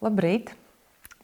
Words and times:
Labrīt! 0.00 0.54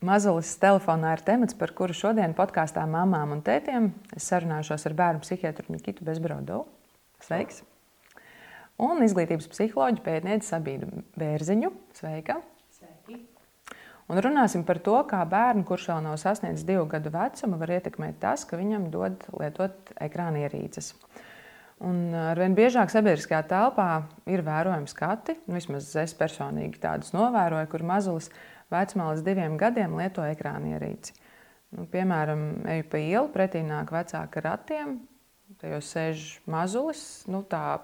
Mazulis 0.04 0.50
telefonā 0.60 1.14
ir 1.16 1.22
temats, 1.24 1.56
par 1.56 1.70
kuru 1.72 1.94
šodien 1.96 2.34
podkāstā 2.36 2.82
mamām 2.84 3.30
un 3.32 3.38
tētiem 3.40 3.86
es 4.12 4.26
sarunāšos 4.28 4.82
ar 4.90 4.94
bērnu 4.98 5.22
psihiatru 5.22 5.72
Nikitu 5.72 6.04
Bezbrodovu. 6.04 6.66
Sveiks! 7.24 7.62
Un 8.76 9.00
izglītības 9.00 9.48
psiholoģiju 9.48 10.04
pētnieci 10.04 10.50
Sabīnu 10.50 11.06
Bērziņu. 11.16 11.70
Sveika! 11.96 12.36
Sveiki! 12.76 13.22
Un 14.12 14.20
runāsim 14.26 14.66
par 14.68 14.82
to, 14.84 14.98
kā 15.08 15.22
bērnu, 15.24 15.64
kurš 15.64 15.86
vēl 15.94 16.02
nav 16.10 16.18
sasniedzis 16.20 16.66
divu 16.68 16.84
gadu 16.92 17.14
vecumu, 17.14 17.56
var 17.62 17.72
ietekmēt 17.78 18.18
tas, 18.26 18.44
ka 18.44 18.60
viņam 18.60 18.90
dod 18.92 19.24
lietot 19.40 19.94
ekrāna 20.04 20.44
ierīces. 20.44 20.92
Un 21.86 22.12
arvien 22.16 22.54
biežāk 22.56 22.92
sabiedriskajā 22.92 23.42
telpā 23.50 23.88
ir 24.32 24.44
vērojami 24.44 24.88
skati. 24.88 25.34
Vismaz 25.48 25.90
es 26.00 26.14
personīgi 26.16 26.80
tādus 26.80 27.12
novēroju, 27.16 27.68
kur 27.72 27.84
mazulis 27.84 28.30
vecumā 28.72 29.10
līdz 29.12 29.24
diviem 29.26 29.58
gadiem 29.60 29.96
lieto 29.98 30.24
ekrāna 30.26 30.76
ierīci. 30.76 31.14
Nu, 31.76 31.84
piemēram, 31.90 32.42
eju 32.76 32.88
pa 32.92 33.02
ielu, 33.02 33.30
pretī 33.34 33.62
nāk 33.66 33.90
vecāka 33.94 34.42
ratiem, 34.44 34.98
tajos 35.60 35.90
sēž 35.92 36.24
mazulis, 36.50 37.02
nu, 37.30 37.42
tā 37.46 37.80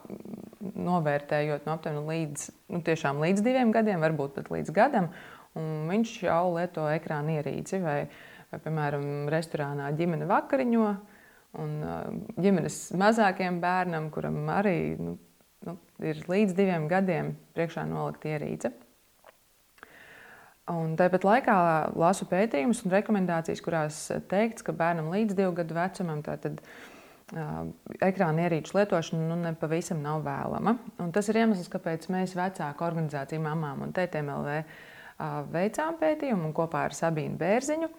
novērtējot 0.60 1.66
no 1.66 1.76
aptuveni 1.76 2.02
līdz, 2.08 2.48
nu, 2.72 2.82
līdz 3.26 3.44
diviem 3.44 3.72
gadiem, 3.74 4.02
varbūt 4.02 4.36
pat 4.38 4.52
līdz 4.54 4.74
gadam. 4.74 5.10
Viņš 5.54 6.12
jau 6.24 6.44
lieto 6.54 6.86
ekrāna 6.88 7.40
ierīci 7.40 7.82
vai, 7.82 7.98
vai, 8.52 8.60
piemēram, 8.62 9.08
restorānā 9.32 9.90
ģimene 9.98 10.30
vakariņo 10.30 10.86
Un 11.60 11.82
ģimenes 12.40 12.76
mazākiem 12.96 13.58
bērnam, 13.60 14.08
kuram 14.12 14.38
arī 14.48 14.94
nu, 14.96 15.18
nu, 15.66 15.74
ir 16.00 16.22
līdz 16.30 16.54
diviem 16.56 16.86
gadiem, 16.88 17.34
priekšā 17.56 17.84
nolikt 17.90 18.24
ierīce. 18.30 18.72
Un 20.70 20.94
tāpat 20.94 21.24
laikā 21.26 21.54
lasu 21.98 22.26
pētījumus 22.30 22.84
un 22.86 22.92
rekomendācijas, 22.94 23.62
kurās 23.64 23.96
teikts, 24.30 24.62
ka 24.62 24.74
bērnam 24.76 25.10
līdz 25.10 25.34
divu 25.34 25.56
gadu 25.56 25.74
vecumam 25.74 26.20
tātad, 26.22 26.60
uh, 27.34 27.64
ekrāna 27.98 28.44
ierīču 28.46 28.76
lietošana 28.78 29.26
nu, 29.26 29.40
nepavisam 29.42 29.98
nav 30.04 30.22
vēlama. 30.26 30.76
Un 31.02 31.10
tas 31.14 31.26
ir 31.32 31.40
iemesls, 31.42 31.70
kāpēc 31.72 32.06
mēs 32.14 32.36
vecāku 32.38 32.86
organizāciju 32.86 33.42
mamām 33.42 33.82
un 33.88 33.96
TTMLV 33.96 34.54
uh, 34.60 35.40
veicām 35.50 35.98
pētījumu 35.98 36.52
kopā 36.54 36.86
ar 36.86 36.94
Sabīnu 36.94 37.40
Bērziņu. 37.42 37.90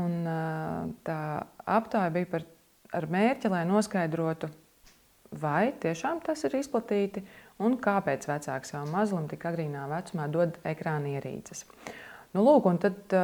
Un, 0.00 0.16
uh, 0.24 0.88
tā 1.04 1.20
aptāja 1.68 2.14
bija 2.16 2.32
par 2.32 2.48
ar 2.96 3.06
mērķi, 3.10 3.50
lai 3.52 3.62
noskaidrotu, 3.68 4.50
vai 5.40 5.70
tiešām 5.82 6.24
tas 6.24 6.42
ir 6.48 6.56
izplatīti 6.58 7.22
un 7.60 7.76
kāpēc 7.82 8.26
vecāks 8.28 8.72
savam 8.72 8.92
mazulim 8.94 9.28
tik 9.30 9.44
agrīnā 9.50 9.84
vecumā 9.90 10.26
dod 10.32 10.56
ekrāna 10.66 11.14
ierīces. 11.16 11.66
Nu, 12.34 12.44
lūk, 12.46 12.68
tad 12.82 13.14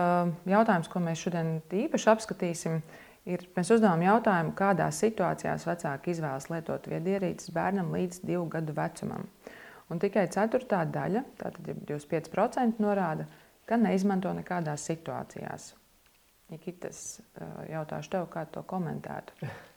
jautājums, 0.50 0.90
ko 0.90 1.02
mēs 1.02 1.22
šodien 1.22 1.52
īpaši 1.84 2.10
apskatīsim, 2.10 2.80
ir, 3.30 3.44
mēs 3.56 3.70
uzdevām 3.76 4.02
jautājumu, 4.02 4.54
kādās 4.58 4.98
situācijās 5.04 5.66
vecāki 5.68 6.12
izvēlas 6.14 6.48
lietot 6.50 6.88
viedierīces 6.90 7.54
bērnam 7.54 7.92
līdz 7.94 8.24
divu 8.26 8.48
gadu 8.50 8.74
vecumam. 8.76 9.28
Un 9.86 10.02
tikai 10.02 10.26
ceturtā 10.34 10.82
daļa, 10.90 11.22
tātad 11.38 11.70
25% 11.86 12.82
norāda, 12.82 13.28
ka 13.66 13.78
neizmanto 13.78 14.32
nekādās 14.34 14.88
situācijās. 14.90 15.70
Nikitas, 16.50 17.20
jautāšu 17.70 18.12
tev, 18.12 18.28
kā 18.30 18.44
to 18.50 18.66
komentētu. 18.66 19.46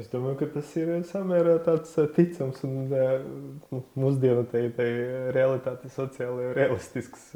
Es 0.00 0.08
domāju, 0.08 0.38
ka 0.40 0.46
tas 0.54 0.70
ir 0.80 0.90
samērā 1.04 1.58
tāds 1.66 1.92
ticams 2.16 2.62
un 2.64 2.76
nu, 2.88 3.82
mūsdienu 4.00 4.46
tai, 4.48 4.62
tai 4.76 4.88
realitāte 5.36 5.90
sociāli 5.92 6.54
realistisks 6.56 7.26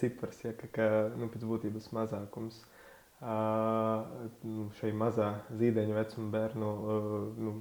cipars, 0.00 0.40
ja, 0.42 0.54
ka, 0.58 0.70
ka 0.74 0.88
nu, 1.14 1.28
pēc 1.30 1.44
būtības 1.46 1.86
mazākums 1.94 2.58
nu, 3.22 4.66
šai 4.80 4.90
mazā 4.98 5.28
zīdaiņa 5.54 5.98
vecuma 6.00 6.32
bērnu 6.34 6.72
nu, 7.38 7.54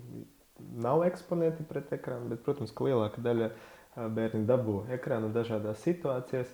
nav 0.82 1.06
eksponēti 1.06 1.66
pret 1.70 1.94
ekrānu, 1.98 2.32
bet, 2.34 2.42
protams, 2.46 2.74
ka 2.74 2.90
lielāka 2.90 3.22
daļa 3.22 3.52
bērni 4.16 4.48
dabū 4.50 4.82
ekrānu 4.98 5.30
dažādās 5.36 5.82
situācijās. 5.86 6.50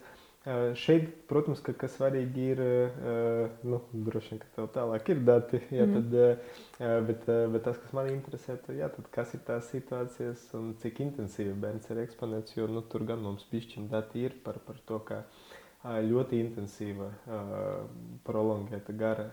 Šeit, 0.79 1.07
protams, 1.27 1.59
ka, 1.63 1.73
kas 1.75 1.97
svarīgi 1.97 2.43
ir, 2.53 2.61
nu, 3.67 3.81
droši 4.07 4.31
vien, 4.31 4.39
ka 4.43 4.51
tev 4.55 4.69
tālāk 4.75 5.09
ir 5.11 5.19
dati, 5.27 5.59
jā, 5.75 5.87
mm. 5.87 5.97
tad, 5.97 6.87
bet, 7.09 7.27
bet 7.55 7.65
tas, 7.65 7.79
kas 7.83 7.95
man 7.97 8.07
interesē, 8.13 8.55
tad, 8.63 8.77
jā, 8.79 8.87
tad 8.93 9.09
kas 9.11 9.33
ir 9.35 9.43
tās 9.47 9.67
situācijas 9.73 10.45
un 10.59 10.71
cik 10.79 11.01
intensīvi 11.03 11.57
bērns 11.65 11.91
ir 11.91 11.99
eksponēts, 12.05 12.55
jo 12.55 12.69
nu, 12.71 12.85
tur 12.87 13.03
gan 13.09 13.19
mums 13.25 13.43
pišķiņ 13.51 13.91
dati 13.91 14.23
ir 14.29 14.37
par, 14.45 14.61
par 14.67 14.79
to, 14.87 15.01
ka 15.09 15.19
ļoti 15.83 16.39
intensīva, 16.45 17.11
prolongēta 18.27 18.95
gara 18.97 19.27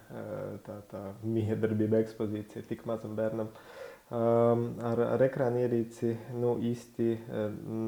tā, 0.66 0.80
tā 0.90 1.06
miedarbība 1.22 2.02
ekspozīcija 2.02 2.66
tik 2.68 2.86
mazam 2.90 3.14
bērnam. 3.18 3.54
Uh, 3.54 3.83
ar, 4.10 5.00
ar 5.00 5.22
ekrāna 5.24 5.62
ierīci 5.64 6.12
nu, 6.36 6.54
īsti 6.60 7.08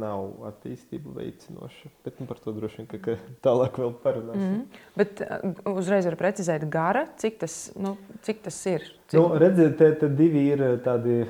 nav 0.00 0.46
attīstību 0.50 1.12
veicinoša. 1.18 1.90
Bet 2.04 2.20
nu, 2.20 2.26
par 2.30 2.40
to 2.42 2.54
droši 2.56 2.82
vien 2.82 2.88
ka, 2.90 3.00
ka 3.04 3.16
tālāk 3.44 3.80
vēl 3.82 3.92
parunāsim. 4.02 4.42
Mm 4.42 4.54
-hmm. 4.54 4.80
Bet 4.96 5.22
uzreiz 5.76 6.06
var 6.06 6.16
precizēt, 6.16 6.68
gara, 6.68 7.06
cik 7.16 7.38
tas, 7.38 7.72
nu, 7.76 7.96
cik 8.22 8.42
tas 8.42 8.66
ir? 8.66 8.82
Cik... 9.06 9.20
Nu, 9.20 9.36
redziet, 9.38 9.76
te, 9.78 9.86
te 10.00 10.08
divi 10.10 10.40
ir 10.50 10.62
tādi 10.82 11.20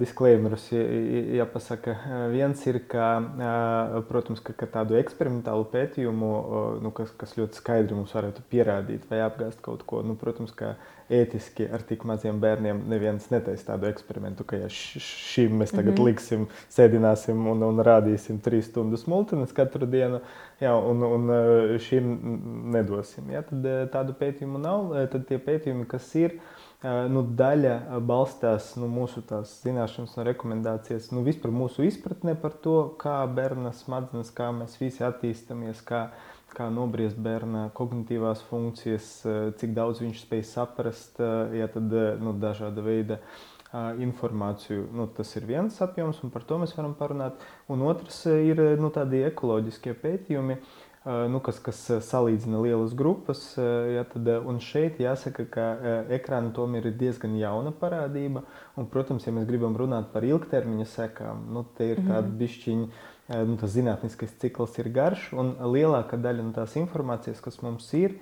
disclaimerus, 0.00 0.70
jāpasaka. 0.72 1.92
Viens 2.32 2.62
ir, 2.64 2.78
ka, 2.88 3.10
protams, 4.08 4.40
ka, 4.40 4.54
ka 4.56 4.68
tādu 4.78 4.96
eksperimentālu 4.96 5.66
pētījumu, 5.68 6.30
nu, 6.80 6.92
kas, 6.96 7.12
kas 7.20 7.36
ļoti 7.36 7.60
skaidri 7.60 7.98
mums 7.98 8.16
varētu 8.16 8.46
pierādīt 8.48 9.04
vai 9.10 9.20
apgāzt 9.26 9.60
kaut 9.64 9.84
ko, 9.84 10.00
nu, 10.00 10.16
protams, 10.16 10.54
ka 10.56 10.78
ētiski 11.12 11.68
ar 11.68 11.84
tik 11.86 12.08
maziem 12.08 12.40
bērniem 12.40 12.80
neviens 12.88 13.28
netaisa 13.30 13.68
tādu 13.68 13.90
eksperimentu, 13.92 14.48
ka 14.48 14.64
ja 14.64 14.72
šim 14.72 15.60
mēs 15.60 15.76
tagad 15.76 15.92
mm 15.92 16.00
-hmm. 16.00 16.08
liksim, 16.08 16.48
sēdināsim 16.72 17.46
un, 17.52 17.62
un 17.62 17.84
rādīsim 17.84 18.40
trīs 18.42 18.72
stundas 18.72 19.06
multines 19.06 19.52
katru 19.52 19.86
dienu, 19.86 20.24
jā, 20.60 20.72
un, 20.72 21.04
un 21.04 21.78
šim 21.78 22.16
nedosim. 22.72 23.30
Ja, 23.30 23.42
tad 23.42 23.68
tādu 23.92 24.16
pētījumu 24.18 24.58
nav. 24.58 24.94
Tad 25.12 25.28
tie 25.28 25.38
pētījumi, 25.38 25.86
kas 25.86 26.14
ir, 26.14 26.40
nu, 26.84 27.24
daļa 27.38 28.00
balstās 28.06 28.74
nu, 28.80 28.88
mūsu 28.92 29.24
zināšanas 29.50 30.16
un 30.18 30.28
rekomendācijas, 30.28 31.10
nu, 31.14 31.24
vispār 31.26 31.54
mūsu 31.54 31.86
izpratnē 31.88 32.36
par 32.40 32.56
to, 32.62 32.78
kā 33.00 33.18
bērna 33.26 33.72
smadzenes, 33.76 34.32
kā 34.36 34.52
mēs 34.54 34.78
visi 34.80 35.04
attīstāmies, 35.06 35.84
kā 35.86 36.08
kā 36.56 36.70
nobriest 36.72 37.18
bērna 37.20 37.66
kognitīvās 37.76 38.40
funkcijas, 38.48 39.10
cik 39.60 39.74
daudz 39.76 40.00
viņš 40.00 40.22
spēj 40.24 40.42
saprast, 40.48 41.20
ja 41.52 41.68
tad 41.72 41.92
nu, 42.22 42.32
dažāda 42.40 42.84
veida 42.84 43.20
informāciju. 44.00 44.86
Nu, 44.96 45.08
tas 45.12 45.34
ir 45.36 45.44
viens 45.48 45.76
apjoms, 45.84 46.22
un 46.24 46.32
par 46.32 46.46
to 46.48 46.56
mēs 46.62 46.72
varam 46.76 46.94
parunāt. 46.96 47.42
Un 47.72 47.82
otrs 47.84 48.22
ir 48.30 48.62
nu, 48.80 48.88
tādi 48.94 49.24
ekoloģiskie 49.26 49.96
pētījumi. 50.00 50.60
Nu, 51.06 51.38
kas, 51.38 51.60
kas 51.62 51.80
salīdzina 52.02 52.58
lielas 52.64 52.94
grupas. 52.98 53.52
Ja, 53.56 54.02
tad, 54.10 54.26
un 54.42 54.56
šeit 54.58 54.98
jāsaka, 54.98 55.44
ka 55.46 55.66
ekrāna 56.16 56.50
tomēr 56.56 56.88
ir 56.90 56.96
diezgan 56.98 57.36
jauna 57.38 57.70
parādība. 57.70 58.42
Un, 58.74 58.88
protams, 58.90 59.28
ja 59.28 59.34
mēs 59.36 59.46
gribam 59.46 59.76
runāt 59.78 60.08
par 60.10 60.26
ilgtermiņa 60.26 60.88
sekām, 60.90 61.44
nu, 61.54 61.62
te 61.78 61.92
ir 61.92 62.02
mhm. 62.02 62.32
bišķiņa 62.40 62.88
nu, 63.46 63.56
tas 63.58 63.74
zinātniskais 63.74 64.34
cikls 64.40 64.76
ir 64.82 64.90
garš, 64.94 65.30
un 65.34 65.54
lielākā 65.74 66.18
daļa 66.22 66.46
no 66.46 66.54
tās 66.56 66.76
informācijas, 66.78 67.42
kas 67.42 67.58
mums 67.64 67.88
ir, 67.98 68.16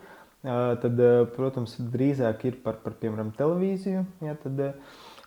tad, 0.45 1.01
protams, 1.37 1.77
drīzāk 1.93 2.47
ir 2.49 2.61
par, 2.65 2.81
par 2.85 2.97
piemēram, 3.01 3.33
televīziju, 3.37 4.05
ja, 4.25 4.37
tad, 4.41 4.63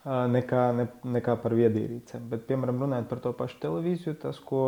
nekā, 0.07 0.61
ne, 0.77 0.85
nekā 1.17 1.35
par 1.41 1.55
viedierīcēm. 1.57 2.27
Bet, 2.31 2.45
piemēram, 2.47 2.79
runājot 2.83 3.07
par 3.09 3.21
to 3.23 3.33
pašu 3.35 3.59
televīziju, 3.63 4.15
tas, 4.21 4.39
ko 4.39 4.61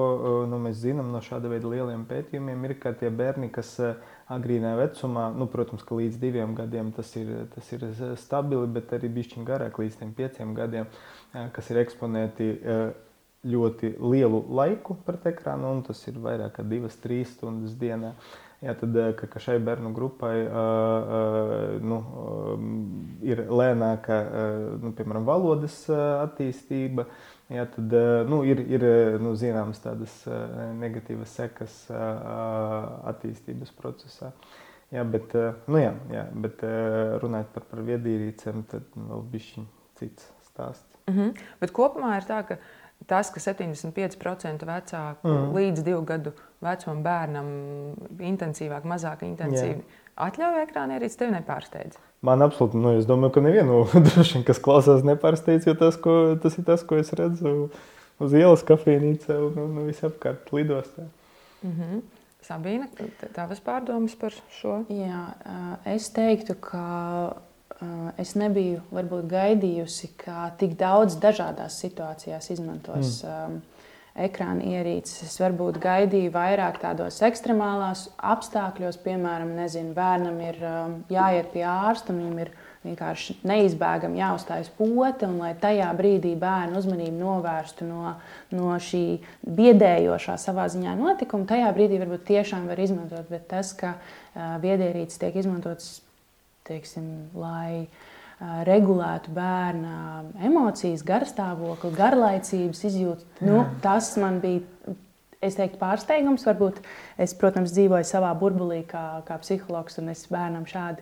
nu, 0.52 0.60
mēs 0.64 0.82
zinām 0.82 1.12
no 1.14 1.22
šāda 1.24 1.52
veida 1.52 1.72
lieliem 1.72 2.04
pētījumiem, 2.10 2.66
ir, 2.68 2.76
ka 2.82 2.92
tie 3.00 3.12
bērni, 3.14 3.52
kas 3.56 3.76
agrīnā 4.30 4.76
vecumā, 4.80 5.30
nu, 5.36 5.48
protams, 5.52 5.86
ka 5.88 6.00
līdz 6.00 6.20
diviem 6.22 6.56
gadiem 6.58 6.92
tas 6.96 7.14
ir, 7.20 7.32
tas 7.54 7.72
ir 7.76 7.86
stabili, 8.20 8.68
bet 8.76 8.92
arī 8.98 9.12
bišķiņ 9.16 9.48
garāk, 9.48 9.80
līdz 9.80 10.02
tiem 10.02 10.12
pieciem 10.18 10.52
gadiem, 10.58 10.90
kas 11.56 11.72
ir 11.72 11.82
eksponēti 11.86 12.52
ļoti 13.48 13.94
lielu 14.04 14.44
laiku 14.52 14.98
pret 15.06 15.30
ekrānu, 15.32 15.72
un 15.78 15.82
tas 15.88 16.02
ir 16.12 16.20
vairāk 16.20 16.58
kā 16.58 16.68
divas, 16.68 17.00
trīs 17.00 17.32
stundas 17.38 17.78
dienā. 17.80 18.16
Jā, 18.60 18.74
tad, 18.76 18.98
ka, 19.16 19.40
šai 19.40 19.56
bērnu 19.64 19.94
grupai 19.96 20.34
nu, 21.80 22.00
ir 23.24 23.46
lēnāka, 23.48 24.18
nu, 24.84 24.92
piemēram, 24.98 25.24
valodas 25.28 25.78
attīstība, 25.96 27.06
jā, 27.48 27.64
tad 27.72 27.96
nu, 28.28 28.42
ir, 28.44 28.60
ir 28.68 28.84
nu, 29.24 29.32
zināmas 29.40 29.80
tādas 29.80 30.18
negatīvas 30.82 31.38
sekas 31.40 31.78
attīstības 33.14 33.72
procesā. 33.80 34.34
Jā, 34.92 35.06
bet, 35.08 35.38
nu, 35.70 35.80
jā, 35.80 35.94
jā, 36.12 36.26
bet 36.44 36.66
runājot 37.24 37.56
par, 37.56 37.70
par 37.72 37.86
viedierīcēm, 37.94 38.66
tad 38.74 38.92
vēl 38.98 39.24
bišķiņ 39.38 39.72
cits 40.02 40.28
stāsts. 40.50 41.00
Mm 41.08 41.16
-hmm. 41.16 41.42
Bet 41.62 41.72
kopumā 41.72 42.18
ir 42.18 42.28
tā, 42.28 42.44
ka 42.44 42.58
tas, 43.10 43.32
ka 43.34 43.42
75% 43.44 44.68
vecāku 44.70 45.28
mm. 45.28 45.48
līdz 45.56 45.86
divu 45.86 46.04
gadu 46.08 46.34
vecumam 46.64 47.02
bērnam 47.06 47.50
intensīvāk, 48.32 48.86
mazāk 48.90 49.24
intensīvi 49.28 49.80
Jā. 49.80 50.02
atļauj 50.28 50.62
ekrānierīci, 50.66 51.20
tevi 51.22 51.36
nepārsteidz. 51.38 52.00
Man 52.26 52.44
absolūti, 52.44 52.80
nu, 52.80 52.94
es 53.00 53.08
domāju, 53.10 53.38
ka 53.38 53.46
nevienu 53.46 53.82
droši 54.10 54.38
vien, 54.38 54.46
kas 54.48 54.62
klausās, 54.64 55.06
nepārsteidz, 55.08 55.70
jo 55.70 55.76
tas, 55.80 55.98
ko, 56.02 56.20
tas 56.44 56.60
ir 56.60 56.68
tas, 56.68 56.86
ko 56.86 57.00
es 57.00 57.12
redzu 57.16 57.56
uz 58.20 58.36
ielas 58.36 58.66
kafejnīcā 58.68 59.38
un, 59.48 59.60
un, 59.66 59.78
un 59.82 59.92
visapkārt 59.92 60.52
lidostā. 60.56 61.08
Mm 61.64 61.76
-hmm. 61.76 62.08
Sabīna, 62.40 62.88
tavas 63.36 63.60
pārdomas 63.60 64.16
par 64.16 64.34
šo? 64.56 64.84
Jā, 64.90 65.26
es 65.86 66.08
teiktu, 66.16 66.56
ka 66.56 66.84
es 68.20 68.36
nebiju 68.36 68.82
varbūt 68.92 69.28
gaidījusi, 69.32 70.14
ka 70.20 70.50
tik 70.60 70.76
daudz 70.80 71.16
dažādās 71.22 71.80
situācijās 71.80 72.50
izmantos 72.52 73.20
mm. 73.24 73.60
ekrāna 74.28 74.66
ierīces. 74.74 75.22
Es 75.30 75.38
varbūt 75.40 75.80
gaidīju 75.84 76.34
vairāk 76.34 76.82
tādos 76.82 77.22
ekstremālās 77.24 78.10
apstākļos, 78.20 79.00
piemēram, 79.06 79.54
nezinu, 79.62 79.94
bērnam 79.96 80.42
ir 80.44 80.60
jāiet 81.14 81.54
pie 81.54 81.64
ārsta 81.68 82.16
viņam 82.16 82.44
ir 82.44 82.52
vienkārši 82.84 83.38
neizbēgami 83.48 84.22
jāuzstājas 84.22 84.70
pote, 84.76 85.28
un 85.28 85.40
lai 85.42 85.54
tajā 85.60 85.90
brīdī 85.98 86.32
bērnu 86.40 86.80
uzmanību 86.80 87.16
novērstu 87.20 87.88
no, 87.88 88.14
no 88.56 88.76
šī 88.80 89.04
biedējošā 89.44 90.38
savā 90.40 90.70
ziņā 90.72 90.96
notikuma, 91.00 91.48
tajā 91.50 91.72
brīdī 91.76 92.00
varbūt 92.00 92.28
tiešām 92.32 92.70
var 92.72 92.80
izmantot. 92.80 93.28
Bet 93.32 93.50
tas, 93.52 93.74
ka 93.76 93.98
uh, 93.98 94.56
biedierīces 94.64 95.20
tiek 95.20 95.36
izmantotas, 95.44 96.00
teiksim, 96.70 97.10
lai 97.38 97.90
regulētu 98.40 99.34
bērna 99.36 100.24
emocijas, 100.48 101.04
garstāvokli, 101.04 101.92
garlaicības 101.98 102.86
izjūtu, 102.88 103.30
nu, 103.48 103.64
tas 103.84 104.16
man 104.22 104.42
bija. 104.44 104.96
Es 105.40 105.56
teiktu, 105.56 105.78
pārsteigums. 105.80 106.44
Varbūt 106.44 106.82
es, 107.24 107.32
protams, 107.40 107.72
dzīvoju 107.72 108.04
savā 108.04 108.34
burbulī 108.36 108.82
kā, 108.84 109.22
kā 109.24 109.38
psihologs, 109.40 109.96
un 110.02 110.12
es 110.12 110.26
bērnam 110.28 110.66
šādi 110.68 111.00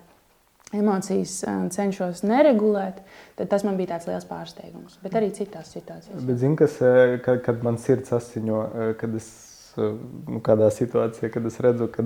emocijas 0.78 1.40
cenšos 1.74 2.24
neregulēt, 2.28 3.00
tad 3.40 3.50
tas 3.50 3.64
man 3.66 3.80
bija 3.80 3.96
tāds 3.96 4.06
liels 4.10 4.28
pārsteigums. 4.30 5.00
Bet 5.04 5.16
arī 5.18 5.32
citās 5.36 5.72
situācijās. 5.74 6.22
Bet, 6.22 6.38
zin, 6.42 6.58
kas, 6.60 6.78
kad, 7.26 7.42
kad 7.46 7.66
man 7.66 7.80
sirds 7.82 8.14
asiņo, 8.18 8.62
kad 9.00 9.16
es 9.18 9.32
nu, 9.78 10.42
kādā 10.44 10.70
situācijā, 10.74 11.32
kad 11.34 11.48
es 11.48 11.60
redzu, 11.64 11.90
ka 11.94 12.06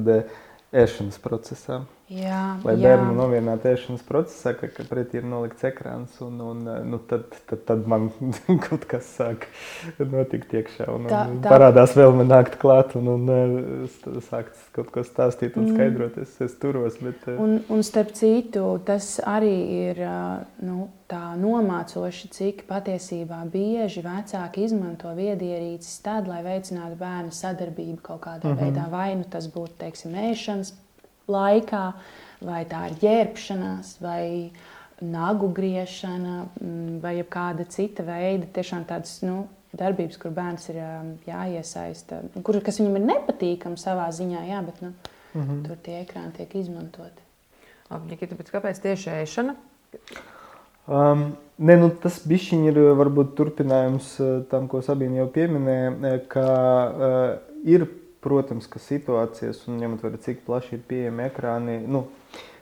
ēšanas 0.72 1.20
procesā. 1.24 1.82
Jā, 2.12 2.58
Lai 2.68 2.74
bērnu 2.76 3.14
nomierinātu 3.16 3.70
ēšanas 3.72 4.02
procesā, 4.04 4.52
ka, 4.60 4.68
ka 4.76 4.84
pretī 4.90 5.22
ir 5.22 5.28
nolikts 5.32 5.64
ekrāns, 5.64 6.18
un, 6.26 6.42
un 6.44 6.66
nu, 6.90 6.98
tad, 7.08 7.38
tad, 7.48 7.62
tad 7.70 7.86
man 7.88 8.10
kaut 8.66 8.84
kas 8.92 9.08
sāk 9.16 9.46
notikt 10.00 10.52
iekšā. 10.60 10.90
Un, 10.92 11.08
tā, 11.08 11.22
un 11.32 11.40
tā. 11.46 11.54
parādās 11.54 11.96
vēlme 11.96 12.26
nākt 12.28 12.58
klāt 12.60 12.98
un, 13.00 13.08
un 13.14 13.88
sākt 14.28 14.60
kaut 14.76 14.92
ko 14.92 15.06
stāstīt 15.08 15.56
un 15.56 15.70
mm. 15.70 15.78
skaidrot. 15.78 16.20
Es, 16.26 16.36
es 16.44 16.58
turos. 16.60 17.00
Bet, 17.00 17.24
un, 17.32 17.62
un 17.72 17.88
starp 17.88 18.12
citu, 18.20 18.66
tas 18.84 19.14
arī 19.24 19.56
ir 19.88 20.04
nu, 20.68 20.90
tā 21.12 21.24
nomācoši, 21.40 22.32
cik 22.36 22.64
patiesībā 22.68 23.40
bieži 23.56 24.04
vecāki 24.04 24.68
izmanto 24.68 25.16
viedierīces 25.16 26.04
tad, 26.04 26.28
lai 26.28 26.44
veicinātu 26.44 27.00
bērnu 27.00 27.32
sadarbību 27.40 28.02
kaut 28.04 28.26
kādā 28.28 28.52
mm 28.52 28.56
-hmm. 28.58 28.64
veidā. 28.66 28.92
Vai 28.92 29.16
nu 29.16 29.24
tas 29.32 29.48
būtu, 29.48 29.80
teiksim, 29.80 30.20
ēšanas 30.28 30.76
laikā, 31.30 31.86
vai 32.42 32.62
tā 32.70 32.88
ir 32.90 33.00
ģērbšanās, 33.02 33.96
vai 34.02 34.52
nagu 35.02 35.50
griešana, 35.54 36.46
mm, 36.62 37.00
vai 37.02 37.16
kāda 37.30 37.66
cita 37.70 38.06
veida 38.06 38.50
tiešām 38.54 38.86
tādas 38.90 39.20
nu, 39.26 39.48
darbības, 39.78 40.20
kur 40.20 40.34
bērns 40.36 40.68
ir 40.70 40.82
um, 40.84 41.14
jāiesaista, 41.28 42.22
kur, 42.44 42.60
kas 42.64 42.82
viņam 42.82 43.00
ir 43.00 43.08
nepatīkami 43.08 43.80
savā 43.80 44.10
ziņā, 44.14 44.44
jā, 44.50 44.60
bet 44.66 44.82
nu, 44.84 44.92
mm 45.34 45.42
-hmm. 45.42 45.62
tur 45.68 45.78
tie 45.84 46.02
ekrāni 46.02 46.34
tiek 46.38 46.56
izmantoti. 46.56 47.30
Nikita, 48.08 48.36
kāpēc 48.36 48.80
tieši 48.80 49.10
ēšana? 49.22 49.56
Um, 50.88 51.36
ne, 51.58 51.76
nu, 51.78 51.90
tas 52.04 52.22
bišķiņ 52.28 52.68
ir 52.68 52.80
varbūt 53.00 53.36
turpinājums 53.36 54.20
uh, 54.20 54.44
tam, 54.52 54.68
ko 54.68 54.82
Sabīna 54.82 55.22
jau 55.22 55.28
pieminēja, 55.28 56.20
ka 56.32 56.46
uh, 56.46 57.36
ir 57.64 57.88
Protams, 58.22 58.68
ka 58.70 58.78
situācijas, 58.78 59.64
un 59.70 59.80
ņemot 59.82 60.04
vērā, 60.06 60.20
cik 60.22 60.44
plaši 60.46 60.76
ir 60.78 60.82
pieejami 60.86 61.24
ekrāni, 61.26 61.80
nu, 61.90 62.04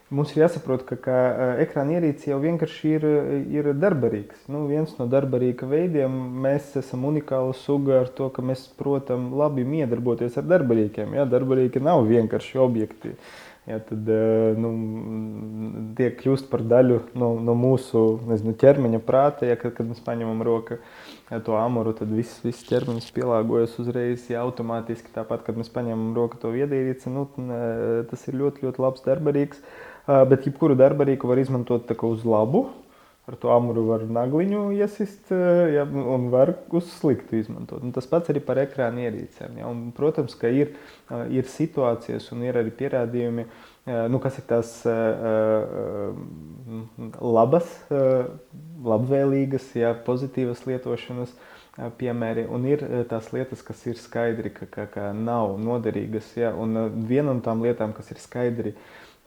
mums 0.07 0.31
ir 0.31 0.45
jāsaprot, 0.45 0.85
ka, 0.87 0.95
ka 1.03 1.17
ekrāna 1.59 1.97
ierīce 1.97 2.31
jau 2.31 2.37
vienkārši 2.39 2.93
ir, 2.95 3.07
ir 3.51 3.69
darbarīgs. 3.75 4.45
Nu, 4.51 4.63
viens 4.71 4.93
no 4.99 5.09
darbarīga 5.11 5.67
veidiem 5.67 6.15
mēs 6.45 6.71
esam 6.79 7.03
unikāla 7.11 7.51
suga 7.59 7.99
ar 8.05 8.13
to, 8.15 8.29
ka 8.31 8.45
mēs, 8.45 8.69
protams, 8.79 9.35
labi 9.35 9.67
miedarboties 9.67 10.39
ar 10.39 10.47
darbarīkiem. 10.47 11.19
Ja? 11.19 11.27
Darbarīgi 11.27 11.83
nav 11.83 12.07
vienkārši 12.07 12.63
objekti. 12.63 13.17
Ja, 13.69 13.77
tad 13.85 14.07
nu, 14.57 14.69
tie 15.97 16.07
kļūst 16.17 16.47
par 16.49 16.63
daļu 16.65 17.03
no, 17.21 17.35
no 17.45 17.53
mūsu 17.53 18.01
nezinu, 18.25 18.55
ķermeņa 18.57 19.01
prāta, 19.05 19.45
ja, 19.45 19.59
kad, 19.61 19.75
kad 19.77 19.85
mēs 19.91 20.01
paņemam 20.01 20.41
roku 20.47 20.79
ja 21.29 21.39
to 21.45 21.53
amuru, 21.57 21.93
tad 21.93 22.09
viss, 22.13 22.39
viss 22.41 22.65
ķermenis 22.65 23.11
pielāgojas 23.13 23.75
uzreiz 23.81 24.25
ja, 24.31 24.41
automātiski. 24.41 25.13
Tāpat, 25.13 25.43
kad 25.45 25.59
mēs 25.59 25.69
paņemam 25.73 26.15
roku 26.17 26.39
to 26.41 26.51
viedierīci, 26.55 27.13
nu, 27.13 27.27
tas 28.09 28.25
ir 28.27 28.39
ļoti, 28.41 28.65
ļoti 28.65 28.83
labs 28.85 29.05
darbarīgs. 29.05 29.61
Bet 30.09 30.47
jebkuru 30.49 30.77
darbarīku 30.79 31.29
var 31.29 31.41
izmantot 31.41 31.91
uz 32.09 32.25
labu. 32.25 32.65
Ar 33.29 33.35
to 33.37 33.51
amuru 33.53 33.83
var 33.85 34.03
nagliņu 34.09 34.61
iesist 34.73 35.29
ja, 35.29 35.83
un 35.85 36.29
var 36.33 36.55
uz 36.73 36.87
sliktu 36.95 37.37
izmantot. 37.37 37.83
Un 37.85 37.93
tas 37.93 38.07
pats 38.09 38.31
arī 38.33 38.41
par 38.41 38.57
ekrāna 38.57 39.03
ierīcēm. 39.05 39.59
Ja. 39.61 39.67
Un, 39.69 39.91
protams, 39.93 40.33
ka 40.39 40.49
ir, 40.49 40.71
ir 41.29 41.45
situācijas 41.45 42.31
un 42.33 42.41
ir 42.47 42.57
arī 42.57 42.73
pierādījumi, 42.79 43.45
nu, 44.09 44.21
kas 44.23 44.39
ir 44.41 44.47
tās 44.49 44.71
labas 47.21 47.69
labvēlīgas, 48.89 49.69
jā, 49.77 49.93
pozitīvas 50.07 50.65
lietošanas 50.65 51.35
piemēri, 51.99 52.47
un 52.49 52.65
ir 52.67 52.81
tās 53.11 53.29
lietas, 53.35 53.61
kas 53.65 53.85
ir 53.87 53.99
skaidri, 54.01 54.51
ka, 54.55 54.67
ka, 54.73 54.87
ka 54.89 55.11
nav 55.15 55.53
noderīgas. 55.61 56.33
Jā, 56.39 56.49
un 56.57 57.05
viena 57.07 57.35
no 57.35 57.45
tām 57.45 57.61
lietām, 57.63 57.93
kas 57.95 58.09
ir 58.11 58.19
skaidri, 58.21 58.73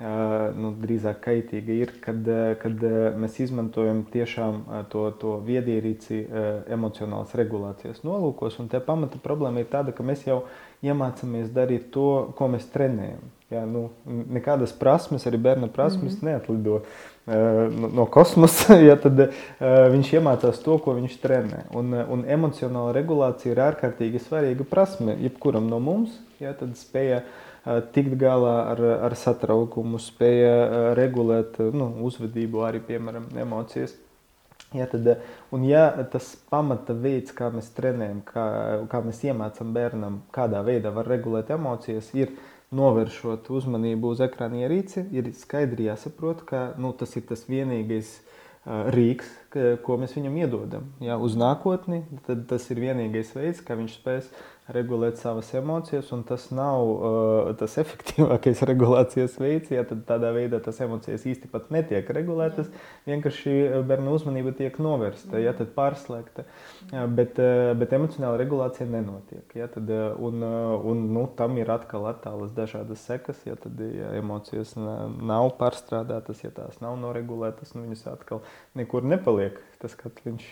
nu, 0.02 0.72
drīzāk 0.82 1.20
kaitīga, 1.22 1.74
ir, 1.84 1.92
kad, 2.02 2.26
kad 2.62 2.84
mēs 3.18 3.38
izmantojam 3.44 4.02
tiešām 4.12 4.62
to, 4.92 5.04
to 5.20 5.36
viedierīci 5.46 6.24
emocionālas 6.72 7.34
regulācijas 7.38 8.02
nolūkos. 8.06 8.58
Un 8.62 8.70
te 8.72 8.80
pamata 8.82 9.20
problēma 9.22 9.62
ir 9.62 9.70
tāda, 9.70 9.94
ka 9.94 10.06
mēs 10.06 10.24
jau 10.26 10.42
iemācāmies 10.82 11.52
darīt 11.54 11.92
to, 11.94 12.32
ko 12.38 12.50
mēs 12.50 12.66
trenējam. 12.72 13.22
Jā, 13.52 13.66
nu, 13.68 13.90
nekādas 14.32 14.72
prasmes, 14.72 15.26
arī 15.28 15.36
bērna 15.44 15.68
prasmes, 15.68 16.14
mm 16.14 16.18
-hmm. 16.18 16.30
neatlido 16.30 16.74
uh, 16.80 17.92
no 17.94 18.06
kosmosa. 18.06 18.78
Ja, 18.88 18.96
tad 18.96 19.28
viņš 19.60 20.12
iemācās 20.16 20.62
to, 20.64 20.78
ko 20.78 20.94
viņš 20.96 21.20
trenē. 21.20 21.64
Un, 21.76 21.92
un 21.94 22.24
emocionāla 22.24 22.92
regulācija 22.96 23.52
ir 23.52 23.60
ārkārtīgi 23.60 24.18
svarīga 24.18 24.64
prasme 24.64 25.16
jebkuram 25.20 25.68
no 25.68 25.78
mums. 25.78 26.18
Ja, 26.40 26.52
tad 26.52 26.74
spēja 26.80 27.20
uh, 27.20 27.51
tikt 27.64 28.16
galā 28.18 28.54
ar, 28.72 28.80
ar 29.08 29.14
satraukumu, 29.18 30.00
spēja 30.02 30.54
uh, 30.54 30.86
regulēt 30.98 31.60
uh, 31.62 31.74
nu, 31.74 31.92
uzvedību, 32.08 32.64
arī 32.66 32.82
piemēram 32.88 33.28
emocijas. 33.38 33.94
Ja, 34.72 34.86
tad, 34.88 35.04
un 35.52 35.66
ja 35.68 35.90
tas 36.10 36.30
pamata 36.48 36.96
veids, 36.96 37.34
kā 37.36 37.50
mēs 37.52 37.68
trenējam, 37.76 38.22
kā, 38.24 38.44
kā 38.88 39.02
mēs 39.04 39.20
iemācām 39.28 39.74
bērnam, 39.76 40.22
kādā 40.32 40.62
veidā 40.64 40.90
var 40.96 41.10
regulēt 41.12 41.52
emocijas, 41.52 42.08
ir 42.16 42.32
novēršot 42.72 43.50
uzmanību 43.52 44.14
uz 44.14 44.22
ekrāna 44.24 44.62
ierīci, 44.64 45.04
ir 45.12 45.28
skaidri 45.36 45.90
jāsaprot, 45.90 46.46
ka 46.48 46.70
nu, 46.80 46.94
tas 46.96 47.12
ir 47.20 47.26
tas 47.28 47.44
vienīgais 47.50 48.14
uh, 48.16 48.32
rīks, 48.96 49.28
ko 49.84 49.98
mēs 50.00 50.16
viņam 50.16 50.40
iedodam. 50.40 50.88
Jā, 51.04 51.18
uz 51.20 51.36
nākotni 51.36 52.00
tas 52.48 52.70
ir 52.72 52.80
vienīgais 52.80 53.34
veids, 53.36 53.60
kā 53.60 53.76
viņš 53.76 53.98
spēs 54.00 54.32
regulēt 54.74 55.18
savas 55.20 55.50
emocijas, 55.58 56.10
un 56.14 56.22
tas 56.26 56.48
nav 56.54 56.88
uh, 56.88 57.50
tas 57.58 57.76
efektīvākais 57.82 58.62
regulācijas 58.68 59.36
veids. 59.40 59.72
Ja 59.74 59.84
tādā 59.84 60.32
veidā 60.34 60.60
tas 60.64 60.80
emocijas 60.84 61.26
īsti 61.28 61.50
pat 61.52 61.70
netiek 61.74 62.08
regulētas, 62.14 62.70
vienkārši 63.08 63.84
bērnu 63.88 64.16
uzmanība 64.16 64.54
tiek 64.58 64.78
novērsta, 64.82 65.40
ja 65.42 65.54
tad 65.56 65.74
pārslēgta. 65.76 66.46
Ja, 66.92 67.06
bet, 67.06 67.38
uh, 67.42 67.72
bet 67.78 67.94
emocionāla 67.96 68.40
regulācija 68.42 68.88
nenotiek. 68.90 69.46
Ja, 69.58 69.68
tad, 69.72 69.90
uh, 69.92 70.16
un, 70.22 70.42
uh, 70.46 70.74
un, 70.92 71.06
nu, 71.14 71.26
tam 71.38 71.58
ir 71.60 71.70
atkal 71.72 72.08
attālas 72.10 72.54
dažādas 72.56 73.04
sekas. 73.06 73.44
Ja, 73.48 73.56
tad, 73.60 73.78
ja 73.78 74.12
emocijas 74.18 74.74
nav 74.78 75.52
pārstrādātas, 75.60 76.44
ja 76.46 76.52
tās 76.54 76.80
nav 76.84 76.98
noregulētas, 77.02 77.76
nu, 77.76 77.86
viņas 77.86 78.06
atkal 78.16 78.44
nekur 78.78 79.06
nepaliek. 79.06 79.60
Tas, 79.82 79.96
kad 79.98 80.18
viņš 80.24 80.46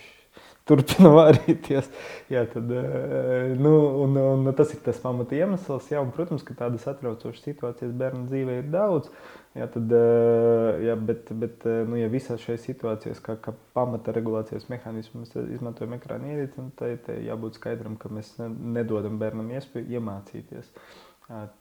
turpina 0.69 1.11
vārīties. 1.15 1.89
Jā, 2.35 2.45
tad, 2.51 2.71
eh, 2.75 3.57
nu, 3.59 3.75
un, 4.05 4.17
un 4.21 4.53
tas 4.57 4.73
ir 4.75 4.83
tas 4.85 5.01
pamata 5.03 5.37
iemesls. 5.39 5.91
Jā, 5.93 6.03
un, 6.05 6.13
protams, 6.15 6.45
ka 6.47 6.57
tādas 6.59 6.87
satraucošas 6.87 7.45
situācijas 7.47 7.97
bērnu 8.01 8.29
dzīvē 8.31 8.61
ir 8.63 8.71
daudz. 8.73 9.11
Jā, 9.59 9.67
tad, 9.73 9.91
eh, 9.99 10.85
jā, 10.87 10.95
bet, 11.11 11.33
bet 11.43 11.67
eh, 11.67 11.83
nu, 11.89 11.99
ja 11.99 12.11
visās 12.13 12.43
šajās 12.45 12.69
situācijās, 12.71 13.23
kā, 13.25 13.37
kā 13.43 13.55
pamata 13.77 14.15
regulācijas 14.15 14.69
mehānismu, 14.71 15.25
mēs 15.25 15.37
izmantojam 15.57 15.97
ekrāna 15.99 16.35
ierīci, 16.35 16.71
tad 16.79 17.11
jābūt 17.27 17.59
skaidram, 17.59 17.99
ka 18.01 18.13
mēs 18.15 18.37
nedodam 18.39 19.19
bērnam 19.23 19.51
iespēju 19.57 19.99
iemācīties 19.99 20.75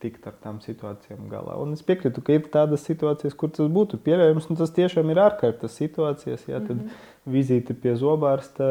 tikt 0.02 0.26
ar 0.26 0.34
tām 0.42 0.58
situācijām 0.62 1.28
galā. 1.30 1.54
Un 1.62 1.76
es 1.76 1.84
piekrītu, 1.86 2.22
ka 2.26 2.34
ir 2.34 2.48
tādas 2.52 2.82
situācijas, 2.88 3.36
kur 3.38 3.52
tas 3.54 3.70
būtu 3.70 4.00
pieļaujams, 4.02 4.48
un 4.50 4.58
tas 4.58 4.72
tiešām 4.74 5.12
ir 5.12 5.20
ārkārtas 5.22 5.76
situācijas. 5.78 6.48
Jā, 6.48 6.58
tad 6.58 6.76
mm 6.76 6.82
-hmm. 6.82 7.32
vizīte 7.36 7.74
pie 7.74 7.94
zobārsta, 8.00 8.66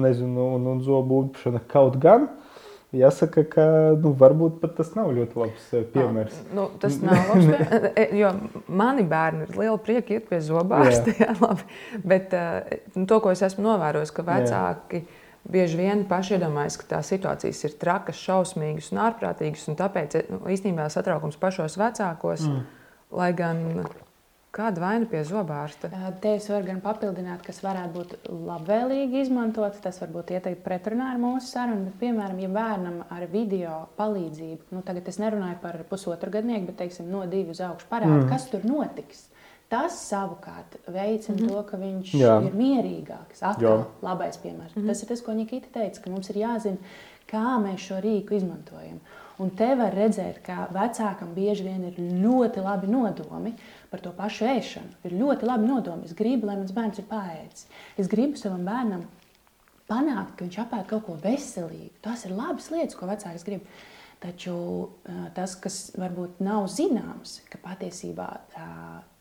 nezinu, 0.00 0.54
un, 0.56 0.66
un 0.74 0.82
zobu 0.82 1.22
upšana 1.26 1.62
kaut 1.70 1.98
gan. 2.02 2.28
Jāsaka, 2.92 3.44
ka 3.44 3.64
nu, 4.00 4.14
varbūt 4.16 4.60
pat 4.62 4.74
tas 4.78 4.94
nav 4.96 5.12
ļoti 5.12 5.36
labs 5.36 5.64
piemērs. 5.92 6.38
Nu, 6.56 6.70
tas 6.80 6.96
nav 7.02 7.20
labs 7.28 7.46
piemērs, 7.46 8.14
jo 8.22 8.32
mani 8.66 9.04
bērni 9.04 9.44
ir 9.44 9.58
liela 9.58 9.76
prieka 9.76 10.14
iet 10.14 10.28
pie 10.28 10.40
zobārsta. 10.40 11.12
Jā. 11.12 11.18
Jā, 11.28 11.34
labi. 11.40 11.62
Bet 12.04 12.32
uh, 12.32 13.04
to, 13.04 13.20
ko 13.20 13.30
es 13.30 13.42
esmu 13.42 13.66
novērojis, 13.68 14.14
ka 14.16 14.24
vecāki. 14.26 15.04
Jā 15.04 15.17
bieži 15.52 15.78
vien 15.80 16.04
paši 16.08 16.36
iedomājas, 16.36 16.78
ka 16.80 16.90
tās 16.96 17.12
situācijas 17.12 17.62
ir 17.68 17.78
trakas, 17.80 18.20
šausmīgas 18.24 18.92
un 18.92 19.02
ārprātīgas. 19.06 19.68
Un 19.70 19.78
tāpēc 19.78 20.18
nu, 20.32 20.42
īstenībā 20.52 20.88
satraukums 20.92 21.40
pašos 21.40 21.78
vecākos, 21.80 22.44
mm. 22.48 22.84
lai 23.18 23.32
gan 23.36 23.64
kāda 24.54 24.82
vaina 24.82 25.06
pie 25.08 25.20
zobārsta. 25.26 25.90
Te 26.22 26.34
es 26.38 26.48
varu 26.50 26.66
gan 26.70 26.80
papildināt, 26.84 27.44
kas 27.46 27.60
varētu 27.62 27.94
būt 27.94 28.14
labvēlīgi 28.32 29.22
izmantot. 29.22 29.78
Tas 29.84 30.00
varbūt 30.02 30.32
ieteikt 30.36 30.64
pretrunā 30.64 31.12
ar 31.12 31.22
mūsu 31.22 31.52
sarunu. 31.52 31.88
Bet, 31.88 31.98
piemēram, 32.02 32.40
ja 32.42 32.52
bērnam 32.52 33.00
ar 33.14 33.26
video 33.32 33.80
palīdzību, 34.00 34.70
nu, 34.74 34.84
tagad 34.86 35.08
es 35.10 35.20
nerunāju 35.22 35.60
par 35.62 35.82
pusotru 35.90 36.32
gadnieku, 36.34 36.70
bet 36.72 36.80
teiksim, 36.84 37.10
no 37.12 37.24
divu 37.30 37.54
uz 37.56 37.62
augšu 37.64 37.90
parādu, 37.90 38.24
mm. 38.24 38.30
kas 38.32 38.48
tur 38.52 38.64
notiks. 38.68 39.28
Tas 39.68 39.96
savukārt 40.08 40.78
veicina 40.86 41.36
mm 41.36 41.44
-hmm. 41.44 41.52
to, 41.52 41.62
ka 41.62 41.76
viņš 41.76 42.14
Jā. 42.14 42.38
ir 42.46 42.54
mierīgāks. 42.56 43.42
Atkal 43.42 43.84
labais 44.02 44.38
piemērs. 44.38 44.76
Mm 44.76 44.82
-hmm. 44.82 44.86
Tas 44.86 45.02
ir 45.02 45.08
tas, 45.08 45.22
ko 45.22 45.32
Nikita 45.32 45.68
teica, 45.72 46.00
ka 46.02 46.10
mums 46.10 46.30
ir 46.30 46.36
jāzina, 46.36 46.76
kā 47.28 47.58
mēs 47.64 47.76
šo 47.78 48.00
rīku 48.00 48.34
izmantojam. 48.34 49.00
Un 49.38 49.50
te 49.50 49.74
var 49.74 49.94
redzēt, 49.94 50.40
ka 50.42 50.66
vecākam 50.74 51.34
bieži 51.34 51.64
vien 51.64 51.84
ir 51.84 51.98
ļoti 51.98 52.62
labi 52.64 52.86
nodomi 52.86 53.52
par 53.90 54.00
to 54.00 54.12
pašu 54.12 54.44
ēšanu. 54.44 54.96
Ir 55.04 55.12
ļoti 55.12 55.46
labi 55.46 55.66
nodomi. 55.66 56.04
Es 56.04 56.14
gribu, 56.14 56.46
lai 56.46 56.56
mans 56.56 56.72
bērns 56.72 56.98
ir 56.98 57.04
paēdis. 57.04 57.66
Es 57.96 58.08
gribu 58.08 58.36
savam 58.36 58.64
bērnam 58.64 59.04
panākt, 59.88 60.34
ka 60.36 60.44
viņš 60.44 60.58
apēd 60.64 60.88
kaut 60.90 61.06
ko 61.06 61.16
veselīgu. 61.22 61.94
Tas 62.02 62.24
ir 62.24 62.34
labas 62.36 62.70
lietas, 62.70 62.96
ko 62.98 63.06
vecāks 63.06 63.46
grib. 63.46 63.60
Taču 64.18 64.54
tas, 65.36 65.54
kas 65.62 65.76
varbūt 65.94 66.40
nav 66.42 66.66
zināms, 66.74 67.36
ka 67.52 67.60
patiesībā 67.62 68.26
tā, 68.50 68.70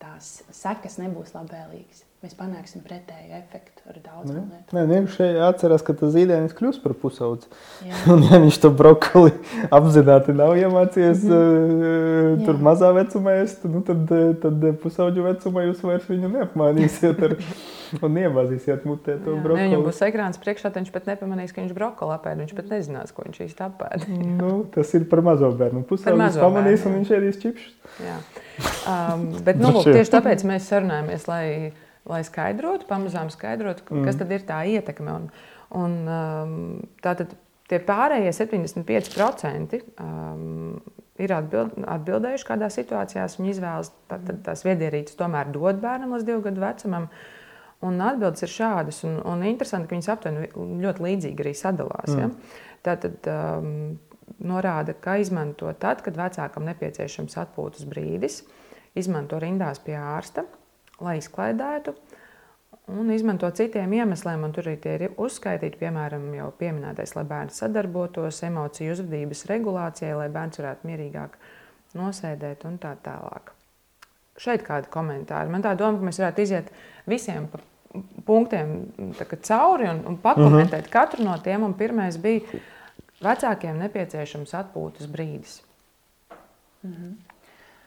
tās 0.01 0.31
sekas 0.49 0.97
nebūs 0.97 1.35
labvēlīgas. 1.35 2.01
Mēs 2.27 2.35
panāksim 2.35 2.81
pretēju 2.83 3.37
efektu 3.37 3.85
ar 3.87 3.99
daudzām 4.03 4.49
lietām. 4.49 4.75
Nē, 4.75 4.81
vienkārši 4.89 5.27
atcerās, 5.45 5.83
ka 5.87 5.93
tas 5.95 6.11
zīdainis 6.11 6.55
kļūst 6.57 6.81
par 6.83 6.91
pusaudzi. 6.99 7.47
Un 8.11 8.25
ja 8.27 8.41
viņš 8.43 8.57
to 8.65 8.71
brokoli 8.75 9.31
apzināti 9.71 10.35
nav 10.35 10.57
iemācījies 10.59 11.23
mm 11.23 12.17
tur 12.43 12.59
mazā 12.63 12.89
vecumā, 12.95 13.37
ēst, 13.43 13.63
nu 13.69 13.81
tad, 13.85 14.11
tad 14.41 14.65
pusaudžu 14.81 15.25
vecumā 15.25 15.65
jūs 15.67 15.81
vairs 15.85 16.07
viņu 16.09 16.29
neapmānīsiet 16.33 17.23
ar 17.27 17.35
un 18.05 18.19
iemācīsiet 18.21 18.85
mutē 18.87 19.17
to 19.23 19.35
Jā, 19.35 19.41
brokoli. 19.43 19.63
Viņam 19.69 19.85
būs 19.87 20.03
ekrāns 20.07 20.41
priekšā, 20.41 20.71
viņš 20.75 20.91
pat 20.95 21.09
nepamanīs, 21.11 21.55
ka 21.55 21.63
viņš 21.63 21.73
brokoli 21.77 22.15
apēd. 22.17 22.43
Viņš 22.43 22.53
pat 22.59 22.69
nezinās, 22.73 23.15
ko 23.15 23.25
viņš 23.27 23.41
īsti 23.47 23.65
apēd. 23.67 24.07
nu, 24.41 24.53
tas 24.75 24.93
ir 24.97 25.07
par 25.11 25.23
mazo 25.25 25.51
bērnu. 25.57 25.83
Pusauģis 25.89 26.39
pamanīs, 26.43 26.85
un 26.87 26.97
viņš 26.99 27.15
ēdīs 27.19 27.41
čipšus. 27.43 27.75
Jā. 28.03 28.19
Um, 28.89 29.27
bet 29.45 29.59
nu, 29.61 29.73
lūk, 29.75 29.91
tieši 29.91 30.15
tāpēc 30.17 30.45
mēs 30.47 30.69
sarunājamies, 30.71 31.27
lai, 31.29 31.43
lai 32.09 32.21
skaidrotu, 32.27 32.87
pamazām 32.89 33.31
skaidrotu, 33.33 33.85
mm. 33.89 34.05
kas 34.07 34.19
tad 34.19 34.31
ir 34.33 34.45
tā 34.47 34.61
ietekme. 34.71 35.15
Un, 35.21 35.27
un, 35.77 35.97
um, 36.07 36.59
tātad 37.03 37.33
tie 37.67 37.81
pārējie 37.83 38.33
75% 38.35 39.79
um, 40.03 40.77
ir 41.19 41.33
atbild, 41.35 41.79
atbildējuši, 41.97 42.47
kādā 42.47 42.69
situācijā 42.71 43.25
viņi 43.37 43.55
izvēlas 43.55 43.91
tā, 44.07 44.21
tā, 44.23 44.37
tās 44.51 44.63
viedierīces, 44.67 45.17
tomēr 45.19 45.51
dod 45.51 45.81
bērnam 45.83 46.15
līdz 46.15 46.29
divu 46.29 46.45
gadu 46.47 46.63
vecumam. 46.63 47.11
Uh, 47.11 47.35
Un 47.85 47.99
atbildes 48.01 48.41
ir 48.41 48.49
šādas, 48.49 49.03
un, 49.05 49.19
un 49.21 49.43
interesanti, 49.45 49.85
ka 49.89 49.93
viņas 49.93 50.09
aptuveni 50.09 50.47
ļoti 50.81 51.03
līdzīgi 51.05 51.43
arī 51.43 51.53
sadalās. 51.57 52.09
Mm. 52.09 52.21
Ja? 52.23 52.61
Tā 52.87 52.95
tad 53.03 53.27
um, 53.29 53.67
norāda, 54.49 54.95
ka 54.97 55.19
izmanto 55.21 55.69
tad, 55.77 56.01
kad 56.05 56.17
vecākam 56.17 56.65
nepieciešams 56.71 57.37
atpūtas 57.43 57.85
brīdis, 57.89 58.41
izmanto 58.97 59.37
rindās 59.41 59.81
pie 59.83 59.93
ārsta, 59.99 60.47
lai 61.01 61.17
izklaidētu, 61.17 61.93
un 62.87 63.11
izmanto 63.11 63.49
citiem 63.51 63.93
iemesliem. 63.99 64.45
Tur 64.55 64.69
arī 64.71 64.95
ir 64.95 65.13
uzskaitīti, 65.17 65.79
piemēram, 65.81 66.29
jau 66.37 66.49
pieminētais, 66.59 67.15
lai 67.17 67.25
bērns 67.27 67.61
sadarbotos, 67.63 68.41
emociju 68.47 68.95
uzvedības 68.95 69.45
regulācijai, 69.51 70.15
lai 70.21 70.29
bērns 70.33 70.61
varētu 70.61 70.89
mierīgāk 70.89 71.37
nosēdēt 71.97 72.65
un 72.69 72.77
tā 72.81 72.95
tālāk. 73.03 73.53
Šeit 74.37 74.63
kādi 74.65 74.89
komentāri. 74.93 75.49
Man 75.49 75.65
tā 75.65 75.73
doma, 75.77 75.97
ka 75.97 76.07
mēs 76.09 76.21
varētu 76.21 76.43
iziet 76.45 76.71
visiem 77.09 77.47
pa 77.49 77.59
punktiem 78.27 78.73
cauri 79.41 79.87
un, 79.89 80.03
un 80.05 80.17
pakomentēt 80.21 80.73
uh 80.73 80.77
mhm. 80.77 80.87
-huh. 80.87 80.91
katru 80.91 81.23
no 81.23 81.37
tiem. 81.43 81.63
Un 81.63 81.73
pirmais 81.73 82.17
bija 82.17 82.41
vecākiem 83.21 83.77
nepieciešams 83.77 84.53
atpūtas 84.53 85.07
brīdis. 85.07 85.61
Uh 86.29 86.89
mhm. 86.89 86.93
-huh. 86.93 87.36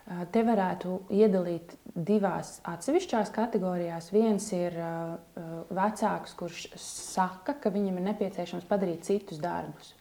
Te 0.07 0.42
varētu 0.42 0.97
iedalīt 1.14 1.76
divās 1.95 2.57
atsevišķās 2.66 3.30
kategorijās. 3.35 4.09
Viens 4.14 4.49
ir 4.57 4.75
vecāks, 5.71 6.35
kurš 6.38 6.64
saka, 6.80 7.54
ka 7.61 7.71
viņam 7.71 8.00
ir 8.00 8.07
nepieciešams 8.09 8.66
padarīt 8.71 9.07
citus 9.07 9.38
darbus. 9.42 9.92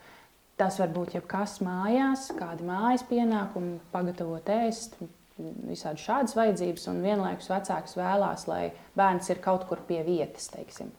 Tas 0.60 0.80
var 0.82 0.90
būt 0.96 1.14
jebkas 1.16 1.60
mājās, 1.64 2.30
kādi 2.36 2.66
mājas 2.68 3.06
pienākumi, 3.08 3.78
pagatavot 3.94 4.50
ēst, 4.52 4.98
visādi 5.38 6.04
šādas 6.04 6.36
vajadzības, 6.36 6.90
un 6.92 7.04
vienlaikus 7.06 7.52
vecāks 7.52 7.96
vēlās, 8.00 8.48
lai 8.50 8.66
bērns 9.00 9.30
ir 9.32 9.40
kaut 9.44 9.64
kur 9.70 9.86
pie 9.88 10.02
vietas, 10.08 10.50
teiksim, 10.52 10.90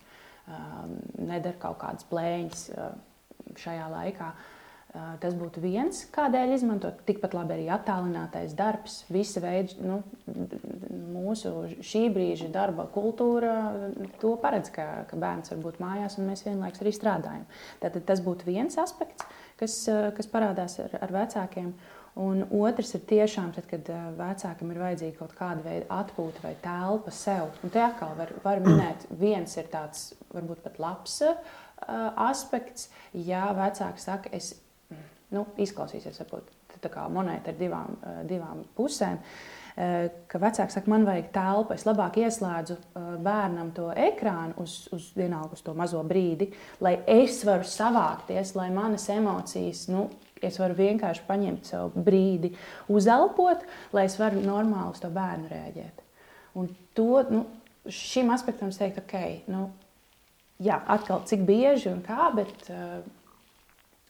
nedara 1.19 1.59
kaut 1.61 1.80
kādas 1.83 2.09
plēņas 2.09 2.64
šajā 3.61 3.90
laikā. 3.90 4.30
Uh, 4.30 4.59
tas 4.92 5.37
būtu 5.38 5.62
viens, 5.62 6.02
kādēļ 6.14 6.54
izmantot. 6.56 7.02
Tikpat 7.06 7.35
labi 7.37 7.54
arī 7.56 7.68
attālinātais 7.70 8.56
darbs, 8.59 9.04
visa 9.12 9.42
veida, 9.42 9.76
nu, 9.85 10.00
mūsu 11.14 11.52
šī 11.87 12.09
brīža 12.14 12.50
darba 12.52 12.88
kultūra 12.90 13.54
to 14.23 14.35
paredz, 14.42 14.73
ka, 14.75 15.04
ka 15.11 15.20
bērns 15.20 15.52
var 15.54 15.62
būt 15.62 15.78
mājās 15.82 16.18
un 16.18 16.26
mēs 16.30 16.42
vienlaikus 16.47 16.82
arī 16.82 16.94
strādājam. 16.97 17.47
Tātad 17.82 18.06
tas 18.09 18.23
būtu 18.25 18.49
viens 18.49 18.78
aspekts, 18.82 19.26
kas, 19.61 19.78
kas 20.16 20.30
parādās 20.30 20.78
ar, 20.82 20.97
ar 21.06 21.14
vecākiem. 21.20 21.73
Un 22.20 22.42
otrs 22.59 22.90
ir 22.99 23.04
tiešām, 23.06 23.52
tad, 23.54 23.68
kad 23.70 23.87
vecākam 24.18 24.73
ir 24.73 24.80
vajadzīga 24.82 25.18
kaut 25.20 25.37
kāda 25.38 25.62
veida 25.62 26.00
atpūta 26.00 26.42
vai 26.42 26.56
telpa 26.64 27.12
sev. 27.14 27.52
Un 27.62 27.70
te 27.70 27.78
atkal 27.85 28.16
var, 28.18 28.32
var 28.42 28.62
minēt, 28.64 29.06
viens 29.23 29.54
ir 29.61 29.70
tāds 29.70 30.09
varbūt 30.35 30.64
pat 30.64 30.80
labs 30.82 31.20
uh, 31.28 31.38
aspekts, 32.26 32.90
ja 33.14 33.47
vecāks 33.54 34.11
saka, 34.11 34.35
es 34.35 34.56
nu, 35.34 35.46
izklausīsies, 35.60 36.20
varbūt 36.25 36.78
tā 36.80 36.90
kā 36.92 37.06
monēta 37.12 37.52
ar 37.52 37.58
divām, 37.58 37.96
uh, 38.00 38.20
divām 38.28 38.62
pusēm. 38.76 39.18
Uh, 39.20 39.58
ka 40.28 40.40
vecāks 40.42 40.75
saka, 40.76 40.90
man 40.90 41.04
vajag 41.06 41.30
telpu, 41.34 41.75
es 41.76 41.87
labāk 41.87 42.18
ieslēdzu 42.20 42.76
bērnam 43.25 43.70
to 43.76 43.87
ekrānu 43.94 44.58
uz, 44.60 44.75
uz, 44.92 45.10
vienalga, 45.16 45.56
uz 45.56 45.62
to 45.64 45.75
mazo 45.78 46.02
brīdi, 46.06 46.50
lai 46.84 46.99
es 47.08 47.38
varu 47.46 47.64
savākties, 47.64 48.56
lai 48.58 48.68
manas 48.75 49.06
emocijas 49.12 49.87
nu, 49.92 50.08
Es 50.40 50.56
varu 50.56 50.72
vienkārši 50.78 51.26
paņemt 51.28 51.68
sev 51.68 51.96
brīdi, 52.00 52.54
uzelpot, 52.88 53.60
lai 53.92 54.06
es 54.08 54.16
varu 54.16 54.40
normāli 54.40 54.94
uz 54.94 55.02
to 55.02 55.10
bērnu 55.12 55.50
reaģēt. 55.50 56.00
Un 56.56 56.70
to, 56.96 57.08
nu, 57.28 57.42
šim 57.92 58.32
aspektam 58.32 58.72
es 58.72 58.80
teiktu, 58.80 59.04
ok, 59.04 59.50
nu, 59.52 59.66
jā, 60.64 60.78
atkal 60.96 61.26
cik 61.28 61.44
bieži 61.44 61.90
un 61.92 62.00
kā, 62.06 62.30
bet, 62.38 62.70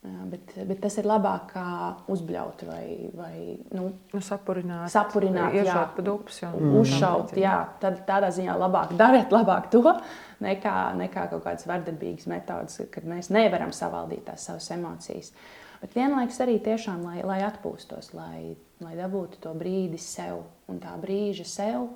bet, 0.03 0.55
bet 0.65 0.79
tas 0.81 0.95
ir 0.97 1.05
labāk 1.09 1.51
kā 1.53 1.65
uzbļaut 2.09 2.63
vai, 2.65 2.85
vai 3.13 3.35
nu, 3.77 3.91
nu, 4.15 4.21
sapurināt, 4.25 4.89
sapurināt 4.95 5.59
iešaut 5.61 5.93
pa 5.97 6.05
dupes. 6.05 6.41
Mm. 6.47 6.77
Uzšaut, 6.81 7.35
jā, 7.37 7.57
tad 7.83 8.01
tādā 8.09 8.31
ziņā 8.33 8.57
labāk 8.57 8.95
dariet 8.97 9.35
labāk 9.35 9.69
to, 9.75 9.85
nekā, 10.47 10.77
nekā 11.03 11.27
kaut 11.35 11.45
kādas 11.45 11.69
vardarbīgas 11.69 12.31
metodas, 12.33 12.81
kad 12.95 13.09
mēs 13.09 13.29
nevaram 13.35 13.75
savaldīt 13.77 14.25
tās 14.31 14.49
savas 14.49 14.71
emocijas. 14.73 15.35
Bet 15.81 15.97
vienlaikus 15.97 16.41
arī 16.45 16.59
tiešām, 16.65 17.05
lai, 17.05 17.21
lai 17.25 17.41
atpūstos, 17.45 18.13
lai, 18.17 18.57
lai 18.85 18.97
dabūtu 18.97 19.41
to 19.45 19.53
brīdi 19.57 20.01
sev 20.01 20.43
un 20.69 20.81
tā 20.81 20.97
brīža 21.01 21.47
sev. 21.49 21.91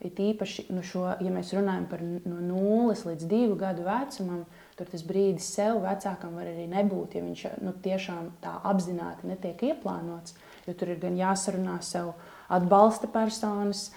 Ir 0.00 0.16
īpaši, 0.16 0.70
nu 0.72 0.80
šo, 0.84 1.04
ja 1.20 1.28
mēs 1.32 1.52
runājam 1.52 1.84
par 1.90 2.00
no 2.00 2.38
0 2.40 2.96
līdz 3.04 3.26
2 3.28 3.56
gadu 3.60 3.84
vecumam, 3.84 4.46
tur 4.80 4.88
tas 4.88 5.02
brīdis 5.04 5.50
sev 5.52 5.82
vecākam 5.84 6.38
var 6.40 6.48
arī 6.48 6.64
nebūt, 6.70 7.18
ja 7.18 7.24
viņš 7.24 7.42
nu, 7.60 7.74
tiešām 7.84 8.30
tā 8.40 8.54
apzināti 8.70 9.28
netiek 9.28 9.60
ieplānots. 9.68 10.38
Jo 10.66 10.74
tur 10.76 10.92
ir 10.92 11.00
gan 11.00 11.16
jāsarunā 11.16 11.78
sev 11.84 12.14
atbalsta 12.52 13.08
personas, 13.10 13.88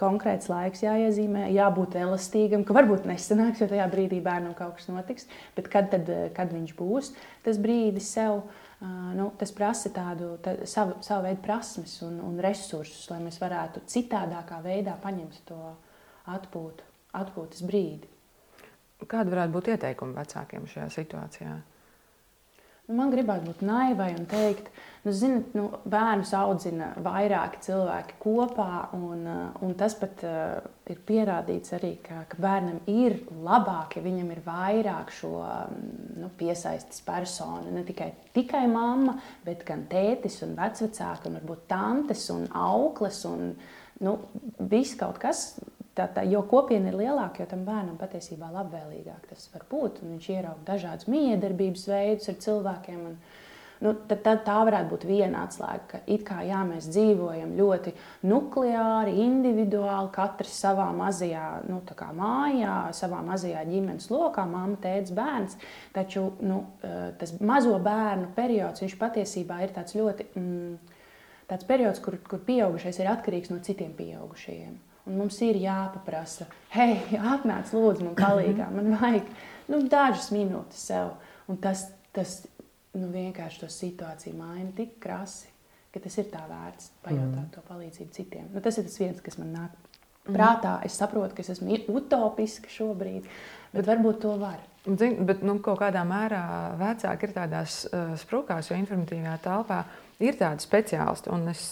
konkrēts 0.00 0.48
laiks 0.50 0.82
jāiezīmē, 0.84 1.46
jābūt 1.54 1.98
elastīgam, 2.00 2.64
ka 2.66 2.76
varbūt 2.76 3.06
nesanāks, 3.08 3.62
jo 3.62 3.68
tajā 3.70 3.86
brīdī 3.92 4.20
bērnam 4.24 4.54
kaut 4.58 4.78
kas 4.78 4.88
notiks. 4.90 5.28
Bet 5.56 5.70
kad, 5.72 5.90
tad, 5.92 6.10
kad 6.36 6.54
viņš 6.54 6.74
būs, 6.78 7.12
tas 7.46 7.60
brīdis 7.62 8.14
sev. 8.16 8.46
Nu, 8.78 9.32
tas 9.34 9.50
prasa 9.50 9.90
tādu 9.90 10.36
tā, 10.38 10.52
savu, 10.70 11.00
savu 11.02 11.24
veidu 11.24 11.42
prasmes 11.42 11.96
un, 12.06 12.20
un 12.22 12.36
resursus, 12.38 13.08
lai 13.10 13.18
mēs 13.24 13.40
varētu 13.42 13.82
citādākā 13.90 14.60
veidā 14.62 14.94
paņemt 15.02 15.40
to 15.48 15.58
atpūtu, 16.30 16.86
atpūtas 17.18 17.64
brīdi. 17.66 18.06
Kāda 19.06 19.30
varētu 19.30 19.54
būt 19.54 19.68
ieteikumi 19.74 20.16
vecākiem 20.18 20.64
šajā 20.66 20.88
situācijā? 20.90 21.56
Nu, 22.88 22.94
man 22.96 23.10
gribētu 23.12 23.50
būt 23.50 23.62
naivai 23.68 24.14
un 24.16 24.24
teikt, 24.24 24.70
nu, 25.04 25.12
zinat, 25.12 25.50
nu, 25.52 25.66
bērnus 25.92 26.30
audzina 26.32 26.86
vairāki 27.04 27.60
cilvēki 27.66 28.16
kopā. 28.22 28.88
Un, 28.96 29.26
uh, 29.28 29.58
un 29.64 29.74
tas 29.76 29.92
pat 30.00 30.24
uh, 30.24 30.56
ir 30.88 31.02
pierādīts 31.10 31.76
arī, 31.76 31.92
ka, 32.00 32.22
ka 32.32 32.40
bērnam 32.40 32.80
ir 32.88 33.18
labāk, 33.44 33.98
ja 33.98 34.04
viņam 34.06 34.32
ir 34.32 34.40
vairāk 34.46 35.12
šo 35.12 35.34
um, 35.36 35.76
nu, 36.22 36.32
piesaistes 36.40 37.04
personu. 37.04 37.68
Ne 37.76 37.84
tikai, 37.84 38.08
tikai 38.32 38.64
mamma, 38.72 39.18
bet 39.44 39.68
gan 39.68 39.84
tētis 39.92 40.40
un 40.48 40.56
vecvecāki, 40.56 41.28
un 41.28 41.42
varbūt 41.42 41.68
tantes 41.68 42.24
un 42.32 42.48
aukles 42.56 43.20
un 43.28 43.50
nu, 44.00 44.16
viss 44.72 44.96
kaut 44.96 45.20
kas 45.20 45.50
Tā, 45.98 46.04
tā, 46.14 46.22
jo 46.30 46.44
kopiena 46.46 46.92
ir 46.92 46.96
lielāka, 47.00 47.42
jo 47.42 47.50
tam 47.50 47.64
bērnam 47.66 47.96
patiesībā 47.98 48.52
labvēlīgāk 48.54 49.24
tas 49.32 49.48
var 49.50 49.64
būt. 49.66 49.96
Viņš 50.06 50.30
ieraudzīja 50.30 50.66
dažādas 50.68 51.08
miedarbības 51.10 51.86
veidus 51.90 52.30
ar 52.30 52.36
cilvēkiem. 52.44 53.00
Un, 53.08 53.16
nu, 53.82 53.94
tad, 54.06 54.20
tad 54.22 54.44
tā 54.46 54.60
varētu 54.68 54.92
būt 54.92 55.06
viena 55.08 55.40
atslēga, 55.48 55.88
ka 55.90 56.00
it 56.06 56.22
kā 56.28 56.38
jā, 56.46 56.60
mēs 56.68 56.86
dzīvojam 56.94 57.56
ļoti 57.58 57.96
nukleāri, 58.30 59.16
individuāli, 59.24 60.12
katrs 60.14 60.54
savā 60.62 60.86
mazajā 60.94 61.48
nu, 61.66 61.80
mājā, 62.20 62.76
savā 62.94 63.18
mazajā 63.26 63.64
ģimenes 63.66 64.06
lokā, 64.14 64.46
mamma, 64.46 64.78
tēvs, 64.84 65.10
bērns. 65.18 65.58
Taču 65.98 66.28
nu, 66.46 66.60
eh, 66.86 67.08
tas 67.18 67.34
mazo 67.40 67.74
bērnu 67.82 68.30
periods 68.38 68.86
patiesībā 69.02 69.64
ir 69.66 69.74
tāds 69.74 69.98
ļoti. 69.98 70.30
Mm, 70.38 70.94
Tāds 71.48 71.64
periods, 71.64 71.96
kur, 72.04 72.18
kur 72.28 72.42
pieaugušais 72.44 72.98
ir 73.00 73.08
atkarīgs 73.08 73.48
no 73.48 73.56
citiem 73.64 73.94
pieaugušajiem. 73.96 74.74
Un 75.08 75.16
mums 75.16 75.38
ir 75.44 75.56
jāpaprasa, 75.62 76.44
hei, 76.74 76.98
atnāc, 77.16 77.72
lūdzu, 77.72 78.10
man 78.10 78.16
palīdzi. 78.18 78.66
Man 78.74 78.92
vajag 79.00 79.30
nu, 79.72 79.80
dažas 79.88 80.28
minūtes 80.34 80.82
sev. 80.90 81.14
Un 81.48 81.56
tas, 81.64 81.86
tas 82.12 82.42
nu, 82.92 83.08
vienkārši 83.14 83.62
to 83.62 83.70
situāciju 83.72 84.36
maina 84.36 84.68
tik 84.76 84.98
krasi, 85.02 85.48
ka 85.94 86.02
tas 86.04 86.18
ir 86.20 86.28
tā 86.32 86.42
vērts 86.50 86.92
pajautāt 87.04 87.46
mm. 87.46 87.52
to 87.54 87.64
palīdzību 87.70 88.16
citiem. 88.18 88.50
Nu, 88.52 88.62
tas 88.64 88.76
ir 88.76 88.88
tas 88.88 89.00
viens, 89.00 89.22
kas 89.24 89.40
man 89.40 89.54
nāk. 89.56 89.78
Prātā. 90.32 90.78
Es 90.86 90.98
saprotu, 91.00 91.34
ka 91.36 91.44
es 91.44 91.52
esmu 91.56 91.78
utopiska 91.98 92.70
šobrīd, 92.72 93.26
bet, 93.26 93.78
bet 93.80 93.88
varbūt 93.92 94.20
to 94.24 94.34
var. 94.40 94.58
Zin, 94.88 95.18
bet 95.28 95.42
nu, 95.44 95.58
kaut 95.64 95.80
kādā 95.82 96.04
mērā 96.08 96.42
vecāki 96.80 97.28
ir 97.28 97.32
tādās 97.36 97.82
uh, 97.90 98.14
sprūkās, 98.16 98.70
jo 98.70 98.78
informatīvajā 98.78 99.34
telpā 99.44 99.82
ir 100.24 100.38
tādi 100.38 100.64
speciālisti, 100.64 101.34
es 101.50 101.64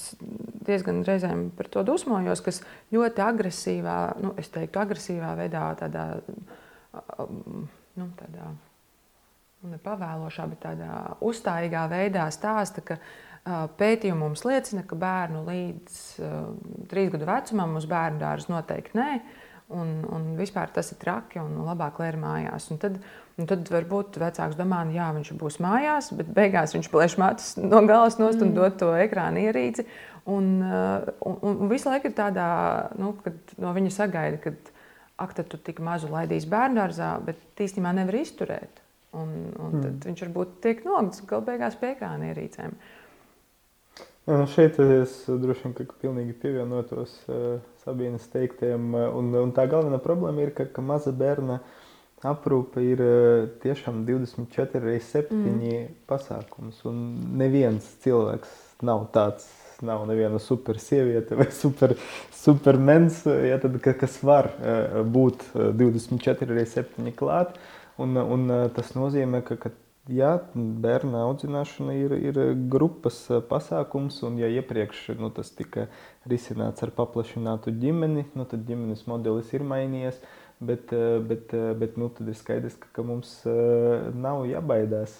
diezgan 0.66 1.02
reizēm 1.06 1.48
par 1.56 1.70
to 1.72 1.84
dusmojos, 1.86 2.42
kas 2.44 2.60
ļoti 2.94 3.24
agresīvā, 3.24 3.98
nu, 4.22 4.34
es 4.40 4.50
teiktu, 4.54 4.82
agresīvā 4.82 5.32
veidā, 5.38 5.64
tādā, 5.80 6.06
nu, 7.96 8.08
tādā 8.18 8.50
nu, 8.50 9.72
nepavēlošā, 9.74 10.48
bet 10.52 10.62
tādā 10.66 10.90
uzstājīgā 11.26 11.86
veidā 11.92 12.28
stāsta, 12.34 12.84
ka 12.86 12.98
pētījumi 13.78 14.20
mums 14.20 14.44
liecina, 14.46 14.84
ka 14.86 14.98
bērnu 14.98 15.42
līdz 15.46 15.98
trīs 16.90 17.10
gadu 17.12 17.28
vecumam 17.28 17.76
uz 17.78 17.86
bērnu 17.90 18.22
dārza 18.22 18.52
noteikti 18.52 18.98
nē. 18.98 19.10
Un, 19.74 20.04
un 20.14 20.26
vispār 20.38 20.70
tas 20.70 20.92
ir 20.94 20.98
traki 21.00 21.40
un 21.42 21.56
labāk, 21.66 21.96
lai 21.98 22.12
ir 22.12 22.18
mājās. 22.22 22.68
Un 22.70 22.78
tad, 22.78 23.00
un 23.34 23.48
tad 23.50 23.66
varbūt 23.74 24.18
vecāks 24.22 24.54
domā, 24.58 24.84
ka 24.86 25.08
nu 25.10 25.18
viņš 25.18 25.32
būs 25.40 25.58
mājās, 25.64 26.12
bet 26.14 26.30
beigās 26.36 26.76
viņš 26.76 26.88
plēš 26.92 27.16
matus 27.18 27.48
no 27.58 27.80
galas 27.88 28.20
nost 28.20 28.38
un 28.38 28.52
mm. 28.52 28.54
dod 28.54 28.76
to 28.78 28.92
ekrāna 28.94 29.42
ierīci. 29.48 29.86
Un, 30.30 30.62
un, 30.62 31.36
un 31.42 31.70
visu 31.70 31.90
laiku 31.90 32.10
ir 32.10 32.14
tādā, 32.14 32.46
nu, 32.98 33.12
kad 33.24 33.58
no 33.62 33.74
viņa 33.74 33.90
sagaida, 33.94 34.38
ka 34.42 34.54
ak, 35.22 35.34
tu 35.50 35.58
tik 35.58 35.82
mazu 35.82 36.10
laidīsi 36.12 36.50
bērngārzā, 36.52 37.16
bet 37.26 37.62
īstenībā 37.66 37.94
nevar 37.96 38.20
izturēt. 38.20 38.82
Un, 39.16 39.34
un 39.56 39.74
mm. 39.78 39.82
tad 39.82 40.08
viņš 40.10 40.24
varbūt 40.26 40.56
tiek 40.62 40.86
un 40.86 41.10
galu 41.26 41.46
beigās 41.46 41.78
pie 41.80 41.94
ekrāna 41.94 42.30
ierīcēm. 42.30 42.78
Ja, 44.26 44.34
nu 44.40 44.46
šeit 44.50 44.80
es 44.82 45.12
droši 45.30 45.68
vien 45.68 45.90
pilnīgi 46.02 46.32
pievienotos 46.42 47.12
uh, 47.30 47.60
Sabīnas 47.84 48.24
teiktiem. 48.32 48.88
Un, 49.14 49.28
un 49.38 49.52
tā 49.54 49.68
galvenā 49.70 50.00
problēma 50.02 50.42
ir, 50.42 50.50
ka, 50.56 50.66
ka 50.66 50.82
maza 50.82 51.12
bērna 51.14 51.60
aprūpe 52.26 52.82
ir 52.82 53.02
uh, 53.04 53.44
tiešām 53.62 54.00
24 54.08 54.82
reizes 54.82 55.12
7 55.14 55.30
mm. 55.30 55.86
pasākums. 56.10 56.82
Un 56.90 56.98
neviens 57.38 57.86
cilvēks 58.02 58.82
nav 58.82 59.06
tāds. 59.14 59.46
Nav 59.86 60.02
neviena 60.08 60.40
super 60.42 60.80
sieviete 60.82 61.36
vai 61.38 61.50
super, 61.52 61.92
supermens, 62.32 63.20
ja, 63.28 63.58
tad, 63.60 63.76
kas 63.84 64.14
var 64.24 64.48
būt 65.04 65.50
24 65.54 66.48
reizes 66.56 66.80
7 66.80 67.12
klāt. 67.14 67.54
Un, 68.00 68.16
un 68.16 68.48
tas 68.74 68.94
nozīmē, 68.96 69.44
ka, 69.44 69.58
ka 69.60 69.70
Jā, 70.06 70.36
bērna 70.54 71.24
audzināšana 71.26 71.94
ir, 71.98 72.12
ir 72.28 72.36
grupas 72.70 73.16
pasākums, 73.50 74.20
un 74.22 74.36
ja 74.38 74.46
iepriekš 74.54 75.16
nu, 75.18 75.32
tas 75.34 75.50
tika 75.50 75.88
risināts 76.30 76.84
ar 76.86 76.92
paplašinātu 76.94 77.74
ģimeni, 77.74 78.28
nu, 78.38 78.46
tad 78.46 78.62
ģimenes 78.68 79.02
modelis 79.10 79.50
ir 79.56 79.66
mainījies. 79.66 80.20
Bet, 80.62 80.94
bet, 81.26 81.50
bet 81.50 81.98
nu, 82.00 82.06
tad 82.14 82.30
ir 82.30 82.38
skaidrs, 82.38 82.78
ka, 82.80 82.92
ka 82.94 83.02
mums 83.04 83.34
nav 84.14 84.46
jābaidās 84.46 85.18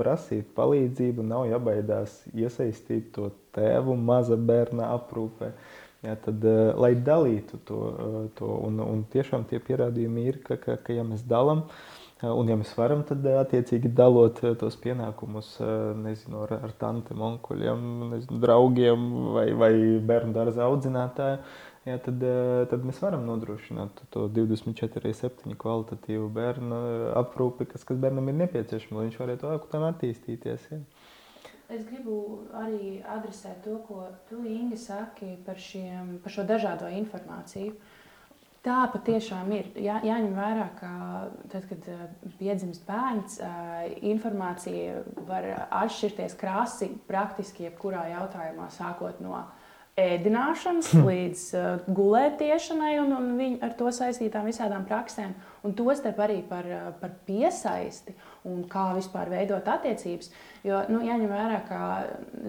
prasīt 0.00 0.48
palīdzību, 0.56 1.22
nav 1.22 1.44
jābaidās 1.52 2.16
iesaistīt 2.32 3.12
to 3.14 3.28
tēvu 3.54 4.00
maza 4.00 4.40
bērna 4.40 4.94
aprūpē. 4.96 5.52
Jā, 6.08 6.16
tad, 6.24 6.48
lai 6.80 6.94
dalītu 6.96 7.60
to, 7.68 7.84
to 8.40 8.48
un, 8.64 8.80
un 8.80 9.04
tiešām 9.12 9.44
tie 9.46 9.60
pierādījumi 9.60 10.30
ir, 10.32 10.40
ka, 10.46 10.56
ka, 10.56 10.80
ka 10.80 10.96
ja 10.96 11.04
mēs 11.04 11.22
dalām, 11.28 11.66
uh, 11.68 11.99
Un, 12.20 12.50
ja 12.52 12.56
mēs 12.60 12.74
varam, 12.76 13.00
tad 13.08 13.24
attiecīgi 13.24 13.88
dalot 13.96 14.42
tos 14.60 14.74
pienākumus 14.82 15.54
nezinu, 16.02 16.42
ar, 16.44 16.58
ar 16.66 16.72
tantiem, 16.76 17.20
onkuļiem, 17.24 17.84
nezinu, 18.10 18.40
draugiem 18.42 19.06
vai, 19.36 19.46
vai 19.56 19.70
bērnu 20.10 20.34
dārza 20.36 20.66
audzinātājiem, 20.66 21.46
ja, 21.88 21.96
tad, 22.04 22.26
tad 22.72 22.84
mēs 22.84 23.00
varam 23.00 23.24
nodrošināt 23.24 24.02
to 24.12 24.26
24,7 24.36 25.56
kvalitatīvu 25.62 26.26
bērnu 26.36 26.82
aprūpi, 27.22 27.70
kas, 27.72 27.88
kas 27.88 28.02
bērnam 28.02 28.28
ir 28.28 28.36
nepieciešama, 28.42 28.98
lai 28.98 29.06
viņš 29.08 29.16
varētu 29.22 29.48
augstāk 29.54 29.86
attīstīties. 29.88 30.68
Ja. 30.74 30.82
Es 31.72 31.86
gribu 31.88 32.18
arī 32.58 32.98
adresēt 33.06 33.62
to, 33.64 33.78
ko 33.88 34.04
tu, 34.28 34.42
Inga, 34.44 34.76
saki 34.76 35.38
par, 35.46 35.56
šiem, 35.56 36.18
par 36.20 36.36
šo 36.36 36.44
dažādo 36.44 36.92
informāciju. 37.00 37.72
Uh, 37.72 37.89
Tā 38.60 38.82
patiešām 38.92 39.48
ir. 39.56 39.70
Jā, 39.80 40.02
jāņem 40.04 40.34
vērā, 40.36 40.66
ka 40.76 40.90
tad, 41.48 41.64
kad 41.70 41.86
eh, 41.88 42.00
piedzimst 42.36 42.84
bērns, 42.84 43.38
eh, 43.40 43.94
informācija 44.10 44.98
var 45.28 45.46
atšķirties 45.80 46.36
krasi 46.40 46.90
praktiski 47.08 47.64
jebkurā 47.70 48.04
jautājumā, 48.10 48.68
sākot 48.74 49.22
no 49.24 49.40
ēdināšanas 50.00 50.92
līdz 50.94 51.40
uh, 51.58 51.64
gulētiešanai 51.92 52.92
un, 53.02 53.10
un 53.16 53.56
ar 53.64 53.74
to 53.76 53.90
saistītām 53.92 54.46
visādām 54.48 54.86
praksēm. 54.88 55.34
Un 55.66 55.74
tostarp 55.76 56.20
arī 56.24 56.38
par, 56.48 56.68
par 57.02 57.16
piesaisti 57.26 58.14
un 58.48 58.62
kā 58.70 58.90
vispār 58.96 59.30
veidot 59.32 59.66
attiecības. 59.68 60.30
Jo 60.64 60.82
nu, 60.92 61.00
jāņem 61.04 61.30
vērā, 61.30 61.58
ka 61.68 61.80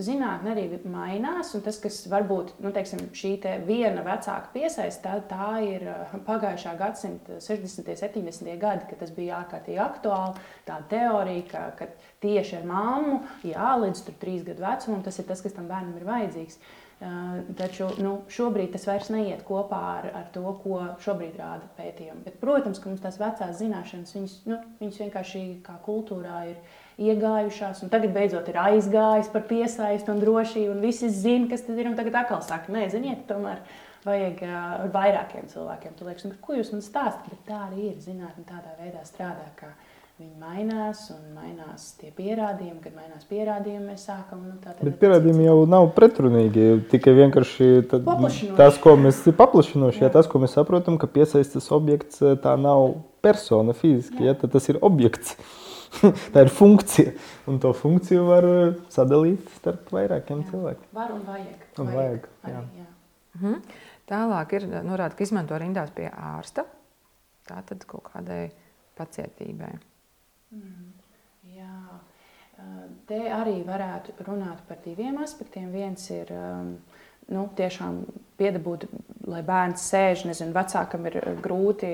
zinātnē 0.03 0.51
arī 0.51 0.65
mainās. 0.91 1.53
Tas, 1.63 1.79
kas 1.83 2.01
varbūt 2.11 2.57
nu, 2.63 2.73
teiksim, 2.75 3.05
šī 3.15 3.33
te 3.43 3.55
viena 3.67 4.03
vecāka 4.03 4.51
piesaiste, 4.55 5.03
tā, 5.03 5.19
tā 5.31 5.49
ir 5.63 5.87
pagājušā 6.27 6.75
gadsimta 6.79 7.39
60. 7.43 7.87
un 7.87 8.01
70. 8.03 8.53
gadi, 8.59 8.87
kad 8.89 9.03
tas 9.03 9.15
bija 9.15 9.39
ārkārtīgi 9.41 9.79
aktuāli. 9.83 10.45
Tā 10.67 10.81
teorija, 10.91 11.47
ka, 11.51 11.63
ka 11.79 11.89
tieši 12.23 12.59
ar 12.59 12.69
mammu, 12.69 13.21
jā, 13.47 13.71
līdz 13.85 14.05
trīs 14.21 14.45
gadu 14.47 14.67
vecumam, 14.67 15.03
tas 15.05 15.19
ir 15.19 15.27
tas, 15.31 15.43
kas 15.43 15.55
tam 15.55 15.71
bērnam 15.71 15.95
ir 15.99 16.07
vajadzīgs. 16.07 16.59
Taču 17.57 17.87
nu, 17.97 18.11
šobrīd 18.29 18.75
tas 18.75 18.83
vairs 18.85 19.07
neiet 19.09 19.39
kopā 19.47 19.79
ar, 19.95 20.07
ar 20.19 20.25
to, 20.35 20.43
ko 20.61 20.83
šobrīd 21.01 21.39
rāda 21.39 21.65
pētījumi. 21.73 22.21
Bet, 22.27 22.35
protams, 22.37 22.77
ka 22.77 22.91
mums 22.91 23.01
tās 23.01 23.17
vecās 23.17 23.55
zināšanas, 23.57 24.13
viņas, 24.13 24.35
nu, 24.45 24.59
viņas 24.77 24.99
vienkārši 25.01 25.41
kā 25.65 25.79
kultūrā 25.81 26.43
ir 26.51 26.59
iegājušās, 27.01 27.81
un 27.81 27.89
tagad 27.89 28.13
beidzot 28.13 28.51
ir 28.53 28.59
aizgājis 28.61 29.31
par 29.33 29.47
piesaisti 29.49 30.13
un 30.13 30.21
drošību, 30.21 30.75
un 30.75 30.85
visi 30.85 31.09
zina, 31.09 31.49
kas 31.49 31.65
tas 31.65 31.81
ir. 31.81 31.89
Tagad 31.97 32.19
atkal 32.21 32.43
saka, 32.45 32.69
nē, 32.75 32.85
ziniet, 32.93 33.25
tomēr 33.31 33.63
vajag 34.05 34.45
uh, 34.45 34.85
vairākiem 34.93 35.49
cilvēkiem. 35.49 35.97
Tu 35.97 36.05
liekas, 36.05 36.27
nu, 36.29 36.37
ko 36.45 36.59
jūs 36.59 36.69
man 36.75 36.85
stāstāt, 36.85 37.33
bet 37.33 37.41
tā 37.49 37.63
arī 37.65 37.89
ir. 37.95 37.97
Zinātnē 38.05 38.45
tādā 38.45 38.77
veidā 38.77 39.01
strādā. 39.09 39.49
Kā 39.57 39.73
Viņi 40.21 40.37
mainās 40.37 40.99
un 41.09 41.21
mainās 41.33 41.87
tie 41.97 42.11
pierādījumi. 42.13 42.77
Kad 42.83 42.93
mainās 42.93 43.23
pierādījumi, 43.25 43.87
mēs 43.89 44.03
sākam. 44.05 44.43
Nu, 44.45 44.57
tā, 44.61 44.75
Bet 44.77 44.99
pierādījumi 45.01 45.47
jau 45.47 45.55
nav 45.69 45.87
pretrunīgi. 45.95 46.67
Tikai 46.91 47.15
vienkārši 47.17 47.69
tad, 47.89 48.05
tas, 48.59 48.77
ko 48.83 48.93
mēs 49.01 49.23
paplašinoši, 49.39 50.03
ja 50.05 50.11
tas, 50.13 50.29
ko 50.29 50.43
mēs 50.43 50.53
saprotam, 50.59 50.99
ka 51.01 51.09
piesaistas 51.09 51.71
objekts 51.73 52.21
tā 52.43 52.53
nav 52.61 52.99
persona 53.25 53.73
fiziski, 53.73 54.27
ja, 54.29 54.37
tas 54.37 54.69
ir 54.69 54.77
objekts. 54.85 55.33
tā 56.35 56.45
ir 56.45 56.53
funkcija. 56.53 57.17
Un 57.49 57.57
to 57.65 57.73
funkciju 57.81 58.29
var 58.29 58.49
sadalīt 58.93 59.49
starp 59.57 59.89
vairākiem 59.97 60.45
jā. 60.45 60.51
cilvēkiem. 60.53 60.89
Var 61.01 61.13
un 61.17 61.27
vajag. 61.33 61.69
Un 61.81 61.93
vajag, 61.97 62.33
vajag 62.45 62.53
jā. 62.53 62.61
Arī, 62.61 62.83
jā. 62.83 62.89
Mhm. 63.41 63.61
Tālāk 64.11 64.59
ir 64.59 64.69
norādīts, 64.85 65.17
ka 65.17 65.25
izmanto 65.25 65.57
rindās 65.57 65.89
pie 65.97 66.11
ārsta. 66.13 66.69
Tā 67.49 67.63
tad 67.65 67.89
kaut 67.89 68.11
kādai 68.13 68.43
pacietībai. 68.99 69.79
Mm, 70.51 70.91
jā, 71.55 71.75
te 73.09 73.19
arī 73.31 73.61
varētu 73.67 74.15
runāt 74.27 74.63
par 74.67 74.81
diviem 74.83 75.21
aspektiem. 75.23 75.71
Viens 75.73 76.03
ir 76.13 76.31
nu, 77.31 77.45
tiešām 77.57 78.01
piedabūt, 78.39 78.87
lai 79.31 79.41
bērns 79.47 79.83
sēž, 79.91 80.25
nezinu, 80.29 80.55
vecākam 80.55 81.07
ir 81.09 81.19
grūti 81.43 81.91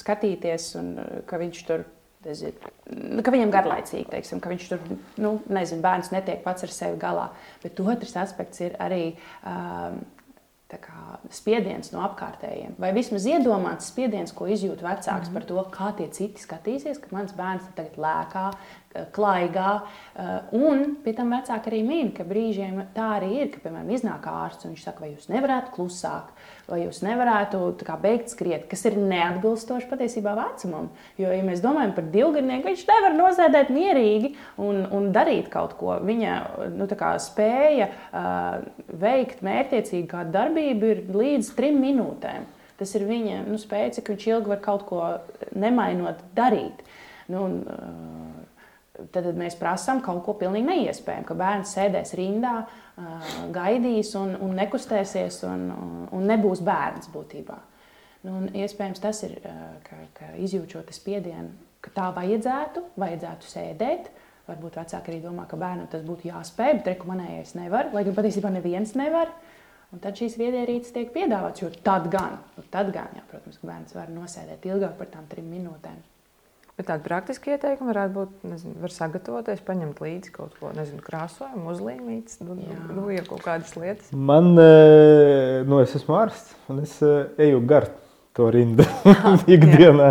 skatīties, 0.00 0.70
un 0.80 0.92
ka 1.28 1.40
viņš 1.40 1.64
tur 1.68 1.84
nezinu, 2.24 2.72
nu, 3.16 3.24
ka 3.24 3.32
viņam 3.34 3.52
garlaicīgi, 3.54 4.08
teiksim, 4.12 4.40
ka 4.42 4.52
viņš 4.52 4.68
tur, 4.72 4.86
nu, 5.20 5.34
nezinu, 5.52 5.84
bērns 5.84 6.12
netiek 6.14 6.42
pats 6.44 6.66
ar 6.66 6.74
sevi 6.74 7.00
galā. 7.00 7.28
Bet 7.62 7.80
otrs 7.80 8.16
aspekts 8.20 8.64
ir 8.64 8.76
arī 8.82 9.04
um, 9.44 10.00
spiediens 11.30 11.92
no 11.92 12.02
apkārtējiem. 12.04 12.76
Vai 12.78 12.92
vismaz 12.96 13.26
iedomāts 13.26 13.90
spiediens, 13.90 14.32
ko 14.32 14.46
izjūt 14.46 14.82
vecāks 14.82 15.28
mm 15.28 15.30
-hmm. 15.30 15.32
par 15.32 15.44
to, 15.44 15.64
kā 15.76 15.96
tie 15.96 16.08
citi 16.08 16.42
skatīsies, 16.42 17.00
ka 17.00 17.08
mans 17.10 17.32
bērns 17.32 17.68
tagad 17.74 17.96
lēkā, 17.96 18.52
klaigā. 19.14 19.80
Eh, 20.18 20.54
un 20.56 20.96
pie 21.04 21.12
tam 21.14 21.30
vecāki 21.30 21.70
arī 21.70 21.80
min, 21.86 22.10
ka 22.14 22.24
brīžiem 22.26 22.80
tā 22.94 23.06
arī 23.20 23.30
ir, 23.44 23.50
ka, 23.52 23.62
piemēram, 23.62 23.90
iznāk 23.94 24.26
ārsts 24.26 24.66
un 24.66 24.74
viņš 24.74 24.86
saka, 24.86 25.04
vai 25.04 25.12
jūs 25.12 25.28
nevarētu 25.30 25.74
klusāk, 25.76 26.32
vai 26.66 26.80
jūs 26.82 26.98
nevarētu 27.06 27.60
kā, 27.86 27.96
beigt 28.02 28.32
skriet, 28.32 28.66
kas 28.70 28.82
ir 28.90 28.98
neatbilstoši 28.98 29.88
patiesībā 29.90 30.34
vecumam. 30.38 30.90
Jo, 31.20 31.30
ja 31.30 31.44
mēs 31.46 31.62
domājam 31.62 31.94
par 31.94 32.08
divgadnieku, 32.10 32.70
viņš 32.70 32.86
nevar 32.90 33.14
nosēdēt 33.18 33.70
mierīgi 33.74 34.32
un, 34.58 34.82
un 34.90 35.10
darīt 35.14 35.52
kaut 35.54 35.76
ko. 35.78 35.94
Viņa 36.02 36.34
nu, 36.74 36.88
kā, 36.98 37.12
spēja 37.22 37.90
uh, 37.90 38.58
veikt 38.90 39.44
mērķiecīgu 39.46 40.10
kādu 40.10 40.34
darbību 40.34 40.90
ir 40.90 41.04
līdz 41.14 41.54
trim 41.58 41.78
minūtēm. 41.82 42.48
Tas 42.80 42.94
ir 42.96 43.04
viņa 43.06 43.44
nu, 43.46 43.58
spēja, 43.60 43.94
cik 43.98 44.14
viņš 44.14 44.28
ilgi 44.32 44.54
var 44.54 44.62
kaut 44.64 44.86
ko 44.88 45.04
nemainot, 45.54 46.22
darīt. 46.34 46.82
Nu, 47.30 47.44
un, 47.46 47.58
uh, 47.66 48.29
tad 49.14 49.26
mēs 49.38 49.56
prasām 49.58 50.02
kaut 50.04 50.22
ko 50.26 50.34
pilnīgi 50.40 50.68
neiespējamu, 50.68 51.26
ka 51.28 51.36
bērns 51.38 51.74
sēdēs 51.76 52.14
rindā, 52.18 52.54
gaidīs 53.54 54.12
un, 54.20 54.34
un 54.44 54.54
nekustēsies 54.58 55.42
un, 55.48 55.66
un 56.16 56.30
nebūs 56.30 56.62
bērns 56.66 57.10
būtībā. 57.14 57.58
Nu, 58.26 58.42
iespējams, 58.52 59.00
tas 59.00 59.22
ir, 59.24 59.38
ka, 59.86 60.00
ka 60.18 60.32
izjūt 60.44 60.76
šo 60.76 60.82
spiedienu, 60.92 61.54
ka 61.80 61.92
tā 61.96 62.10
vajadzētu, 62.16 62.84
vajadzētu 63.00 63.48
sēdēt. 63.48 64.10
Varbūt 64.50 64.76
vecāki 64.80 65.12
arī 65.12 65.20
domā, 65.22 65.46
ka 65.48 65.56
bērnam 65.60 65.86
tas 65.88 66.02
būtu 66.04 66.28
jāspēj, 66.28 66.74
bet 66.80 66.92
rekomendējais 66.94 67.54
nevar, 67.56 67.92
lai 67.94 68.02
gan 68.06 68.16
patiesībā 68.16 68.50
neviens 68.52 68.96
nevar. 68.98 69.30
Un 69.90 70.02
tad 70.02 70.18
šīs 70.18 70.36
viedierīces 70.38 70.92
tiek 70.94 71.10
piedāvātas, 71.14 71.64
jo 71.64 71.70
tad 71.86 72.06
gan, 72.12 72.36
nu 72.56 72.64
tad 72.70 72.92
gan 72.94 73.14
jā, 73.16 73.24
protams, 73.30 73.58
bērns 73.62 73.94
var 73.96 74.10
nosēdēt 74.14 74.66
ilgāk 74.70 74.98
par 74.98 75.10
tām 75.14 75.26
trim 75.30 75.48
minūtēm. 75.50 75.98
Bet 76.80 76.86
tāda 76.88 77.04
praktiska 77.04 77.50
ieteikuma 77.52 77.90
varētu 77.90 78.14
būt, 78.14 78.36
nezinu, 78.48 78.78
var 78.80 78.92
sagatavoties, 78.94 79.58
paņemt 79.66 79.98
līdzi 80.00 80.30
kaut 80.32 80.54
ko, 80.56 80.70
nezinu, 80.72 81.02
krāsojumu, 81.04 81.66
uzlīmīt, 81.74 82.38
nu, 82.40 82.56
nu, 82.96 83.02
ja 83.12 83.20
kaut 83.26 83.42
kādas 83.44 83.74
lietas. 83.76 84.08
Man, 84.16 84.54
eh, 84.56 85.60
nu, 85.68 85.82
es 85.84 85.92
esmu 85.98 86.16
ārsts, 86.22 86.54
un 86.72 86.80
es 86.80 86.94
eh, 87.04 87.28
eju 87.50 87.60
gar 87.68 87.90
to 88.36 88.46
rindu 88.52 88.84
ikdienā. 89.54 90.10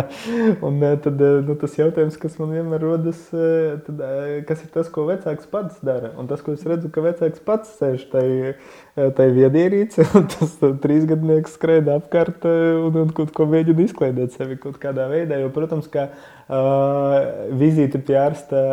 Un 0.66 0.82
eh, 0.84 0.96
tad 1.02 1.20
eh, 1.24 1.38
nu, 1.46 1.56
tas 1.60 1.76
jautājums, 1.78 2.18
kas 2.20 2.36
man 2.40 2.52
vienmēr 2.54 2.84
rodas, 2.84 3.22
eh, 3.32 3.78
tad, 3.86 4.02
kas 4.48 4.64
ir 4.66 4.72
tas, 4.74 4.90
ko 4.92 5.06
vecāks 5.08 5.48
pats 5.50 5.80
dara? 5.86 6.12
Un 6.20 6.28
tas, 6.30 6.42
ko 6.44 6.54
es 6.56 6.66
redzu, 6.68 6.90
ka 6.92 7.04
vecāks 7.04 7.42
pats 7.46 7.72
sēž 7.80 8.06
tajā 8.12 8.54
tai 9.16 9.28
viedierīcē, 9.32 10.04
un 10.18 10.28
tas 10.34 10.54
trīsgadnieks 10.84 11.56
skraida 11.56 11.96
apkārt 12.00 12.44
un, 12.44 13.00
un 13.06 13.12
kaut 13.16 13.32
ko 13.36 13.48
mēģina 13.48 13.86
izklaidēt 13.86 14.36
sevi 14.36 14.60
kaut 14.60 14.76
kādā 14.82 15.08
veidā. 15.10 15.40
Jo, 15.40 15.48
protams, 15.54 15.88
ka 15.88 16.10
uh, 16.10 17.46
vizīte 17.56 18.02
pie 18.04 18.18
ārsta, 18.20 18.64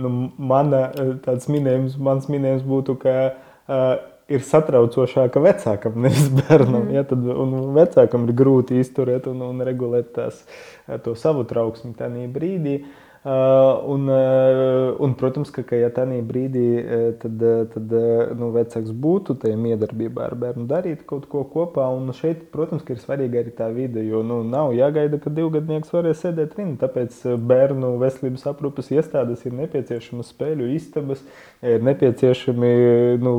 nu, 0.00 0.12
mana, 0.38 0.86
tāds 1.26 1.50
minējums, 1.52 1.98
mans 2.00 2.30
minējums 2.32 2.64
būtu, 2.64 2.96
ka 3.02 3.16
uh, 3.26 4.15
ir 4.32 4.44
satraucošāka 4.46 5.42
vecākam, 5.42 5.98
nevis 6.06 6.28
bērnam. 6.40 6.86
Mm. 6.86 6.94
Ja, 6.96 7.06
tad, 7.08 7.26
vecākam 7.76 8.28
ir 8.28 8.36
grūti 8.38 8.80
izturēt 8.82 9.28
un, 9.30 9.42
un 9.46 9.66
regulēt 9.66 10.14
tās, 10.16 10.44
to 11.04 11.16
savu 11.18 11.46
trauksmi 11.48 11.94
tajā 11.98 12.28
brīdī. 12.32 12.80
Uh, 12.82 13.02
un, 13.26 14.06
uh, 14.06 14.94
un, 15.02 15.14
protams, 15.18 15.50
ka, 15.50 15.64
ka 15.66 15.78
ja 15.80 15.88
tādā 15.90 16.20
brīdī 16.22 16.66
uh, 16.78 17.06
tad, 17.18 17.42
tad, 17.72 17.94
nu, 18.38 18.52
vecāks 18.54 18.92
būtu 18.94 19.34
tajā 19.42 19.56
miedarbībā 19.58 20.28
ar 20.28 20.36
bērnu, 20.38 20.66
darīt 20.70 21.02
kaut 21.10 21.26
ko 21.32 21.42
kopā. 21.50 21.88
Un 21.96 22.12
šeit, 22.14 22.44
protams, 22.54 22.86
ir 22.86 23.02
svarīga 23.02 23.42
arī 23.42 23.54
tā 23.58 23.66
vide, 23.74 24.04
jo 24.06 24.22
nu, 24.26 24.42
nav 24.46 24.76
jāgaida, 24.78 25.18
ka 25.22 25.32
divgadnieks 25.34 25.90
varēs 25.94 26.22
sēdēt 26.22 26.54
rindā. 26.60 26.86
Tāpēc 26.86 27.18
bērnu 27.50 27.96
veselības 28.02 28.46
aprūpes 28.52 28.92
iestādes 28.94 29.42
ir 29.48 29.58
nepieciešamas 29.58 30.30
spēļu 30.30 30.70
istabas, 30.76 31.24
ir 31.66 31.82
nepieciešami, 31.86 32.74
nu, 33.26 33.38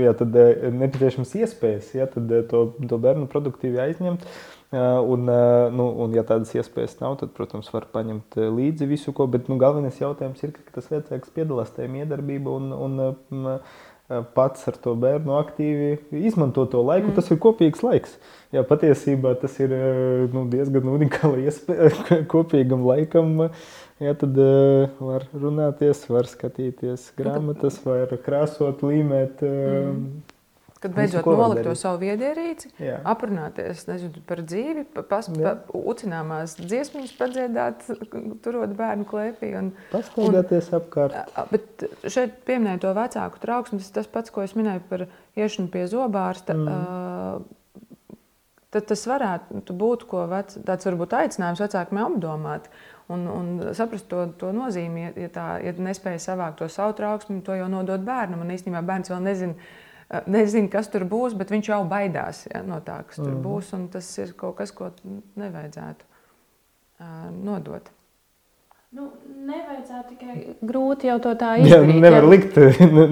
jā, 0.00 0.16
tad, 0.16 0.40
nepieciešamas 0.78 1.36
iespējas 1.42 1.92
ja, 2.00 2.08
to, 2.08 2.70
to 2.80 3.02
bērnu 3.02 3.28
produktīvi 3.28 3.84
aizņemt. 3.90 4.24
Un, 4.68 5.24
nu, 5.72 5.84
un, 6.04 6.12
ja 6.12 6.20
tādas 6.28 6.50
iespējas 6.52 6.98
nav, 7.00 7.14
tad, 7.22 7.30
protams, 7.36 7.70
var 7.72 7.86
paņemt 7.88 8.36
līdzi 8.52 8.88
visu, 8.90 9.14
ko. 9.16 9.24
Bet 9.30 9.48
nu, 9.48 9.56
galvenais 9.60 9.96
jautājums 9.96 10.42
ir, 10.44 10.52
ka 10.52 10.74
tas 10.74 10.90
vecāks 10.92 11.32
piedalās 11.32 11.72
tajā 11.72 11.88
miedarbībā 11.94 12.52
un, 12.52 12.74
un 12.76 13.62
pats 14.36 14.68
ar 14.68 14.76
to 14.80 14.94
bērnu 14.96 15.34
aktīvi 15.36 16.20
izmanto 16.24 16.66
to 16.68 16.84
laiku. 16.84 17.10
Mm. 17.10 17.16
Tas 17.16 17.32
ir 17.32 17.40
kopīgs 17.40 17.84
laiks. 17.84 18.16
Jā, 18.52 18.62
patiesībā 18.68 19.34
tas 19.40 19.56
ir 19.60 19.72
nu, 20.32 20.46
diezgan 20.52 20.88
unikāli 20.92 21.48
iespēja 21.48 22.22
kopīgam 22.32 22.84
laikam. 22.88 23.48
Jā, 24.04 24.12
tad 24.20 24.36
uh, 24.36 25.00
var 25.02 25.24
runāties, 25.32 26.04
var 26.12 26.28
skatīties 26.30 27.08
grāmatas, 27.18 27.80
var 27.88 28.12
krāsot, 28.24 28.84
līmēt. 28.84 29.40
Uh, 29.40 29.94
mm 29.94 30.34
Kad 30.78 30.94
beidzot 30.94 31.26
nolikt 31.26 31.64
to 31.66 31.72
savu 31.74 31.98
viedierīci, 32.04 32.68
Jā. 32.78 33.00
aprunāties 33.10 33.80
nezinu, 33.88 34.20
par 34.28 34.44
dzīvi, 34.46 34.84
pas, 35.10 35.26
pa, 35.26 35.54
ucināmās 35.74 36.54
dziesmas 36.60 37.10
padziedāt, 37.18 37.82
turot 38.44 38.76
bērnu 38.78 39.06
klēpī. 39.08 39.50
Un, 39.58 39.72
Pastaigāties 39.90 40.70
apkārt. 40.78 41.16
Bet 41.50 41.86
šeit 42.06 42.36
pieminēja 42.46 42.84
to 42.86 42.92
vecāku 42.94 43.42
trauksmi, 43.42 43.80
tas, 43.82 43.90
tas 43.96 44.10
pats, 44.12 44.30
ko 44.34 44.44
es 44.46 44.54
minēju 44.58 44.84
par 44.90 45.08
iešanu 45.38 45.72
pie 45.74 45.88
zobārsta. 45.90 46.54
Mm. 46.54 47.48
Tad 48.68 48.84
tas 48.90 49.02
varētu 49.08 49.74
būt 49.80 50.04
vec, 50.28 50.54
tāds 50.68 50.86
varbūt 50.86 51.18
aicinājums 51.24 51.64
vecākiem 51.64 52.02
apdomāt. 52.04 52.68
Un, 53.08 53.24
un 53.32 53.46
saprast 53.72 54.04
to, 54.10 54.26
to 54.36 54.52
nozīmi, 54.52 55.06
ja, 55.06 55.12
ja, 55.24 55.28
tā, 55.32 55.44
ja 55.64 55.72
nespēja 55.72 56.20
savākt 56.20 56.58
to 56.60 56.68
savu 56.68 56.92
trauksmi, 56.98 57.40
to 57.42 57.56
jau 57.56 57.68
nodot 57.72 58.02
bērnam. 58.04 58.44
Un 58.44 58.52
īstenībā 58.52 58.82
bērns 58.84 59.08
vēl 59.08 59.24
nezina, 59.24 59.70
Eh, 60.08 60.24
nezinu, 60.24 60.70
kas 60.72 60.88
tur 60.88 61.04
būs, 61.08 61.36
bet 61.36 61.52
viņš 61.52 61.68
jau 61.68 61.82
baidās 61.88 62.46
ja, 62.48 62.62
no 62.64 62.80
tā, 62.84 63.02
kas 63.10 63.20
tur 63.20 63.34
mm. 63.34 63.44
būs. 63.44 63.74
Tas 63.92 64.08
ir 64.22 64.32
kaut 64.40 64.56
kas, 64.60 64.72
ko 64.72 64.88
nevajadzētu 65.36 66.08
uh, 66.08 67.28
nodot. 67.36 67.90
Nu, 68.96 69.10
nevajadzētu 69.44 70.14
tikai 70.14 70.34
grūti 70.64 71.10
jau 71.10 71.18
to 71.20 71.34
tā 71.36 71.50
izdarīt. 71.60 71.90
Jā, 71.92 72.00
nevar 72.00 72.24
jā. 72.24 72.30
likt, 72.32 72.56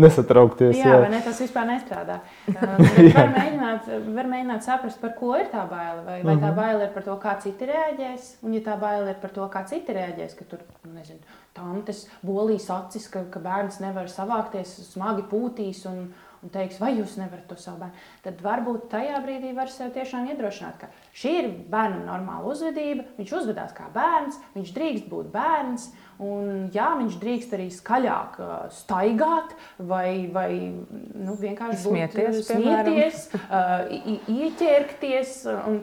nesatraukties. 0.06 0.78
Jā, 0.78 0.94
jā. 1.02 1.11
Ne, 1.12 1.20
tas 1.20 1.42
vispār 1.44 1.68
nestrādā. 1.68 2.16
Uh, 2.48 2.62
var, 3.18 3.28
mēģināt, 3.35 3.90
var 4.16 4.30
mēģināt 4.32 4.64
saprast, 4.64 4.96
par 5.02 5.12
ko 5.18 5.35
ir 5.37 5.50
tā 5.52 5.66
baila. 5.68 6.00
Vai, 6.06 6.22
vai 6.24 6.38
tā 6.38 6.48
mhm. 6.48 6.56
baila 6.56 6.87
ir 6.88 6.94
par 6.96 7.04
to, 7.04 7.18
kā 7.20 7.37
citi 7.44 7.68
reaģēs, 7.68 8.30
un 8.48 8.56
ja 8.56 8.64
tā 8.64 8.80
baila 8.80 9.12
ir 9.12 9.20
par 9.20 9.37
to, 9.37 9.44
kā 9.52 9.66
citi 9.68 10.00
reaģēs, 10.00 10.32
ka 10.38 10.48
tur, 10.48 10.64
nu, 10.87 10.94
nezinu, 10.96 11.37
tantes 11.61 12.06
bolīs 12.24 12.72
acis, 12.72 13.11
ka, 13.12 13.26
ka 13.28 13.44
bērns 13.44 13.76
nevar 13.85 14.09
savākties, 14.09 14.78
smagi 14.94 15.28
pūtīs 15.28 15.85
un, 15.92 16.06
un 16.46 16.52
teiks, 16.54 16.78
vai 16.82 16.94
jūs 16.96 17.18
nevarat 17.18 17.48
to 17.50 17.59
savu 17.59 17.82
bērnu, 17.82 18.06
tad 18.24 18.42
varbūt 18.44 18.88
tajā 18.92 19.20
brīdī 19.24 19.52
var 19.56 19.72
sev 19.72 19.92
tiešām 19.96 20.30
iedrošināt, 20.30 20.78
ka 20.80 20.90
šī 21.16 21.37
ir 21.40 21.52
bērnam 21.72 22.05
normāla 22.09 22.52
uzvedība, 22.52 23.07
viņš 23.16 23.37
uzvedās 23.40 23.72
kā 23.76 23.88
bērns, 23.94 24.40
viņš 24.57 24.74
drīkst 24.76 25.09
būt 25.12 25.33
bērns. 25.35 25.92
Un, 26.16 26.70
jā, 26.72 26.87
viņš 26.96 27.18
drīkst 27.20 27.50
arī 27.52 27.66
skaļāk 27.74 28.38
uh, 28.40 28.52
staigāt, 28.72 29.50
vai, 29.76 30.24
vai 30.33 30.48
nu, 30.64 31.35
vienkārši 31.37 31.83
smieties, 31.83 32.38
būt, 32.38 32.46
smieties 32.48 33.26
uh, 33.37 33.85
ieķerties. 34.33 35.35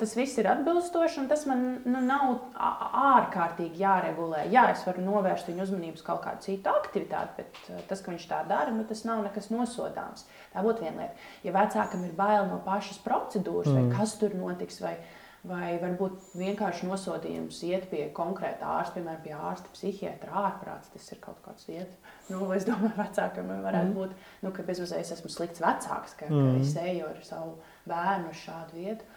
Tas 0.01 0.15
viss 0.17 0.41
ir 0.41 0.49
atbilstoši, 0.49 1.21
un 1.21 1.29
tas 1.29 1.45
man 1.49 1.63
nu, 1.85 2.01
nav 2.01 2.33
ārkārtīgi 2.57 3.85
jāregulē. 3.85 4.47
Jā, 4.49 4.71
es 4.73 4.81
varu 4.89 5.05
novērst 5.05 5.53
viņa 5.53 5.67
uzmanību 5.67 6.01
uz 6.01 6.07
kaut 6.07 6.25
kādu 6.25 6.47
citu 6.47 6.73
aktivitāti, 6.81 7.43
bet 7.43 7.61
uh, 7.67 7.85
tas, 7.91 8.01
ka 8.01 8.15
viņš 8.15 8.29
tā 8.33 8.41
dara, 8.49 8.73
nu, 8.73 8.89
tas 8.89 9.05
nav 9.05 9.21
nekas 9.27 9.53
nosodāms. 9.53 10.25
Tā 10.55 10.65
būtu 10.65 10.87
viena 10.87 11.05
lieta. 11.05 11.27
Ja 11.45 11.53
vecākam 11.61 12.09
ir 12.09 12.17
bail 12.17 12.49
no 12.49 12.57
pašas 12.65 12.97
procedūras, 13.05 13.69
mm. 13.69 13.77
vai 13.77 13.99
kas 14.01 14.17
tur 14.17 14.33
notiks, 14.33 14.81
vai, 14.81 14.97
vai 15.47 15.73
varbūt 15.81 16.35
vienkārši 16.39 16.87
nosodījums 16.87 17.57
iet 17.67 17.89
pie 17.91 18.05
konkrēta 18.15 18.69
ārsta, 18.77 18.95
piemēram, 18.95 19.23
pie 19.25 19.33
ārsta, 19.35 19.71
psihiatra, 19.75 20.31
ārprāts, 20.47 20.91
tas 20.93 21.09
ir 21.11 21.19
kaut 21.23 21.41
kāds 21.43 21.67
vietas. 21.67 21.97
Nu, 22.29 22.45
es 22.55 22.67
domāju, 22.67 22.93
vecākam 22.95 23.51
varētu 23.51 23.89
mm. 23.89 23.97
būt, 23.97 24.13
nu, 24.45 24.53
ka 24.55 24.63
bezmazliet 24.67 25.11
esmu 25.17 25.31
slikts 25.31 25.63
vecāks, 25.63 26.15
ka, 26.19 26.29
mm. 26.31 26.53
ka 26.53 26.61
es 26.63 26.77
eju 26.85 27.09
ar 27.09 27.19
savu 27.27 27.57
bērnu 27.91 28.31
uz 28.31 28.39
šādu 28.45 28.79
vietu. 28.79 29.09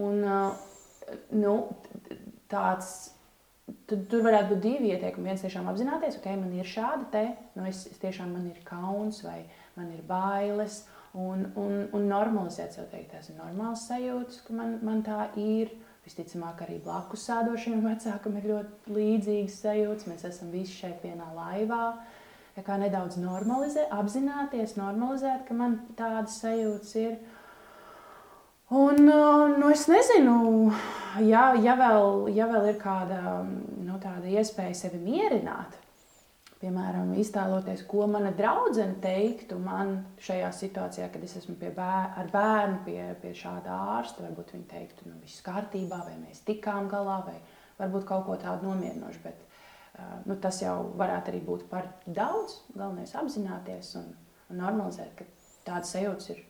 Un, 0.00 0.24
nu, 1.36 1.54
tāds, 2.50 2.94
tad 3.84 4.08
tur 4.08 4.24
varētu 4.24 4.54
būt 4.54 4.64
divi 4.64 4.94
ieteikumi. 4.94 5.28
Viens 5.28 5.44
tiešām 5.44 5.68
apzināties, 5.68 6.16
ka 6.16 6.30
okay, 6.30 6.40
man 6.40 6.56
ir 6.56 6.68
šāda 6.68 7.10
te, 7.12 7.26
nu, 7.58 7.68
es, 7.68 7.84
es 7.92 8.00
tiešām 8.00 8.32
man 8.32 8.48
ir 8.48 8.64
kauns 8.64 9.20
vai 9.26 9.42
man 9.76 9.92
ir 9.92 10.00
bailes 10.08 10.86
un, 11.14 11.46
un, 11.60 11.74
un 11.94 12.06
normalizēt 12.10 12.74
sev, 12.74 12.88
teikt, 12.90 13.12
tas 13.14 13.30
ir 13.30 13.38
normāls 13.38 13.86
sajūtas, 13.88 14.42
ka 14.46 14.56
man, 14.56 14.78
man 14.86 15.02
tā 15.06 15.28
ir. 15.40 15.72
Visticamāk, 16.04 16.58
arī 16.66 16.74
blakus 16.84 17.22
sēdošiem 17.30 17.80
vecākam 17.88 18.34
ir 18.36 18.50
ļoti 18.50 18.92
līdzīgas 18.92 19.60
sajūtas. 19.62 20.08
Mēs 20.10 20.26
esam 20.28 20.50
visi 20.52 20.76
šeit 20.82 21.00
vienā 21.06 21.30
laivā. 21.36 21.86
Ja 22.54 22.62
kā 22.62 22.76
nedaudz 22.78 23.16
normalizēt, 23.18 23.88
apzināties, 23.90 24.76
normalizēt, 24.78 25.42
ka 25.48 25.56
man 25.58 25.80
tādas 25.98 26.36
sajūtas 26.42 26.92
ir. 27.00 27.16
Un, 28.74 29.00
nu, 29.06 29.70
es 29.70 29.88
nezinu, 29.90 30.36
ja, 31.26 31.48
ja, 31.58 31.74
vēl, 31.78 32.28
ja 32.36 32.46
vēl 32.50 32.70
ir 32.70 32.78
kāda 32.80 33.40
nu, 33.44 33.98
iespēja 34.30 34.76
sevi 34.84 35.00
mierināt, 35.02 35.74
piemēram, 36.64 37.12
iztēloties, 37.20 37.84
ko 37.88 38.06
mana 38.08 38.32
draudzene 38.36 38.96
teiktu 39.02 39.58
man 39.60 39.98
šajā 40.24 40.48
situācijā, 40.56 41.10
kad 41.12 41.24
es 41.26 41.36
esmu 41.42 41.56
bēr, 41.60 41.76
ar 41.84 42.30
bērnu 42.32 42.80
pie, 42.86 43.00
pie 43.20 43.34
šāda 43.36 43.76
ārsta. 43.98 44.24
Varbūt 44.24 44.54
viņi 44.56 44.68
teiktu, 44.70 45.08
nu, 45.10 45.18
viss 45.22 45.44
kārtībā, 45.44 46.00
vai 46.08 46.16
mēs 46.22 46.40
tikām 46.48 46.88
galā, 46.92 47.20
vai 47.26 47.36
varbūt 47.80 48.08
kaut 48.08 48.24
ko 48.28 48.38
tādu 48.40 48.70
nomierinošu. 48.70 49.20
Bet 49.26 49.44
uh, 49.44 50.16
nu, 50.24 50.38
tas 50.40 50.62
jau 50.62 50.78
varētu 50.96 51.34
arī 51.34 51.44
būt 51.44 51.68
par 51.70 51.90
daudz. 52.06 52.62
Galvenais 52.72 53.12
ir 53.12 53.22
apzināties 53.22 53.94
un, 54.00 54.10
un 54.48 54.62
normalizēt, 54.62 55.14
ka 55.18 55.28
tādas 55.68 55.92
sajūtas 55.92 56.32
ir 56.36 56.44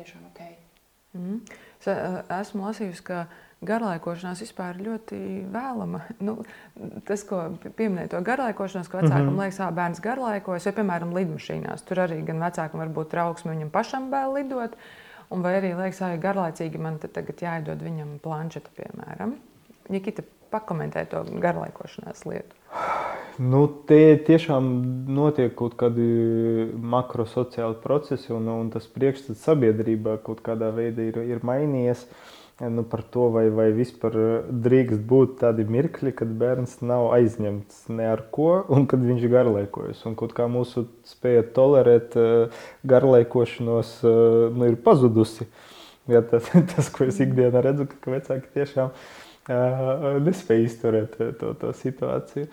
tiešām 0.00 0.28
ok. 0.32 0.44
Mm. 1.12 1.40
Es 1.76 1.90
esmu 2.40 2.64
lasījusi, 2.70 3.04
ka 3.04 3.26
garlaikošanās 3.66 4.42
vispār 4.42 4.76
ir 4.76 4.88
ļoti 4.88 5.20
vēlama. 5.52 6.02
Nu, 6.26 6.36
tas, 7.06 7.24
ko 7.26 7.40
pieminēja, 7.64 8.12
to 8.14 8.20
garlaikošanos, 8.26 8.90
ka 8.90 9.00
vecākam 9.00 9.24
mm 9.26 9.30
-hmm. 9.30 9.40
liekas, 9.42 9.58
ka 9.58 9.70
bērns 9.78 10.02
garlaikojas, 10.02 10.66
vai, 10.68 10.74
piemēram, 10.78 11.14
lidmašīnās. 11.16 11.86
Tur 11.88 12.02
arī 12.04 12.20
gan 12.26 12.42
vecākam 12.42 12.82
var 12.82 12.92
būt 12.98 13.10
trauksme, 13.14 13.54
viņam 13.54 13.70
pašam 13.70 14.10
vēl 14.10 14.34
lidot, 14.34 14.76
un 15.30 15.42
vai 15.42 15.54
arī 15.60 15.74
liekas, 15.76 15.98
ka 15.98 16.16
garlaicīgi 16.16 16.78
man 16.78 16.98
tagad 16.98 17.42
jāiedod 17.42 17.82
viņam 17.82 18.18
planšeta, 18.22 18.70
piemēram. 18.76 19.34
Nikita, 19.88 20.22
pakomentē 20.50 21.06
to 21.06 21.24
garlaikošanās 21.38 22.26
lietu. 22.26 22.54
Nu, 23.38 23.66
tie 23.88 24.18
tiešām 24.26 24.64
notiek 25.08 25.54
kaut 25.56 25.74
kādi 25.74 26.04
makrosociāli 26.76 27.78
procesi, 27.82 28.32
un, 28.32 28.48
un 28.48 28.70
tas 28.70 28.86
priekšstats 28.86 29.40
sabiedrībā 29.40 30.18
kaut 30.22 30.42
kādā 30.44 30.68
veidā 30.68 31.02
ir, 31.08 31.16
ir 31.16 31.40
mainījies. 31.40 32.04
Uh, 32.04 32.31
nu, 32.60 32.82
par 32.82 33.02
to, 33.02 33.28
vai, 33.34 33.46
vai 33.50 33.68
vispār 33.74 34.16
drīkst 34.64 35.02
būt 35.08 35.38
tādi 35.40 35.64
mirkļi, 35.66 36.12
kad 36.18 36.30
bērns 36.38 36.78
nav 36.84 37.08
aizņemts 37.16 37.86
ne 37.96 38.06
ar 38.12 38.24
ko, 38.34 38.50
un 38.72 38.86
kad 38.90 39.02
viņš 39.02 39.26
garlaikojas. 39.32 40.04
Un 40.08 40.16
kaut 40.18 40.34
kā 40.36 40.46
mūsu 40.52 40.84
spēja 41.08 41.46
tolerēt 41.56 42.16
uh, 42.20 42.62
garlaikošanos 42.88 43.98
nu, 44.04 44.68
ir 44.68 44.78
pazudusi. 44.84 45.48
Ja, 46.10 46.22
tas, 46.30 46.50
tas, 46.74 46.92
ko 46.92 47.08
es 47.08 47.20
ikdienā 47.22 47.64
redzu, 47.64 47.88
ka 48.02 48.14
vecāki 48.14 48.50
tiešām 48.58 48.94
nespēja 50.22 50.68
izturēt 50.68 51.16
to, 51.40 51.50
to 51.58 51.72
situāciju. 51.74 52.46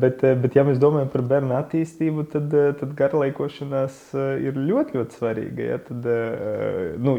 Bet, 0.00 0.22
bet, 0.22 0.54
ja 0.56 0.62
mēs 0.64 0.78
domājam 0.80 1.10
par 1.12 1.24
bērnu 1.28 1.56
attīstību, 1.58 2.24
tad, 2.32 2.54
tad 2.80 2.94
garlaikošanās 2.96 3.98
ir 4.40 4.56
ļoti, 4.56 4.96
ļoti 4.96 5.18
svarīga. 5.18 5.66
Ja? 5.68 5.80
Tad, 5.84 6.08
nu, 7.04 7.18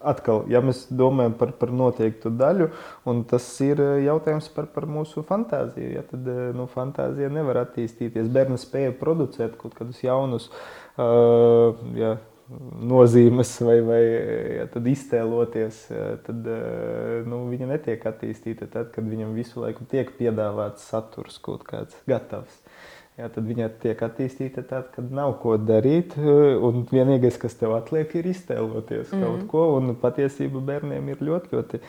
atkal, 0.00 0.44
ja 0.50 0.60
mēs 0.64 0.84
domājam 0.94 1.34
par, 1.38 1.52
par 1.60 1.72
noteiktu 1.74 2.32
daļu, 2.34 2.70
un 3.10 3.22
tas 3.28 3.46
ir 3.64 3.80
eh, 3.82 3.92
jautājums 4.06 4.48
par, 4.54 4.68
par 4.74 4.88
mūsu 4.90 5.24
fantāziju, 5.26 5.90
ja, 5.96 6.04
tad 6.08 6.26
eh, 6.32 6.40
nu, 6.56 6.68
fantāzija 6.72 7.30
nevar 7.32 7.62
attīstīties. 7.64 8.30
Bērns 8.34 8.66
spēja 8.68 8.94
producēt 8.98 9.58
kaut 9.60 9.76
kādus 9.78 10.00
jaunus 10.04 10.48
uh, 10.50 11.78
ja, 11.98 12.16
nozīmes 12.88 13.52
vai, 13.64 13.76
vai 13.84 14.00
ja, 14.58 14.66
iztēloties, 14.92 15.82
tad 16.24 16.48
nu, 17.28 17.42
viņa 17.52 17.68
netiek 17.74 18.06
attīstīta 18.08 18.70
tad, 18.72 18.92
kad 18.94 19.08
viņam 19.08 19.34
visu 19.36 19.64
laiku 19.64 19.84
tiek 19.90 20.14
piedāvāts 20.16 20.88
saturs 20.88 21.36
kaut 21.44 21.66
kāds 21.68 21.98
gatavs. 22.08 22.62
Jā, 23.18 23.26
tad 23.34 23.48
viņa 23.48 23.66
tiek 23.82 24.02
attīstīta 24.06 24.62
tad, 24.68 24.92
kad 24.94 25.10
nav 25.10 25.32
ko 25.42 25.56
darīt. 25.58 26.14
Un 26.18 26.84
vienīgais, 26.86 27.38
kas 27.42 27.56
tev 27.58 27.74
atliek, 27.74 28.12
ir 28.14 28.28
iztēloties 28.30 29.10
mm. 29.10 29.24
kaut 29.24 29.44
ko. 29.50 29.64
Un 29.80 29.96
patiesībā 29.98 30.62
bērniem 30.68 31.10
ir 31.10 31.24
ļoti, 31.26 31.50
ļoti 31.56 31.80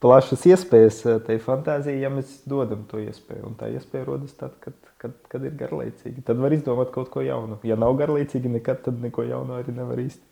plašas 0.00 0.46
iespējas 0.52 1.00
tai 1.26 1.40
fantāzijai, 1.42 2.04
ja 2.04 2.12
mēs 2.14 2.38
dodam 2.48 2.86
to 2.90 3.02
iespēju. 3.02 3.42
Un 3.50 3.58
tā 3.58 3.72
iespēja 3.74 4.06
rodas 4.06 4.38
tad, 4.38 4.54
kad, 4.62 4.78
kad, 5.02 5.18
kad 5.32 5.50
ir 5.50 5.58
garlaicīgi. 5.58 6.22
Tad 6.26 6.38
var 6.38 6.54
izdomāt 6.54 6.94
kaut 6.94 7.10
ko 7.10 7.26
jaunu. 7.26 7.58
Ja 7.66 7.74
nav 7.80 7.98
garlaicīgi, 7.98 8.54
nekad 8.54 8.86
neko 9.02 9.26
jaunu 9.26 9.58
arī 9.58 9.74
nevar 9.74 9.98
īsti 9.98 10.29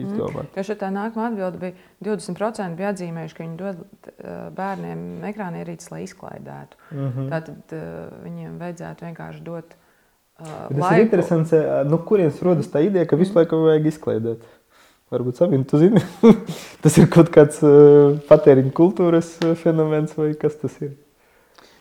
izdomāt. 0.00 0.48
Mm. 0.50 0.66
Jo 0.68 0.76
tā 0.80 0.90
nākamā 0.94 1.28
atbilde 1.30 1.60
bija 1.60 1.74
20% 2.08 2.78
bija 2.78 2.90
atzīmējuši, 2.94 3.36
ka 3.36 3.44
viņi 3.44 3.56
dod 3.60 3.80
uh, 3.84 4.32
bērniem 4.56 5.04
ekrāna 5.30 5.62
ierīces, 5.62 5.90
lai 5.92 6.02
izklaidētu. 6.06 6.80
Mm 6.90 7.06
-hmm. 7.06 7.30
Tātad 7.30 7.76
uh, 7.78 7.86
viņiem 8.24 8.58
vajadzētu 8.62 9.08
vienkārši 9.08 9.44
dot. 9.46 9.76
Uh, 10.34 10.46
Tas 10.68 10.78
laiku. 10.78 10.94
ir 10.94 11.04
interesants, 11.04 11.52
no 11.52 11.84
nu, 11.90 11.98
kurienes 11.98 12.42
rodas 12.42 12.70
tā 12.70 12.82
ideja, 12.82 13.06
ka 13.06 13.16
visu 13.16 13.38
laiku 13.38 13.62
vajag 13.68 13.86
izklaidēt. 13.86 14.42
Varbūt 15.12 15.36
Sabina, 15.36 15.64
tu 15.64 15.78
zini, 15.78 16.00
tas 16.82 16.98
ir 16.98 17.06
kaut 17.08 17.30
kāds 17.30 17.62
uh, 17.62 18.18
patēriņa 18.28 18.72
kultūras 18.72 19.38
fenomens 19.62 20.16
vai 20.18 20.34
kas 20.34 20.56
tas 20.56 20.80
ir? 20.82 20.96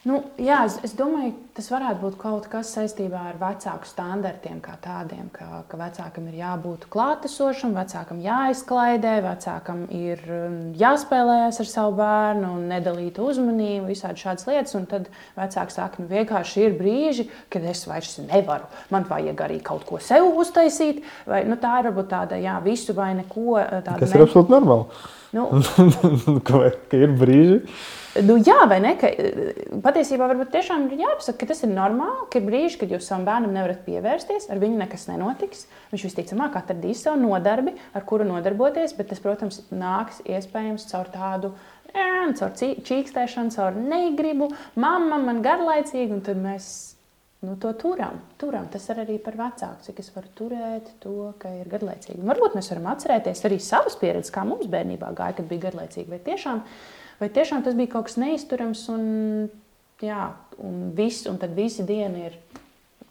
Nu, 0.04 0.18
jā, 0.36 0.58
es, 0.68 0.74
es 0.84 0.92
domāju, 1.00 1.32
tas 1.56 1.70
varētu 1.72 2.02
būt 2.02 2.16
kaut 2.20 2.48
kas 2.52 2.74
saistībā 2.76 3.22
ar 3.30 3.38
vecāku 3.40 3.88
standartiem, 3.88 4.58
kā 4.60 4.74
tādiem, 4.84 5.30
ka, 5.32 5.62
ka 5.70 5.80
vecākam 5.80 6.26
ir 6.28 6.42
jābūt 6.42 6.90
klātesošam, 6.92 7.72
vecākam 7.78 8.20
jāizklaidē, 8.20 9.14
vecākam 9.24 9.86
ir 9.96 10.20
um, 10.28 10.58
jāspēlējas 10.76 11.62
ar 11.64 11.72
savu 11.72 11.96
bērnu 12.02 12.52
nedalīt 12.74 13.22
uzmanību, 13.24 13.88
visādi 13.94 14.26
šādas 14.26 14.50
lietas. 14.52 14.76
Un 14.76 14.90
tad 14.92 15.08
vecāks 15.40 15.80
saka, 15.80 16.04
nu 16.04 16.12
vienkārši 16.12 16.68
ir 16.68 16.78
brīži, 16.84 17.30
kad 17.48 17.64
es 17.72 17.88
vairs 17.88 18.20
nevaru. 18.28 18.68
Man 18.92 19.08
vajag 19.08 19.48
arī 19.48 19.64
kaut 19.64 19.88
ko 19.88 20.04
sev 20.04 20.28
uztaisīt. 20.36 21.00
Vai, 21.32 21.46
nu, 21.48 21.56
tā 21.56 21.78
ir 21.80 21.94
varbūt 21.94 22.12
tāda, 22.12 22.44
jā, 22.44 22.60
visu 22.68 22.92
vai 23.00 23.14
neko. 23.24 23.56
Tas 23.88 24.12
ir 24.12 24.28
absolūti 24.28 24.52
normāli. 24.52 25.04
Nu, 25.32 25.48
ka, 26.50 26.66
ka 26.92 27.06
ir 27.08 27.16
brīži. 27.24 27.62
Nu, 28.22 28.36
jā, 28.38 28.60
vai 28.70 28.78
ne? 28.78 28.92
Ka, 29.02 29.10
patiesībā 29.82 30.28
varbūt 30.30 30.52
tiešām 30.54 30.86
ir 30.92 31.02
jāpasaka, 31.02 31.40
ka 31.40 31.48
tas 31.50 31.64
ir 31.66 31.72
normāli, 31.74 32.28
ka 32.30 32.38
ir 32.38 32.46
brīži, 32.46 32.78
kad 32.84 32.94
jūs 32.94 33.08
savam 33.10 33.26
bērnam 33.26 33.56
nevarat 33.56 33.82
pievērsties, 33.88 34.46
ar 34.54 34.62
viņu 34.62 34.78
nekas 34.84 35.08
nenotiks. 35.10 35.66
Viņš 35.90 36.06
visticamāk 36.06 36.60
atradīs 36.60 37.02
savu 37.08 37.24
nodarbi, 37.24 37.74
ar 37.98 38.06
kuru 38.06 38.28
nodarboties, 38.30 38.94
bet 39.00 39.10
tas, 39.10 39.22
protams, 39.24 39.64
nāks 39.74 40.22
iespējams 40.30 40.86
caur 40.92 41.10
tādu. 41.14 41.54
Caur 41.94 42.54
čīkstēšanu, 42.58 43.54
caur 43.54 43.76
negribu, 43.78 44.52
mamma 44.82 45.18
man 45.22 45.42
garlaicīgi, 45.46 46.14
un 46.14 46.24
tad 46.26 46.38
mēs 46.42 46.70
nu, 47.44 47.58
to 47.58 47.74
turam. 47.74 48.22
turam. 48.38 48.70
Tas 48.72 48.86
ir 48.94 49.02
arī 49.04 49.20
par 49.22 49.36
vecāku, 49.38 49.84
cik 49.90 50.02
es 50.06 50.14
varu 50.16 50.30
turēt 50.38 50.94
to, 51.04 51.34
ka 51.42 51.52
ir 51.60 51.70
garlaicīgi. 51.70 52.22
Un 52.22 52.30
varbūt 52.30 52.58
mēs 52.58 52.70
varam 52.72 52.92
atcerēties 52.94 53.46
arī 53.50 53.60
savas 53.62 53.98
pieredzes, 54.00 54.34
kā 54.34 54.46
mums 54.48 54.70
bērnībā 54.72 55.12
gāja, 55.18 55.42
kad 55.42 55.50
bija 55.50 55.68
garlaicīgi. 55.68 56.10
Vai 56.14 56.22
tiešām, 56.24 56.64
vai 57.24 57.32
tiešām 57.32 57.64
tas 57.64 57.78
bija 57.80 57.96
kaut 57.96 58.10
kas 58.10 58.20
neizturams 58.20 58.84
un, 58.92 59.08
jā, 60.04 60.28
un, 60.60 60.92
viss, 60.98 61.24
un 61.32 61.40
tad 61.42 61.56
visi 61.56 61.86
diena 61.88 62.28
ir 62.28 62.38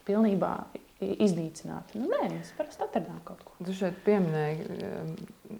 pilnībā 0.06 0.54
iznīcināt. 1.02 1.94
Nu, 1.98 2.06
nē, 2.10 2.28
mēs 2.30 2.52
parasti 2.56 2.84
atradām 2.84 3.18
kaut 3.26 3.40
ko. 3.46 3.54
Tu 3.66 3.74
šeit 3.76 3.96
pieminēji 4.06 4.66
um, 4.86 5.08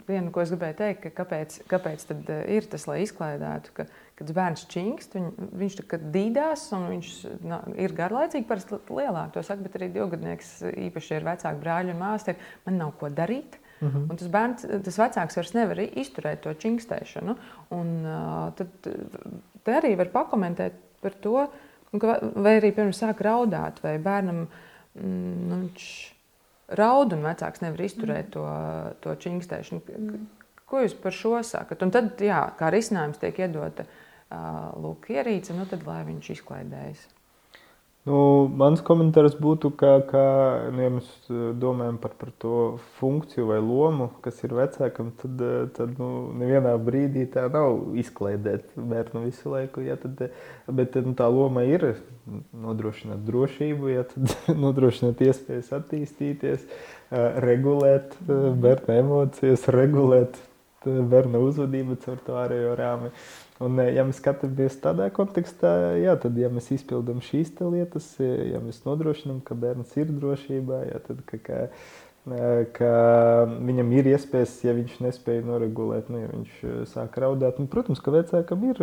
vienu, 0.06 0.30
ko 0.34 0.42
es 0.42 0.52
gribēju 0.52 0.76
teikt, 0.78 1.00
ka 1.02 1.12
kāpēc, 1.22 1.56
kāpēc 1.70 2.04
uh, 2.12 2.30
ir 2.54 2.68
tas, 2.70 2.86
lai 2.90 3.00
izklaidētu, 3.02 3.74
ka, 3.76 3.86
kad 4.18 4.32
bērns 4.36 4.66
čingst, 4.70 5.16
viņ, 5.18 5.28
viņš 5.62 5.80
dīdās 6.14 6.68
un 6.78 6.86
viņš 6.92 7.10
na, 7.48 7.62
ir 7.80 7.96
garlaicīgi, 7.98 8.46
parasti 8.48 8.78
lielāk 8.92 9.34
to 9.34 9.42
saka, 9.46 9.66
bet 9.66 9.80
arī 9.80 9.90
divgadnieks, 9.96 10.54
īpaši 10.88 11.18
ir 11.18 11.28
vecāki 11.32 11.62
brāļi 11.64 11.96
un 11.96 12.02
māsas, 12.02 12.46
man 12.68 12.80
nav 12.84 12.94
ko 13.00 13.10
darīt. 13.12 13.58
Mhm. 13.83 13.97
-huh. 13.97 14.11
Un 14.11 14.16
tas 14.16 14.29
bērns, 14.29 14.66
tas 14.85 14.99
vecāks 14.99 15.37
vairs 15.37 15.53
nevar 15.55 15.83
izturēt 15.83 16.40
to 16.40 16.55
čingstēšanu. 16.55 17.37
Un, 17.71 17.92
uh, 18.07 18.53
tad 18.55 18.68
te 19.64 19.73
arī 19.81 19.97
var 19.97 20.09
pakomentēt 20.14 20.73
par 21.03 21.14
to, 21.21 21.49
vai 21.92 22.61
arī 22.61 22.73
pirms 22.75 23.03
sāk 23.03 23.21
raudāt, 23.21 23.83
vai 23.83 23.99
bērnam 23.99 24.47
mm, 24.95 25.49
nu, 25.49 25.57
viņš 25.57 25.88
raud 26.79 27.12
un 27.12 27.27
vecāks 27.27 27.61
nevar 27.61 27.81
izturēt 27.81 28.27
mm. 28.27 28.31
to, 28.31 28.47
to 29.01 29.16
čingstēšanu. 29.27 29.83
Mm. 29.99 30.27
Ko 30.66 30.81
jūs 30.81 30.95
par 31.03 31.12
šo 31.12 31.42
sakat? 31.45 31.83
Un 31.83 31.90
tad, 31.90 32.14
jā, 32.21 32.40
kā 32.57 32.71
risinājums 32.73 33.21
tiek 33.21 33.38
iedota 33.38 33.85
uh, 33.85 34.71
lūk, 34.81 35.11
ierīce, 35.12 35.53
nu 35.53 35.66
tad 35.68 35.85
lai 35.87 36.01
viņš 36.09 36.31
izklaidējas. 36.37 37.09
Nu, 38.02 38.48
mans 38.58 38.80
komentārs 38.82 39.36
būtu, 39.38 39.68
ka, 39.78 39.92
ka 40.08 40.22
nu, 40.74 40.80
ja 40.82 40.90
mēs 40.90 41.10
eh, 41.30 41.42
domājam 41.62 42.00
par, 42.02 42.16
par 42.18 42.32
to 42.42 42.54
funkciju 42.96 43.44
vai 43.52 43.60
lomu, 43.62 44.08
kas 44.24 44.40
ir 44.42 44.56
vecākam, 44.58 45.12
tad, 45.20 45.44
eh, 45.46 45.60
tad 45.76 45.92
nu, 46.00 46.08
nevienā 46.40 46.72
brīdī 46.82 47.28
tā 47.30 47.44
nav 47.52 47.94
izklaidēt 48.02 48.74
bērnu 48.74 49.22
visu 49.28 49.54
laiku. 49.54 49.84
Ja, 49.86 49.94
tad, 50.02 50.18
eh, 50.26 50.50
bet 50.66 50.98
nu, 50.98 51.14
tā 51.14 51.30
loma 51.30 51.62
ir 51.62 51.92
nodrošināt 52.50 53.22
drošību, 53.28 53.92
ja, 53.94 54.02
tad, 54.10 54.34
nodrošināt 54.64 55.22
iespējas 55.22 55.70
attīstīties, 55.78 56.66
regulēt 57.44 58.16
bērnu 58.26 58.94
emocijas, 58.96 59.68
regulēt 59.70 60.40
bērnu 60.82 61.46
uzvedību 61.46 62.00
caur 62.02 62.18
to 62.26 62.38
ārējo 62.42 62.74
rāmi. 62.78 63.14
Un, 63.62 63.79
eh, 63.79 63.92
ja 63.96 64.05
mēs 64.07 64.18
skatāmies 64.18 64.79
tādā 64.83 65.09
kontekstā, 65.14 65.72
jā, 66.01 66.16
tad, 66.20 66.38
ja 66.40 66.51
mēs 66.53 66.70
izpildām 66.75 67.20
šīs 67.22 67.53
lietas, 67.61 68.09
eh, 68.20 68.55
ja 68.55 68.62
mēs 68.62 68.83
nodrošinām, 68.87 69.42
ka 69.44 69.55
bērns 69.59 69.94
ir 70.01 70.11
drošībā, 70.11 70.81
jā, 70.88 70.98
tad, 71.07 71.20
ka, 71.29 71.38
ka, 71.46 71.61
eh, 72.33 72.64
ka 72.75 72.90
viņam 73.53 73.92
ir 73.98 74.11
iespējas, 74.14 74.57
ja 74.66 74.75
viņš 74.75 74.98
nespēja 75.07 75.46
noregulēt, 75.46 76.11
nu, 76.11 76.25
ja 76.25 76.33
viņš 76.33 76.90
sāk 76.90 77.18
raudāt. 77.22 77.61
Un, 77.62 77.70
protams, 77.70 78.03
ka 78.03 78.14
vecākam 78.14 78.66
ir, 78.70 78.83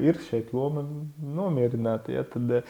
ir 0.00 0.20
šeit 0.30 0.52
loma 0.56 0.86
nomierināt. 1.20 2.08
Jā, 2.08 2.24
tad, 2.24 2.62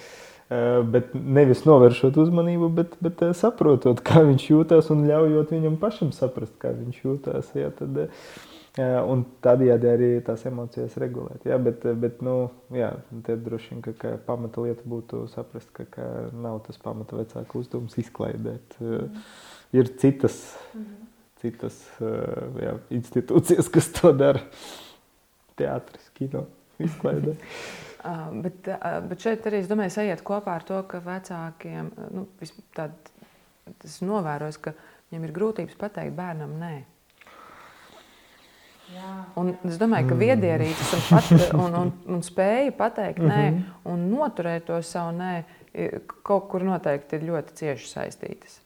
Bet 0.51 1.12
nevis 1.14 1.61
novēršot 1.62 2.16
uzmanību, 2.19 2.73
bet, 2.75 2.97
bet 2.99 3.21
saprotot, 3.38 4.01
kā 4.09 4.25
viņš 4.27 4.49
jūtas 4.49 4.88
un 4.90 5.05
ļaujot 5.07 5.53
viņam 5.55 5.77
pašam 5.79 6.11
saprast, 6.11 6.57
kā 6.59 6.73
viņš 6.75 7.05
jūtas. 7.05 7.53
Jā, 7.55 7.69
tad, 7.71 7.95
uh, 8.09 8.50
Un 8.78 9.24
tādējādi 9.42 9.88
arī 9.90 10.09
tās 10.22 10.44
emocijas 10.46 10.94
regulēt. 11.02 11.42
Jā, 11.48 11.56
bet, 11.59 11.83
bet 11.98 12.20
nu, 12.22 12.37
jā, 12.70 12.92
te 13.26 13.35
droši 13.35 13.72
vien 13.72 13.80
ka, 13.83 13.96
ka 13.98 14.12
pamata 14.28 14.62
lieta 14.62 14.87
būtu 14.88 15.24
saprast, 15.33 15.72
ka, 15.74 15.88
ka 15.90 16.06
nav 16.30 16.61
tas 16.68 16.78
pamata 16.78 17.18
vecāku 17.18 17.64
uzdevums 17.64 17.98
izklaidēt. 17.98 18.78
Mm. 18.78 19.24
Ir 19.74 19.90
citas, 19.98 20.38
mm 20.70 21.11
citas 21.40 21.76
jā, 22.61 22.74
institūcijas, 22.92 23.70
kas 23.72 23.90
to 23.96 24.12
dara. 24.16 24.42
Teātris, 25.59 26.09
kino, 26.16 26.46
izklaidē. 26.80 27.35
uh, 28.04 28.28
bet, 28.44 28.68
uh, 28.72 29.00
bet 29.11 29.24
šeit 29.24 29.48
arī 29.48 29.62
es 29.64 29.68
domāju, 29.70 29.92
sajiet 29.96 30.24
kopā 30.26 30.56
ar 30.56 30.64
to, 30.68 30.78
ka 30.88 31.02
vecākiem 31.04 31.90
nu, 32.16 32.26
tād, 32.76 32.94
tas 33.83 33.98
novērojis, 34.04 34.61
ka 34.64 34.74
viņiem 35.11 35.26
ir 35.28 35.37
grūtības 35.37 35.76
pateikt 35.80 36.16
bērnam 36.16 36.56
nē. 36.61 36.74
Un 39.40 39.53
es 39.68 39.79
domāju, 39.81 40.09
ka 40.11 40.14
mm. 40.14 40.20
viedierīces 40.20 40.94
un, 40.96 41.05
pat, 41.09 41.29
un, 41.55 41.76
un, 41.83 41.92
un 42.16 42.24
spēja 42.26 42.72
pateikt 42.76 43.22
nē 43.22 43.42
-hmm. 43.50 43.62
un 43.92 44.09
noturēt 44.11 44.66
to 44.66 44.81
savu 44.83 45.14
nē, 45.16 45.44
kaut 46.26 46.48
kur 46.50 46.64
noteikti 46.66 47.16
ir 47.16 47.29
ļoti 47.31 47.55
cieši 47.62 47.88
saistītas. 47.88 48.61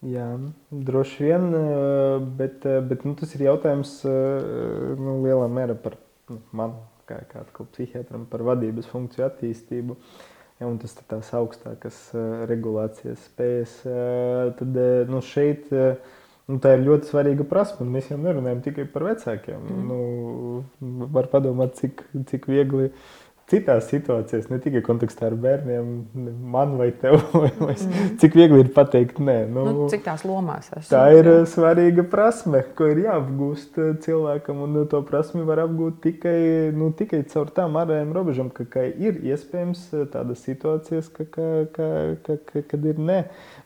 Jā, 0.00 0.26
droši 0.72 1.24
vien, 1.24 1.50
bet, 2.36 2.64
bet 2.88 3.04
nu, 3.04 3.14
tas 3.14 3.34
ir 3.36 3.42
jautājums 3.50 3.98
nu, 4.04 5.18
lielā 5.26 5.48
mērā 5.52 5.76
par 5.76 5.98
nu, 6.28 6.38
manu 6.56 6.80
kā, 7.04 7.18
kā 7.28 7.66
psihiatram, 7.74 8.24
par 8.30 8.42
vadības 8.46 8.88
funkciju 8.88 9.26
attīstību. 9.26 9.96
Ja, 10.60 10.68
un 10.68 10.78
tas 10.80 10.96
ir 10.96 11.04
tās 11.08 11.30
augstākas 11.36 11.98
regulācijas 12.48 13.22
spējas. 13.28 13.76
Tad 14.58 14.80
nu, 15.08 15.20
šeit 15.24 15.68
Nu, 16.50 16.58
tā 16.62 16.74
ir 16.74 16.84
ļoti 16.86 17.10
svarīga 17.12 17.46
prasme. 17.46 17.86
Mēs 17.86 18.08
jau 18.10 18.18
nerunājam 18.18 18.62
tikai 18.64 18.86
par 18.90 19.04
vecākiem. 19.06 19.60
Mm. 19.70 19.90
Nu, 19.90 21.06
var 21.14 21.28
padomāt, 21.30 21.76
cik, 21.78 22.02
cik 22.30 22.48
viegli 22.50 22.88
citās 23.50 23.88
situācijās, 23.90 24.48
ne 24.50 24.58
tikai 24.62 24.82
kontekstā 24.86 25.26
ar 25.28 25.36
bērniem, 25.40 25.88
man 26.52 26.76
vai 26.78 26.90
tev, 26.96 27.18
vai, 27.34 27.50
vai, 27.58 27.74
mm. 27.74 28.14
cik 28.22 28.36
viegli 28.38 28.62
ir 28.64 28.70
pateikt, 28.74 29.18
nē, 29.22 29.36
nu, 29.50 29.64
nu, 29.66 29.88
cik 29.92 30.04
tās 30.06 30.24
lomās 30.26 30.70
esmu. 30.70 30.88
Tā 30.92 31.02
ir 31.16 31.30
jā. 31.30 31.36
svarīga 31.50 32.04
prasme, 32.10 32.62
ko 32.78 32.90
ir 32.92 33.02
jāapgūst 33.06 33.80
cilvēkam, 34.06 34.62
un 34.66 34.80
to 34.90 35.02
prasmi 35.08 35.44
var 35.48 35.64
apgūt 35.64 36.00
tikai, 36.06 36.38
nu, 36.76 36.92
tikai 36.96 37.22
caur 37.32 37.50
tām 37.56 37.78
ārējām 37.80 38.14
robežām, 38.16 38.52
ka, 38.54 38.66
ka 38.70 38.86
ir 38.88 39.20
iespējams 39.32 39.88
tādas 40.14 40.44
situācijas, 40.46 41.10
ka, 41.14 41.26
ka, 41.34 41.50
ka, 41.74 41.90
ka, 42.26 42.38
ka, 42.52 42.64
kad 42.74 42.88
ir 42.92 43.02
nē. 43.10 43.20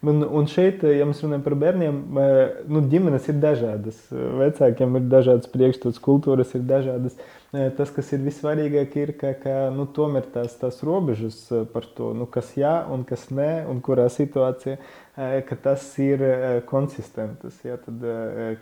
Un, 0.04 0.24
un 0.24 0.48
šeit, 0.50 0.84
ja 0.84 1.06
mēs 1.08 1.22
runājam 1.24 1.44
par 1.44 1.56
bērniem, 1.60 2.02
nu, 2.68 2.84
ģimenes 2.92 3.30
ir 3.32 3.40
dažādas, 3.42 4.00
vecākiem 4.10 5.00
ir 5.00 5.08
dažādas 5.12 5.50
priekšstats, 5.52 6.02
kultūras 6.04 6.52
ir 6.56 6.66
dažādas 6.68 7.16
tas, 7.76 7.92
kas 7.94 8.12
ir 8.16 8.22
vissvarīgāk, 8.24 8.96
ir, 9.00 9.12
ka, 9.20 9.32
ka 9.40 9.54
nu, 9.74 9.86
tomēr 9.94 10.26
tās, 10.34 10.56
tās 10.60 10.82
robežas 10.86 11.38
par 11.72 11.86
to, 11.96 12.12
nu, 12.16 12.26
kas 12.30 12.52
jā 12.58 12.76
un 12.90 13.06
kas 13.08 13.28
nē, 13.34 13.64
un 13.70 13.82
kurā 13.84 14.08
situācijā 14.12 14.78
ka 15.14 15.56
tas 15.62 15.86
ir 16.02 16.22
konsistentas. 16.66 17.60
Ja, 17.64 17.76
tad, 17.78 18.02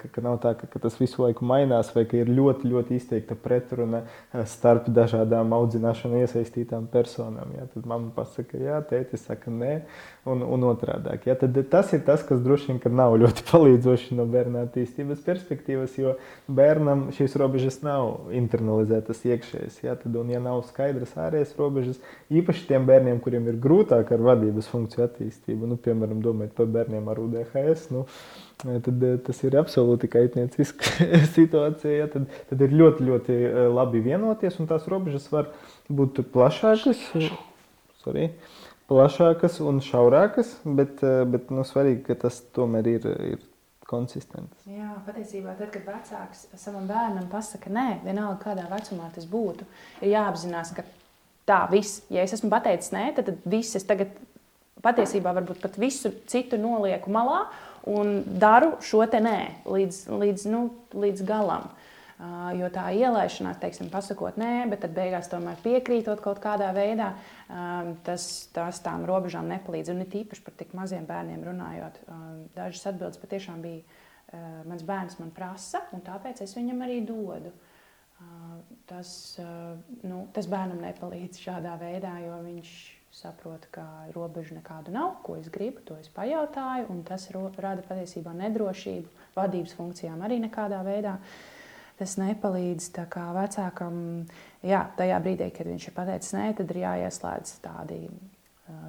ka, 0.00 0.10
ka 0.12 0.24
nav 0.24 0.38
tā, 0.42 0.52
ka, 0.58 0.68
ka 0.68 0.82
tas 0.84 0.98
visu 1.00 1.22
laiku 1.24 1.46
mainās, 1.48 1.92
vai 1.96 2.04
ka 2.08 2.18
ir 2.20 2.32
ļoti, 2.32 2.68
ļoti 2.68 2.98
izteikta 3.00 3.36
pretruna 3.40 4.02
starp 4.48 4.90
dažādām 4.92 5.54
audzināšanā 5.56 6.22
iesaistītām 6.26 6.90
personām. 6.92 7.54
Ja, 7.56 7.64
tad 7.72 7.88
mamma 7.88 8.12
pasaka, 8.16 8.60
jā, 8.60 8.80
tētis 8.90 9.24
saka, 9.28 9.52
nē, 9.52 9.78
un, 10.28 10.44
un 10.44 10.66
otrādi. 10.68 11.16
Ja, 11.26 11.36
tad 11.38 11.56
tas 11.72 11.92
ir 11.96 12.04
tas, 12.06 12.22
kas 12.26 12.42
droši 12.44 12.74
vien 12.74 12.96
nav 13.00 13.16
ļoti 13.22 13.46
palīdzoši 13.50 14.18
no 14.18 14.26
bērna 14.30 14.66
attīstības 14.66 15.22
perspektīvas, 15.24 15.96
jo 15.98 16.14
bērnam 16.52 17.08
šīs 17.16 17.36
robežas 17.40 17.80
nav 17.86 18.32
internalizētas 18.36 19.24
iekšējas. 19.28 19.80
Ja, 19.86 19.96
tad, 19.98 20.16
un, 20.20 20.30
ja 20.32 20.42
nav 20.42 20.62
skaidras 20.68 21.14
ārējas 21.16 21.56
robežas, 21.58 22.00
īpaši 22.32 22.68
tiem 22.70 22.86
bērniem, 22.88 23.20
kuriem 23.24 23.48
ir 23.50 23.58
grūtāk 23.62 24.12
ar 24.14 24.24
vadības 24.28 24.70
funkciju 24.72 25.06
attīstību, 25.06 25.70
nu, 25.70 25.78
piemēram, 25.80 26.22
domājot, 26.24 26.41
domājat 26.42 26.56
par 26.56 26.66
bērniem 26.66 27.08
ar 27.08 27.20
UDHS, 27.22 27.90
nu, 27.94 28.06
tad 28.62 29.04
eh, 29.06 29.18
tas 29.26 29.42
ir 29.46 29.56
absolūti 29.60 30.10
kaitnieciska 30.10 31.06
situācija. 31.36 31.94
Ja, 32.02 32.08
tad, 32.10 32.26
tad 32.50 32.60
ir 32.66 32.74
ļoti, 32.74 33.06
ļoti 33.06 33.38
eh, 33.38 33.62
labi 33.70 34.02
vienoties, 34.02 34.58
un 34.58 34.68
tās 34.70 34.88
robežas 34.90 35.30
var 35.32 35.52
būt 35.88 36.24
plašākas. 36.32 37.06
Sorry 38.02 38.32
plašākas 38.92 39.60
un 39.64 39.80
šaurākas, 39.80 40.58
bet, 40.64 41.02
eh, 41.06 41.22
bet 41.24 41.50
nu, 41.50 41.64
svarīgi, 41.64 42.02
ka 42.10 42.18
tas 42.26 42.42
tomēr 42.52 42.88
ir, 42.90 43.06
ir 43.32 43.44
konsistents. 43.88 44.66
Jā, 44.68 44.90
patiesībā, 45.06 45.54
tad, 45.56 45.70
kad 45.72 45.86
vecāks 45.86 46.46
savam 46.60 46.88
bērnam 46.90 47.28
pasakā, 47.32 47.72
nē, 47.72 48.02
vienalga 48.04 48.40
kādā 48.42 48.66
vecumā 48.68 49.08
tas 49.14 49.24
būtu, 49.28 49.64
ir 50.02 50.12
jāapzinās, 50.12 50.74
ka 50.76 50.84
tā 51.48 51.62
viss, 51.72 52.02
ja 52.12 52.26
es 52.26 52.34
esmu 52.36 52.50
pateicis 52.52 52.92
nē, 52.94 53.08
tad, 53.16 53.30
tad 53.30 53.48
viss 53.48 53.78
es 53.78 53.86
tagad 53.88 54.12
patiesībā 54.82 55.32
varbūt 55.38 55.62
pat 55.62 55.78
visu 55.80 56.12
citu 56.30 56.58
nolieku 56.60 57.12
malā 57.12 57.46
un 57.90 58.20
daru 58.26 58.76
šo 58.84 59.04
te 59.10 59.20
nē 59.22 59.38
līdz, 59.66 60.04
līdz, 60.22 60.50
nu, 60.52 60.66
līdz 60.94 61.24
galam. 61.26 61.70
Uh, 62.22 62.52
jo 62.54 62.68
tā 62.70 62.84
ielaišanās, 62.94 63.56
teiksim, 63.58 63.88
pasakot 63.90 64.36
nē, 64.38 64.68
bet 64.70 64.84
tad 64.84 64.92
beigās 64.94 65.26
tomēr 65.32 65.56
piekrītot 65.64 66.20
kaut 66.22 66.38
kādā 66.44 66.68
veidā, 66.76 67.08
uh, 67.16 67.88
tas, 68.06 68.26
tas 68.54 68.78
tām 68.84 69.02
robežām 69.08 69.48
nepalīdz. 69.50 69.90
Un 69.90 70.04
it 70.04 70.14
īpaši 70.20 70.44
par 70.46 70.54
tik 70.60 70.70
maziem 70.78 71.08
bērniem 71.08 71.42
runājot, 71.48 71.98
uh, 72.04 72.22
dažas 72.54 72.86
atbildes 72.92 73.18
patiešām 73.18 73.58
bija, 73.64 73.82
uh, 73.82 74.62
mans 74.70 74.86
bērns 74.86 75.18
man 75.18 75.34
prasa, 75.34 75.82
un 75.96 76.04
tāpēc 76.06 76.44
es 76.46 76.54
viņam 76.54 76.86
arī 76.86 77.00
dodu. 77.08 77.50
Uh, 78.22 78.54
tas, 78.86 79.10
nu, 80.06 80.22
tas 80.36 80.46
bērnam 80.46 80.78
nepalīdz 80.84 81.42
šādā 81.42 81.74
veidā, 81.80 82.20
jo 82.22 82.38
viņš 82.44 82.76
saprotu, 83.12 83.68
ka 83.74 83.84
robežu 84.16 84.56
nekādu 84.56 84.92
nav, 84.94 85.18
ko 85.24 85.36
es 85.40 85.50
gribu, 85.52 85.82
to 85.84 85.98
es 86.00 86.08
pajautāju, 86.12 86.88
un 86.92 87.02
tas 87.06 87.28
rada 87.32 87.84
patiesībā 87.84 88.32
nedrošību 88.36 89.32
vadības 89.36 89.76
funkcijām 89.76 90.24
arī 90.24 90.40
nekādā 90.42 90.80
veidā. 90.86 91.18
Tas 92.00 92.16
nepalīdz 92.18 92.88
vecākam, 93.36 93.96
jā, 94.64 94.80
tajā 94.96 95.18
brīdī, 95.22 95.50
kad 95.54 95.68
viņš 95.68 95.88
ir 95.88 95.94
pateicis 95.94 96.32
nē, 96.34 96.46
tad 96.58 96.72
ir 96.72 96.80
jāieslēdz 96.82 97.58
tādi 97.62 98.06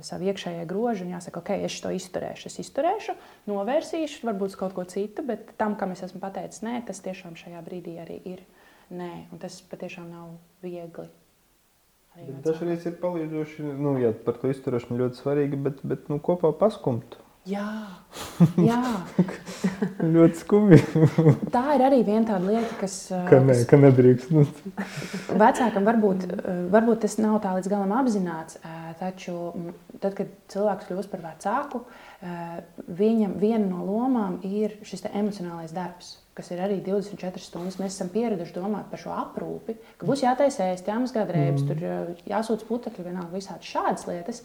savu 0.06 0.30
iekšējā 0.32 0.64
grožu 0.70 1.06
un 1.06 1.14
jāsaka, 1.16 1.42
ok, 1.44 1.52
es 1.68 1.80
to 1.84 1.92
izturēšu, 1.94 2.50
es 2.50 2.60
izturēšu, 2.64 3.16
novērsīšu, 3.50 4.24
varbūt 4.30 4.56
kaut 4.60 4.76
ko 4.78 4.86
citu, 4.90 5.26
bet 5.28 5.52
tam, 5.60 5.76
kam 5.80 5.94
es 5.96 6.04
esmu 6.06 6.22
pateicis, 6.24 6.64
nē, 6.66 6.80
tas 6.88 7.04
tiešām 7.04 7.36
šajā 7.40 7.64
brīdī 7.66 7.98
arī 8.02 8.22
ir 8.36 8.46
nē, 8.94 9.12
un 9.34 9.42
tas 9.44 9.60
patiešām 9.68 10.08
nav 10.14 10.38
viegli. 10.64 11.10
Dažreiz 12.14 12.86
ir 12.86 12.94
palīdzoši, 13.02 13.66
nu, 13.82 13.96
jā, 14.02 14.12
par 14.26 14.38
to 14.38 14.52
izturēšanu 14.54 15.00
ļoti 15.00 15.18
svarīgi, 15.18 15.58
bet, 15.66 15.82
bet 15.88 16.10
nu, 16.14 16.20
kopā 16.22 16.52
paskumt. 16.60 17.18
Jā, 17.50 17.66
jā. 18.70 18.78
ļoti 20.00 20.40
skumji. 20.40 20.78
tā 21.52 21.64
ir 21.76 21.84
arī 21.90 22.00
viena 22.06 22.24
tāda 22.30 22.54
lieta, 22.54 22.78
kas. 22.80 22.96
Ka, 23.28 23.42
ne, 23.44 23.58
ka 23.68 23.80
nedrīkst. 23.82 24.32
Nu. 24.32 24.46
Vecākam 25.42 25.90
varbūt, 25.90 26.24
varbūt 26.72 27.04
tas 27.04 27.18
nav 27.20 27.42
tā 27.44 27.58
līdz 27.58 27.72
galam 27.74 27.92
apzināts, 27.98 28.62
taču 29.02 29.36
tad, 29.98 30.14
kad 30.16 30.32
cilvēks 30.54 30.88
kļūst 30.88 31.12
par 31.12 31.26
vecāku, 31.26 31.84
viņam 32.88 33.40
viena 33.42 33.66
no 33.66 33.84
lomām 33.90 34.40
ir 34.48 34.78
šis 34.88 35.10
emocionālais 35.12 35.76
darbs 35.76 36.20
kas 36.38 36.50
ir 36.54 36.62
arī 36.66 36.80
24 36.86 37.42
stundas. 37.42 37.78
Mēs 37.82 37.94
esam 37.96 38.10
pieraduši 38.14 38.56
domāt 38.56 38.90
par 38.92 39.02
šo 39.02 39.14
aprūpi, 39.16 39.76
ka 40.00 40.08
būs 40.10 40.24
jātaisa 40.26 40.72
ēst, 40.72 40.90
jāmazgā 40.90 41.26
drēbes, 41.30 41.64
mm. 41.64 41.70
tur 41.70 42.30
jāsūta 42.30 42.68
putekļi, 42.70 43.06
vienalga 43.10 43.38
visādi 43.38 43.70
šādas 43.70 44.08
lietas. 44.10 44.42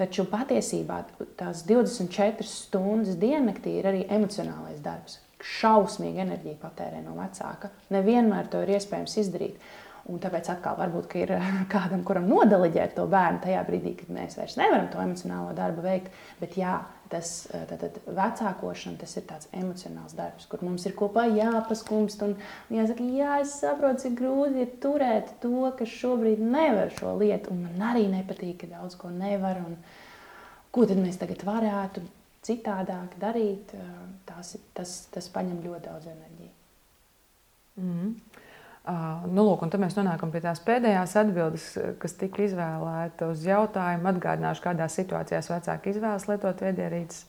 Taču 0.00 0.26
patiesībā 0.28 1.02
tās 1.40 1.64
24 1.68 2.46
stundas 2.48 3.18
diennaktī 3.20 3.78
ir 3.80 3.90
arī 3.90 4.06
emocionālais 4.12 4.80
darbs. 4.84 5.18
Šausmīga 5.40 6.26
enerģija 6.26 6.60
patērē 6.60 7.00
no 7.04 7.16
vecāka. 7.16 7.72
Nevienmēr 7.94 8.50
to 8.52 8.60
ir 8.64 8.74
iespējams 8.76 9.16
izdarīt. 9.24 9.70
Un 10.10 10.18
tāpēc 10.20 10.48
atkal 10.52 10.76
varbūt 10.78 11.12
ir 11.20 11.32
kādam, 11.72 12.04
kuram 12.04 12.28
nodaliģēt 12.28 12.96
to 12.96 13.04
bērnu 13.08 13.40
tajā 13.44 13.60
brīdī, 13.68 13.94
kad 14.00 14.12
mēs 14.12 14.36
vairs 14.40 14.56
nevaram 14.60 14.88
to 14.92 15.00
emocionālo 15.00 15.52
darbu 15.56 15.84
veikt. 15.84 16.12
Bet 16.40 16.56
jā, 16.60 16.78
tas 17.10 17.30
tātad, 17.50 17.96
vecākošana 18.06 19.00
tas 19.00 19.16
ir 19.18 19.24
tāds 19.28 19.48
emocionāls 19.56 20.14
darbs, 20.18 20.46
kur 20.50 20.62
mums 20.64 20.86
ir 20.86 20.94
kopā 20.98 21.26
jāpaskumst. 21.34 22.22
Un 22.26 22.36
jāsaka, 22.76 23.06
jā, 23.16 23.40
es 23.44 23.56
saprotu, 23.62 24.04
cik 24.04 24.16
grūti 24.20 24.64
ir 24.64 24.70
turēt 24.82 25.34
to, 25.42 25.66
kas 25.78 25.90
šobrīd 26.00 26.42
nevar 26.42 26.92
šo 26.98 27.16
lietu. 27.20 27.54
Un 27.54 27.66
man 27.66 27.90
arī 27.90 28.06
nepatīk, 28.12 28.62
ka 28.62 28.70
daudz 28.76 28.96
ko 29.00 29.10
nevar. 29.14 29.62
Un, 29.66 29.76
ko 30.70 30.86
tad 30.86 31.02
mēs 31.02 31.18
tagad 31.20 31.42
varētu 31.46 32.04
citādāk 32.46 33.18
darīt? 33.20 33.74
Tas, 34.28 34.54
tas, 34.76 34.96
tas 35.10 35.30
paņem 35.34 35.62
ļoti 35.66 35.86
daudz 35.88 36.10
enerģijas. 36.14 36.56
Mm 37.80 37.92
-hmm. 37.92 38.29
Uh, 38.80 39.26
nu, 39.28 39.42
lūk, 39.44 39.60
un 39.60 39.70
tad 39.72 39.82
mēs 39.82 39.92
nonākam 39.98 40.30
pie 40.32 40.40
tās 40.40 40.62
pēdējās 40.64 41.12
atbildes, 41.20 41.64
kas 42.00 42.14
tika 42.16 42.46
izvēlēta 42.46 43.28
uz 43.28 43.42
jautājumu. 43.44 44.08
Atgādināšu, 44.08 44.64
kādās 44.64 44.96
situācijās 44.96 45.50
vecāki 45.52 45.92
izvēlas 45.92 46.24
lietot 46.30 46.62
viedierīces 46.64 47.26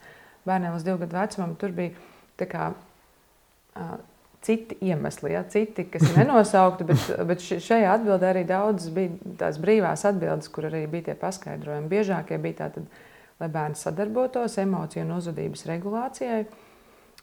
bērniem 0.48 0.78
līdz 0.78 0.88
divu 0.88 1.02
gadu 1.04 1.20
vecumam. 1.20 1.58
Tur 1.60 1.76
bija 1.76 2.48
kā, 2.48 2.70
uh, 2.72 3.92
citi 4.48 4.80
iemesli, 4.88 5.34
ja? 5.36 5.44
citi, 5.44 5.86
kas 5.92 6.08
ir 6.08 6.18
nenosaukti, 6.24 6.88
bet, 6.88 7.12
bet 7.30 7.44
šajā 7.44 7.98
atbildē 7.98 8.32
arī 8.32 8.46
daudz 8.48 8.88
bija 8.96 9.36
tās 9.44 9.60
brīvās 9.62 10.08
atbildes, 10.08 10.50
kur 10.56 10.72
arī 10.72 10.86
bija 10.90 11.12
tie 11.12 11.20
paskaidrojumi. 11.20 11.92
Biežākie 11.92 12.40
bija 12.42 12.64
tātad, 12.64 12.88
lai 13.44 13.52
bērni 13.52 13.76
sadarbotos 13.76 14.56
emociju 14.64 15.04
un 15.04 15.18
uzvedības 15.20 15.68
regulācijai 15.68 16.46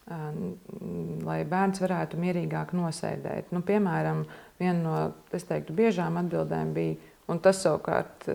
lai 0.08 1.40
bērns 1.48 1.82
varētu 1.82 2.18
mierīgāk 2.20 2.72
nosēdēt. 2.76 3.50
Nu, 3.52 3.62
piemēram, 3.66 4.24
viena 4.60 4.78
no 4.80 5.00
teiktu, 5.32 5.74
biežām 5.76 6.16
atbildēm 6.22 6.72
bija, 6.76 6.96
un 7.28 7.42
tas 7.44 7.60
savukārt. 7.64 8.30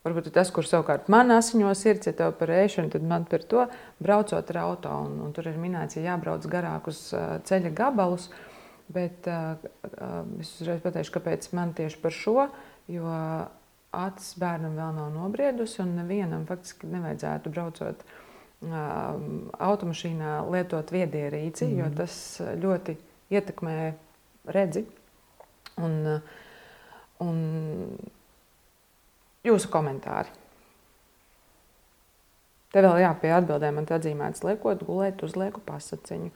Varbūt 0.00 0.30
tas, 0.32 0.48
kur 0.48 0.64
savukārt 0.64 1.10
man 1.12 1.28
asiņo 1.34 1.74
sirds, 1.76 2.08
ja 2.08 2.14
tev 2.16 2.30
par 2.38 2.48
ēšanu, 2.56 2.88
tad 2.94 3.02
man 3.04 3.26
par 3.28 3.42
to 3.44 3.66
braucot 4.00 4.52
ar 4.54 4.58
auto. 4.62 4.94
Un, 5.04 5.18
un 5.26 5.34
tur 5.36 5.50
ir 5.50 5.58
minēts, 5.60 5.98
ja 5.98 6.14
jābrauc 6.14 6.46
garākus 6.48 7.10
ceļa 7.44 7.74
gabalus. 7.76 8.30
Bet 8.90 9.28
es 9.28 10.54
uzreiz 10.56 10.80
pateikšu, 10.80 11.12
kāpēc 11.18 11.50
man 11.52 11.74
tieši 11.76 12.00
par 12.00 12.16
šo. 12.16 12.48
Jo 12.88 13.12
acis 13.92 14.32
bērnam 14.40 14.80
vēl 14.80 14.96
nav 14.96 15.12
nobriedusi, 15.18 15.82
un 15.84 15.92
nevienam 16.00 16.48
faktiski 16.48 16.88
nevajadzētu 16.88 17.52
braucot 17.52 18.00
uh, 18.00 18.16
automašīnā 18.60 20.32
lietot 20.52 20.90
viedierīci, 20.92 21.64
mm 21.66 21.78
jo 21.78 21.86
mhm. 21.86 21.96
tas 21.96 22.14
ļoti 22.60 22.96
ietekmē 23.32 23.76
redzi. 24.52 24.84
Un, 25.80 26.20
un 27.24 27.38
jūsu 29.46 29.70
komentāri. 29.72 30.28
Te 32.70 32.82
vēl 32.84 33.00
jā, 33.02 33.10
pie 33.18 33.32
atbildēm 33.34 33.80
man 33.80 33.88
atzīmēts, 33.90 34.44
liekot, 34.46 34.84
gulēt, 34.86 35.24
uzlieku 35.26 35.62
pasaciņu. 35.66 36.30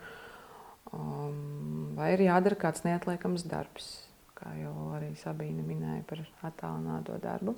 Um, 0.95 1.93
vai 1.99 2.15
ir 2.15 2.25
jādara 2.27 2.59
kāds 2.59 2.83
neatliekams 2.87 3.45
darbs, 3.51 3.93
kā 4.39 4.51
jau 4.59 4.75
arī 4.97 5.13
Sabīne 5.19 5.63
minēja 5.67 6.03
par 6.09 6.25
attālināto 6.51 7.19
darbu? 7.23 7.55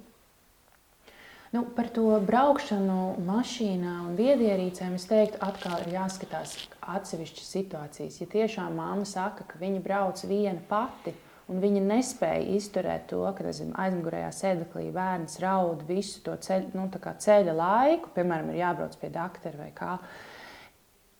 Nu, 1.56 1.62
par 1.72 1.86
to 1.88 2.18
braukšanu 2.20 3.14
mašīnā 3.24 3.92
un 4.04 4.16
viedierīcēm 4.18 4.98
es 4.98 5.06
teiktu, 5.08 5.38
atkal 5.40 5.78
ir 5.86 5.94
jāskatās 5.94 6.50
atsevišķas 6.84 7.46
situācijas. 7.54 8.18
Ja 8.20 8.26
tiešām 8.34 8.76
māma 8.76 9.06
saka, 9.08 9.46
ka 9.48 9.56
viņa 9.62 9.80
brauc 9.80 10.20
viena 10.28 10.60
pati, 10.68 11.14
un 11.48 11.62
viņa 11.62 11.80
nespēja 11.86 12.58
izturēt 12.58 13.08
to, 13.14 13.22
ka 13.38 13.48
aizmugurējā 13.48 14.28
sēdeklī 14.36 14.90
bērns 14.92 15.40
raud 15.40 15.80
visu 15.88 16.20
to 16.28 16.36
ceļu, 16.44 16.74
nu, 16.76 16.90
ceļa 17.24 17.56
laiku, 17.56 18.12
piemēram, 18.18 18.52
ir 18.52 18.60
jābrauc 18.60 19.00
pie 19.00 19.14
doktora 19.16 19.64
vai 19.64 19.72
kā. 19.80 19.96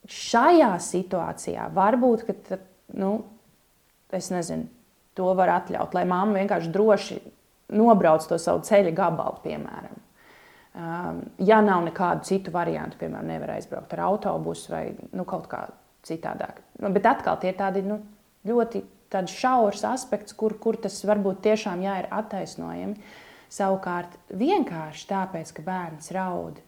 Šajā 0.05 0.73
situācijā 0.93 1.71
varbūt, 1.81 2.29
ka 2.29 2.61
nu, 3.01 3.15
es 4.13 4.29
nezinu, 4.37 4.69
to 5.17 5.33
var 5.39 5.57
atļaut, 5.63 5.97
lai 5.97 6.05
mamma 6.05 6.43
vienkārši 6.43 6.75
droši 6.77 7.23
nobrauc 7.73 8.29
to 8.29 8.37
savu 8.37 8.69
ceļa 8.69 8.93
gabalu, 9.01 9.41
piemēram. 9.47 10.03
Ja 10.77 11.63
nav 11.65 11.87
nekādu 11.87 12.27
citu 12.29 12.53
variantu, 12.53 12.99
piemēram, 13.01 13.31
nevar 13.31 13.55
aizbraukt 13.55 13.95
ar 13.97 14.03
autobusu 14.11 14.75
vai 14.75 14.83
nu, 15.17 15.25
kaut 15.29 15.47
kā 15.49 15.63
citādāk. 16.05 16.61
Nu, 16.83 16.91
bet 16.93 17.09
atkal 17.09 17.39
tie 17.41 17.55
ir 17.55 17.57
tādi 17.57 17.81
nu, 17.87 18.03
ļoti 18.47 18.83
šaurs 19.33 19.87
aspekts, 19.89 20.35
kur, 20.37 20.59
kur 20.61 20.77
tas 20.77 20.99
varbūt 21.09 21.41
tiešām 21.47 21.81
jā, 21.85 21.95
ir 22.03 22.11
attaisnojami. 22.13 22.99
Savukārt, 23.57 24.19
vienkārši 24.37 25.07
tāpēc, 25.09 25.53
ka 25.57 25.65
bērns 25.65 26.11
raud, 26.13 26.59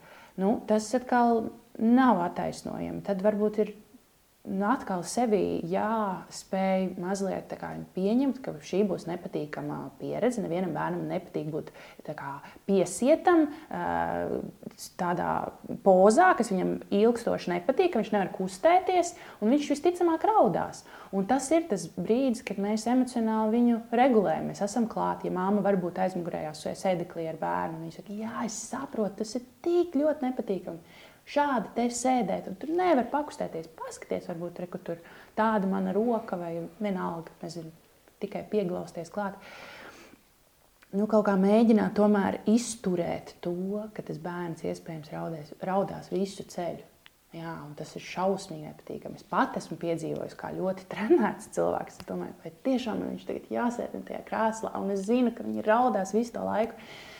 nu, 0.41 0.55
tas 0.65 0.87
atkal 0.97 1.49
nav 1.77 2.23
attaisnojami. 2.23 3.03
Tad 3.05 3.21
varbūt 3.21 3.61
ir 3.61 3.73
nu, 4.49 4.65
atkal 4.69 5.03
sevī 5.07 5.61
jāspēj 5.69 6.87
mazliet 6.99 7.53
kā, 7.59 7.71
pieņemt, 7.95 8.41
ka 8.43 8.55
šī 8.65 8.81
būs 8.89 9.05
nepatīkama 9.09 9.79
pieredze. 10.01 10.41
Nevienam 10.43 10.73
bērnam 10.75 11.05
nepatīk 11.09 11.49
būt 11.53 11.71
kā, 12.09 12.39
piesietam 12.67 13.47
tādā 14.99 15.33
pozā, 15.85 16.31
kas 16.37 16.51
viņam 16.53 16.75
ilgstoši 16.99 17.53
nepatīk, 17.53 17.93
ka 17.93 18.01
viņš 18.01 18.13
nevar 18.15 18.31
kustēties, 18.35 19.13
un 19.39 19.53
viņš 19.53 19.69
visticamāk 19.75 20.25
raudās. 20.29 20.83
Un 21.15 21.25
tas 21.29 21.47
ir 21.53 21.65
tas 21.69 21.87
brīdis, 21.97 22.43
kad 22.45 22.59
mēs 22.61 22.85
emocionāli 22.89 23.55
viņu 23.57 23.77
regulējam. 23.97 24.49
Mēs 24.51 24.61
esam 24.65 24.85
klāti. 24.89 25.29
Ja 25.29 25.37
māma 25.39 25.63
varbūt 25.65 26.01
aizmugurējā 26.03 26.53
sēdeklī 26.77 27.25
ar 27.31 27.39
bērnu, 27.41 27.83
viņa 27.83 27.97
saka, 27.97 28.17
jā, 28.17 28.33
es 28.45 28.57
saprotu, 28.69 29.21
tas 29.23 29.37
ir 29.39 29.45
tik 29.65 29.97
ļoti 29.97 30.27
nepatīkami 30.29 30.98
šādi 31.29 31.73
te 31.75 31.87
sēdēt, 31.93 32.49
un 32.49 32.57
tur 32.59 32.73
nevar 32.75 33.07
pakustēties. 33.11 33.71
Paskaties, 33.79 34.29
varbūt 34.31 34.63
re, 34.63 34.69
tur 34.85 35.01
tāda 35.37 35.69
mana 35.69 35.93
roka 35.95 36.39
vai 36.39 36.55
vienalga, 36.81 37.33
nezinu, 37.43 37.71
tikai 38.23 38.45
pieglausties 38.49 39.11
klāt. 39.13 39.37
Nu, 40.89 41.05
kaut 41.05 41.27
kā 41.27 41.35
mēģināt 41.37 41.93
tomēr 41.99 42.39
izturēt 42.49 43.35
to, 43.45 43.53
ka 43.93 44.01
tas 44.05 44.17
bērns 44.21 44.65
iespējams 44.65 45.11
raudēs, 45.13 45.51
raudās 45.61 46.09
visu 46.09 46.45
ceļu. 46.49 46.87
Jā, 47.29 47.51
tas 47.77 47.91
ir 47.93 48.01
šausmīgi 48.01 48.65
nepatīkami. 48.65 49.19
Es 49.19 49.25
pat 49.29 49.53
esmu 49.59 49.75
piedzīvojis, 49.77 50.33
kā 50.37 50.49
ļoti 50.55 50.87
trenēts 50.89 51.51
cilvēks. 51.53 51.99
Es 52.01 52.07
domāju, 52.07 52.33
vai 52.41 52.51
tiešām 52.65 53.03
viņš 53.03 53.27
tagad 53.27 53.51
jāsēž 53.53 53.93
tajā 54.07 54.23
krēslā, 54.25 54.71
un 54.81 54.89
es 54.95 55.03
zinu, 55.05 55.29
ka 55.37 55.45
viņi 55.45 55.65
raudās 55.67 56.15
visu 56.17 56.33
to 56.33 56.47
laiku. 56.47 56.73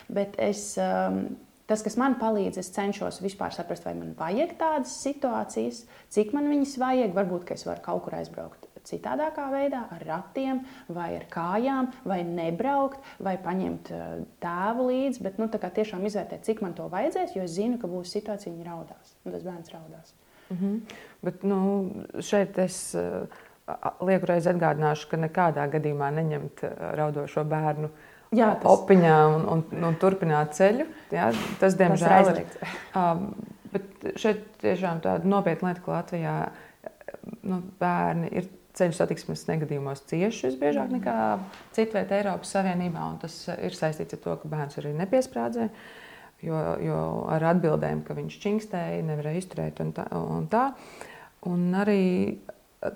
Bet 0.10 0.34
es 0.42 0.64
um, 0.82 1.28
Tas, 1.70 1.84
kas 1.86 2.00
man 2.02 2.16
palīdz, 2.18 2.58
es 2.58 2.72
cenšos 2.74 3.20
vispār 3.22 3.54
saprast, 3.54 3.86
vai 3.86 3.94
man 3.94 4.16
vajag 4.18 4.56
tādas 4.58 4.96
situācijas, 5.04 5.84
cik 6.10 6.34
man 6.34 6.50
viņas 6.50 6.80
vajag. 6.82 7.14
Varbūt 7.14 7.54
es 7.54 7.68
varu 7.68 7.84
kaut 7.86 8.08
kur 8.08 8.18
aizbraukt 8.18 8.66
citādākā 8.90 9.50
veidā, 9.54 9.84
ar 9.94 10.06
ratiem, 10.08 10.64
vai 10.90 11.12
ar 11.18 11.26
kājām, 11.32 11.92
vai 12.08 12.22
nebraukt, 12.26 13.04
vai 13.24 13.36
paņemt 13.42 13.92
eh, 13.94 14.08
tēvu 14.44 14.88
līdzi. 14.90 15.26
Bet 15.26 15.38
nu, 15.42 15.50
tiešām 15.52 16.06
izvērtēt, 16.10 16.46
cik 16.48 16.64
man 16.66 16.76
to 16.78 16.88
vajadzēs, 16.92 17.36
jo 17.38 17.46
es 17.46 17.56
zinu, 17.58 17.80
ka 17.82 17.90
būs 17.92 18.16
situācija, 18.16 18.54
viņa 18.56 18.70
raudās, 18.70 19.14
un 19.26 19.36
tas 19.36 19.46
bērns 19.46 19.76
raudās. 19.76 20.16
Mm 20.50 20.58
-hmm. 20.58 20.98
Bet 21.22 21.44
nu, 21.44 21.60
šeit 22.26 22.58
es 22.58 22.96
uh, 22.96 23.28
lieku 24.02 24.26
reizi 24.26 24.50
atgādināšu, 24.50 25.10
ka 25.12 25.18
nekādā 25.18 25.68
gadījumā 25.70 26.10
neņemt 26.16 26.64
uh, 26.64 26.72
raudošo 26.98 27.44
bērnu 27.44 27.90
Jā, 28.36 28.52
tas- 28.62 28.70
opiņā 28.76 29.16
un, 29.36 29.46
un, 29.56 29.64
un 29.90 29.96
turpināt 30.02 30.54
ceļu. 30.58 30.86
Jā, 31.14 31.32
tas, 31.62 31.78
diemžēl, 31.80 32.10
ir. 32.10 32.18
aizliegts. 32.20 32.76
Um, 32.98 33.32
bet 33.74 34.10
šeit 34.22 34.44
tiešām 34.62 35.02
tāda 35.06 35.30
nopietna 35.30 35.72
lieta, 35.72 35.84
ka 35.86 35.96
Latvijā 35.96 36.36
nu, 37.50 37.62
bērni 37.82 38.30
ir 38.38 38.50
ceļu 38.78 38.96
satiksmes 38.96 39.48
negadījumos 39.50 40.04
cieši 40.10 40.52
visbiežāk 40.52 40.92
nekā 40.94 41.16
citvietā 41.76 42.20
Eiropas 42.20 42.54
Savienībā. 42.56 43.08
Tas 43.24 43.42
ir 43.58 43.76
saistīts 43.76 44.16
ar 44.16 44.22
to, 44.24 44.38
ka 44.42 44.52
bērns 44.52 44.80
arī 44.82 44.94
nepiesprādzē. 45.00 45.70
Jo, 46.46 46.60
jo 46.80 47.00
ar 47.34 47.44
atbildēm, 47.50 48.06
ka 48.08 48.16
viņš 48.16 48.38
čingstēja, 48.40 49.02
nevarēja 49.10 49.42
izturēt 49.42 49.82
un 49.84 49.90
tā. 49.98 50.06
Un, 50.16 50.46
tā. 50.52 50.70
un 51.50 51.66
arī 51.76 52.04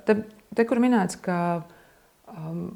te, 0.07 0.15
te, 0.55 0.65
kur 0.69 0.79
minēts, 0.79 1.17
ka 1.25 1.37
um, 2.31 2.69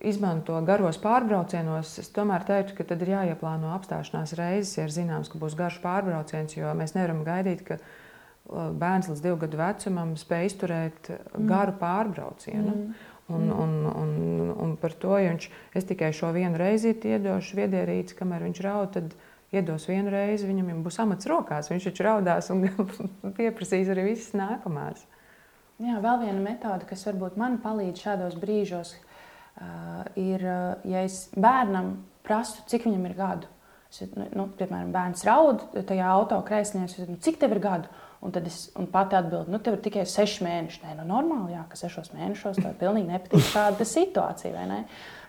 izmanto 0.00 0.56
garos 0.64 0.98
pārbraucienos, 1.00 1.92
es 2.00 2.08
tomēr 2.14 2.44
teiktu, 2.48 2.76
ka 2.78 2.86
tad 2.92 3.02
ir 3.04 3.12
jāieplāno 3.14 3.74
apstāšanās 3.76 4.34
reizes, 4.38 4.76
ja 4.78 4.86
ir 4.86 4.94
zināms, 4.94 5.28
ka 5.32 5.40
būs 5.40 5.56
garš 5.58 5.80
pārbrauciens, 5.84 6.56
jo 6.56 6.72
mēs 6.76 6.96
nevaram 6.96 7.20
gaidīt, 7.26 7.64
ka 7.66 7.76
uh, 7.76 8.70
bērns 8.80 9.10
līdz 9.10 9.24
divu 9.24 9.40
gadu 9.44 9.60
vecumam 9.60 10.14
spēj 10.18 10.48
izturēt 10.48 11.10
garu 11.48 11.76
pārbraucienu. 11.80 12.76
Mm. 12.76 13.08
Un, 13.30 13.44
un, 13.54 13.74
un, 13.86 14.14
un 14.58 14.70
par 14.80 14.96
to, 14.98 15.12
ja 15.22 15.30
viņš, 15.30 15.44
es 15.78 15.84
tikai 15.86 16.08
šo 16.16 16.32
vienu 16.34 16.58
reizi 16.58 16.96
iedošu 16.96 17.60
viedierīci, 17.60 18.16
kamēr 18.18 18.42
viņš 18.48 18.62
raud, 18.64 18.96
tad 18.96 19.12
iedos 19.54 19.86
vienu 19.86 20.10
reizi, 20.10 20.48
viņam 20.48 20.72
jau 20.72 20.80
būs 20.88 20.98
amats 21.04 21.28
rokās. 21.30 21.70
Viņš 21.70 21.86
taču 21.92 22.08
raudās 22.08 22.50
un 22.50 22.66
pieprasīs 23.38 23.92
arī 23.92 24.08
visas 24.08 24.34
nākamās. 24.34 25.04
Jā, 25.78 26.00
vēl 26.02 26.24
viena 26.24 26.42
metode, 26.42 26.88
kas 26.90 27.06
varbūt 27.06 27.38
man 27.38 27.60
palīdz 27.62 28.02
šādos 28.02 28.34
brīžos, 28.42 28.96
uh, 28.96 29.09
ir, 30.16 30.44
uh, 30.44 30.76
ja 30.88 31.04
es 31.06 31.26
bērnam 31.36 31.96
prasu, 32.26 32.62
cik 32.70 32.86
viņam 32.88 33.08
ir 33.08 33.16
gadu. 33.18 33.50
Es, 33.90 34.04
nu, 34.14 34.28
nu, 34.38 34.46
piemēram, 34.54 34.92
bērns 34.94 35.26
raud 35.26 35.64
tajā 35.74 36.12
auto 36.12 36.38
krēslī, 36.46 36.84
nu, 37.08 37.18
cik 37.22 37.40
tev 37.40 37.56
ir 37.56 37.62
gadu? 37.64 37.90
Un 38.20 38.34
tad 38.34 38.44
es 38.44 38.66
un 38.76 38.84
pati 38.92 39.16
atbildu, 39.16 39.48
nu, 39.48 39.58
tev 39.64 39.78
ir 39.78 39.80
tikai 39.80 40.02
seši 40.04 40.44
mēneši. 40.44 40.82
Nē, 40.84 40.90
nu, 40.98 41.06
normāli, 41.08 41.54
jā, 41.54 41.62
ka 41.70 41.78
sešos 41.80 42.10
mēnešos 42.12 42.58
tev 42.60 42.74
pilnīgi 42.76 43.08
nepatīk 43.08 43.46
šāda 43.48 43.86
situācija. 43.88 44.52
Vai, 44.52 44.66
ne? 44.68 44.80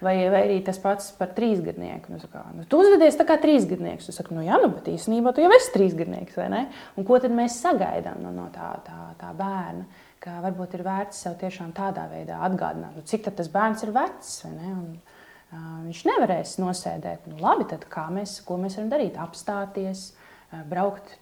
vai, 0.03 0.15
vai 0.33 0.41
arī 0.49 0.57
tas 0.67 0.75
pats 0.83 1.07
par 1.15 1.31
trīsgadnieku. 1.37 2.11
Nu, 2.11 2.19
saka, 2.19 2.43
nu, 2.57 2.67
tu 2.67 2.81
uzvedies 2.83 3.15
tā 3.15 3.23
kā 3.29 3.39
trīsgadnieks. 3.39 4.11
Es 4.11 4.19
saku, 4.19 4.35
nu, 4.35 4.43
jā, 4.43 4.59
nu, 4.59 4.73
bet 4.75 4.91
īstenībā 4.91 5.31
tu 5.31 5.45
jau 5.45 5.53
esi 5.55 5.71
trīsgadnieks. 5.77 6.41
Un 6.99 7.07
ko 7.07 7.21
tad 7.23 7.31
mēs 7.37 7.61
sagaidām 7.63 8.19
no, 8.25 8.35
no 8.35 8.49
tā, 8.51 8.73
tā, 8.83 8.99
tā 9.23 9.31
bērna? 9.39 9.87
Ka 10.21 10.37
varbūt 10.43 10.75
ir 10.77 10.83
vērts 10.85 11.23
sev 11.25 11.39
tiešām 11.41 11.71
tādā 11.73 12.05
veidā 12.11 12.37
atgādināt, 12.45 12.93
nu, 12.93 13.01
cik 13.09 13.31
tas 13.33 13.49
bērns 13.49 13.81
ir 13.87 13.93
vecs. 13.95 14.35
ne? 14.53 14.73
Un, 14.75 14.91
uh, 15.49 15.79
viņš 15.87 16.03
nevarēs 16.11 16.59
nosēdēt. 16.61 17.25
Nu, 17.31 17.39
labi, 17.41 17.65
tad 17.71 17.87
kā 17.89 18.05
mēs, 18.13 18.37
mēs 18.45 18.77
varam 18.77 18.91
darīt? 18.93 19.17
Apstāties, 19.17 20.11
uh, 20.51 20.61
braukt 20.69 21.17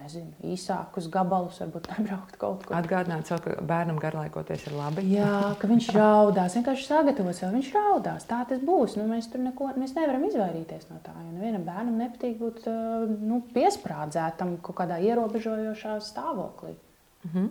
nezinu, 0.00 0.32
īsākus 0.52 1.08
gabalus, 1.12 1.58
varbūt 1.62 1.88
nebraukt 1.92 2.36
kaut 2.42 2.66
kur. 2.66 2.76
Atgādināt 2.78 3.28
sev, 3.28 3.42
ka 3.44 3.56
bērnam 3.68 3.98
garlaikoties 4.02 4.66
ir 4.68 4.76
labi. 4.76 5.04
Jā, 5.14 5.54
ka 5.60 5.70
viņš 5.70 5.90
raudās. 5.98 6.56
Vienkārši 6.58 6.88
sagatavot 6.88 7.38
sev, 7.38 7.52
viņš 7.56 7.72
raudās. 7.76 8.28
Tā 8.28 8.42
tas 8.48 8.62
būs. 8.64 8.96
Nu, 9.00 9.08
mēs 9.10 9.28
tur 9.32 9.44
neko 9.44 9.72
mēs 9.80 9.96
nevaram 9.98 10.24
izvairīties 10.28 10.88
no 10.92 11.00
tā. 11.04 11.14
Jo 11.16 11.34
nevienam 11.34 11.66
bērnam 11.68 12.00
nepatīk 12.00 12.38
būt 12.40 12.64
uh, 12.70 13.04
nu, 13.08 13.42
piesprādzētam 13.56 14.58
kaut 14.64 14.80
kādā 14.82 15.00
ierobežojošā 15.08 15.98
stāvoklī. 16.04 16.76
Uh 17.22 17.34
-huh. 17.34 17.48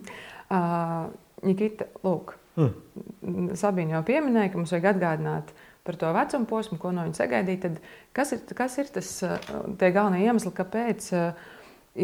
Uh, 0.52 1.10
Nikita, 1.42 1.88
lūk, 2.06 2.36
mm. 2.54 3.54
Sabīna 3.58 3.96
jau 3.96 4.02
pieminēja, 4.06 4.52
ka 4.52 4.60
mums 4.60 4.72
vajag 4.74 4.92
atgādināt 4.92 5.54
par 5.82 5.98
to 5.98 6.10
vecumu 6.14 6.46
posmu, 6.46 6.78
ko 6.78 6.92
no 6.94 7.06
viņa 7.08 7.18
sagaidīt. 7.18 7.64
Tad 7.64 7.80
kas 8.14 8.34
ir, 8.36 8.44
kas 8.58 8.76
ir 8.78 8.92
tas 8.94 9.08
tie 9.80 9.88
galvenie 9.94 10.22
iemesli, 10.28 10.52
kāpēc 10.54 11.08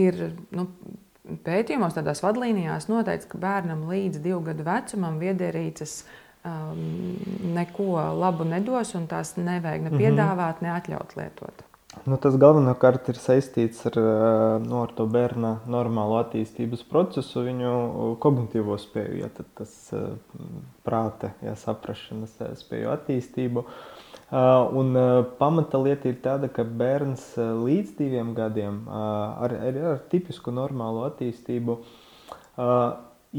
ir 0.03 0.19
nu, 0.51 0.67
pētījumos, 1.47 1.95
tādās 1.97 2.23
vadlīnijās 2.25 2.89
noteikts, 2.91 3.29
ka 3.31 3.41
bērnam 3.43 3.87
līdz 3.91 4.23
divu 4.25 4.41
gadu 4.49 4.67
vecumam 4.67 5.21
viedierīces 5.23 6.01
um, 6.43 6.83
neko 7.55 7.93
labu 8.19 8.49
nedos, 8.49 8.95
un 8.99 9.07
tās 9.11 9.37
nevajag 9.39 9.87
ne 9.87 9.95
piedāvāt, 9.95 10.63
ne 10.65 10.75
atļaut 10.75 11.15
lietot. 11.21 11.65
Nu, 11.89 12.19
tas 12.21 12.35
galvenokārt 12.37 13.07
ir 13.09 13.17
saistīts 13.17 13.87
ar, 13.89 13.95
nu, 14.61 14.83
ar 14.83 14.91
to 14.97 15.07
bērna 15.09 15.55
normālu 15.73 16.19
attīstības 16.19 16.83
procesu, 16.91 17.41
viņu 17.47 17.71
kognitīvo 18.21 18.77
spēju, 18.81 19.23
ja, 19.23 19.31
tas 19.57 19.73
prāta, 20.85 21.33
ja, 21.41 21.57
saprašanas 21.57 22.37
spēju 22.61 22.93
attīstību. 22.93 23.65
Un 24.77 25.01
pamata 25.41 25.81
lieta 25.81 26.13
ir 26.13 26.21
tāda, 26.25 26.53
ka 26.53 26.67
bērns 26.69 27.31
līdz 27.41 27.97
diviem 27.97 28.37
gadiem 28.37 28.83
ar, 28.93 29.57
ar, 29.57 29.83
ar 29.95 30.05
tipisku 30.13 30.53
normālu 30.53 31.07
attīstību 31.09 31.81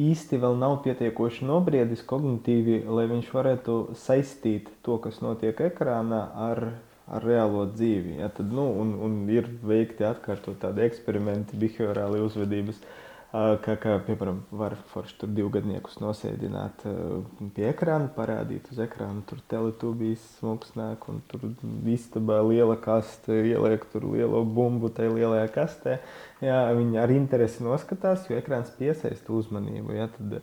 īsti 0.10 0.41
vēl 0.41 0.58
nav 0.58 0.80
pietiekoši 0.89 1.45
nobriedis 1.45 2.02
kognitīvi, 2.10 2.82
lai 2.89 3.06
viņš 3.14 3.32
varētu 3.34 3.80
saistīt 3.97 4.74
to, 4.86 4.97
kas 5.06 5.22
notiek 5.22 5.62
ekrānā, 5.70 6.26
ar 6.50 6.66
ar 7.10 7.26
reālo 7.26 7.66
dzīvi. 7.74 8.20
Ja, 8.22 8.30
tad, 8.34 8.53
nu, 8.53 8.68
un, 8.82 8.95
un 9.05 9.20
ir 9.34 9.49
veikti 9.66 10.07
atkārtot 10.07 10.60
tādi 10.62 10.86
eksperimenti, 10.86 11.60
behaviorāli 11.60 12.22
uzvedības, 12.26 12.82
kā, 13.30 13.76
kā 13.78 13.95
piemēram, 14.07 14.39
var 14.57 14.74
forši 14.89 15.20
tur 15.22 15.34
divgadniekus 15.38 15.99
nosēdināt 16.01 16.86
pie 17.55 17.68
ekrāna, 17.70 18.10
parādīt 18.16 18.72
uz 18.74 18.82
ekrāna, 18.82 19.22
tur 19.30 19.41
teletubijas 19.51 20.24
smuksnāk, 20.39 21.05
un 21.12 21.22
tur 21.30 21.45
istabā 21.93 22.39
liela 22.47 22.78
kaste, 22.82 23.38
ieliek 23.51 23.86
tur 23.93 24.07
lielo 24.16 24.41
bumbu 24.45 24.89
tajā 24.93 25.14
lielajā 25.14 25.45
kastē. 25.53 25.99
Jā, 26.45 26.64
viņi 26.78 27.01
ar 27.03 27.14
interesi 27.14 27.66
noskatās, 27.66 28.26
jo 28.30 28.38
ekrāns 28.39 28.74
piesaista 28.80 29.34
uzmanību. 29.36 29.97
Ja, 29.97 30.10
tad, 30.16 30.39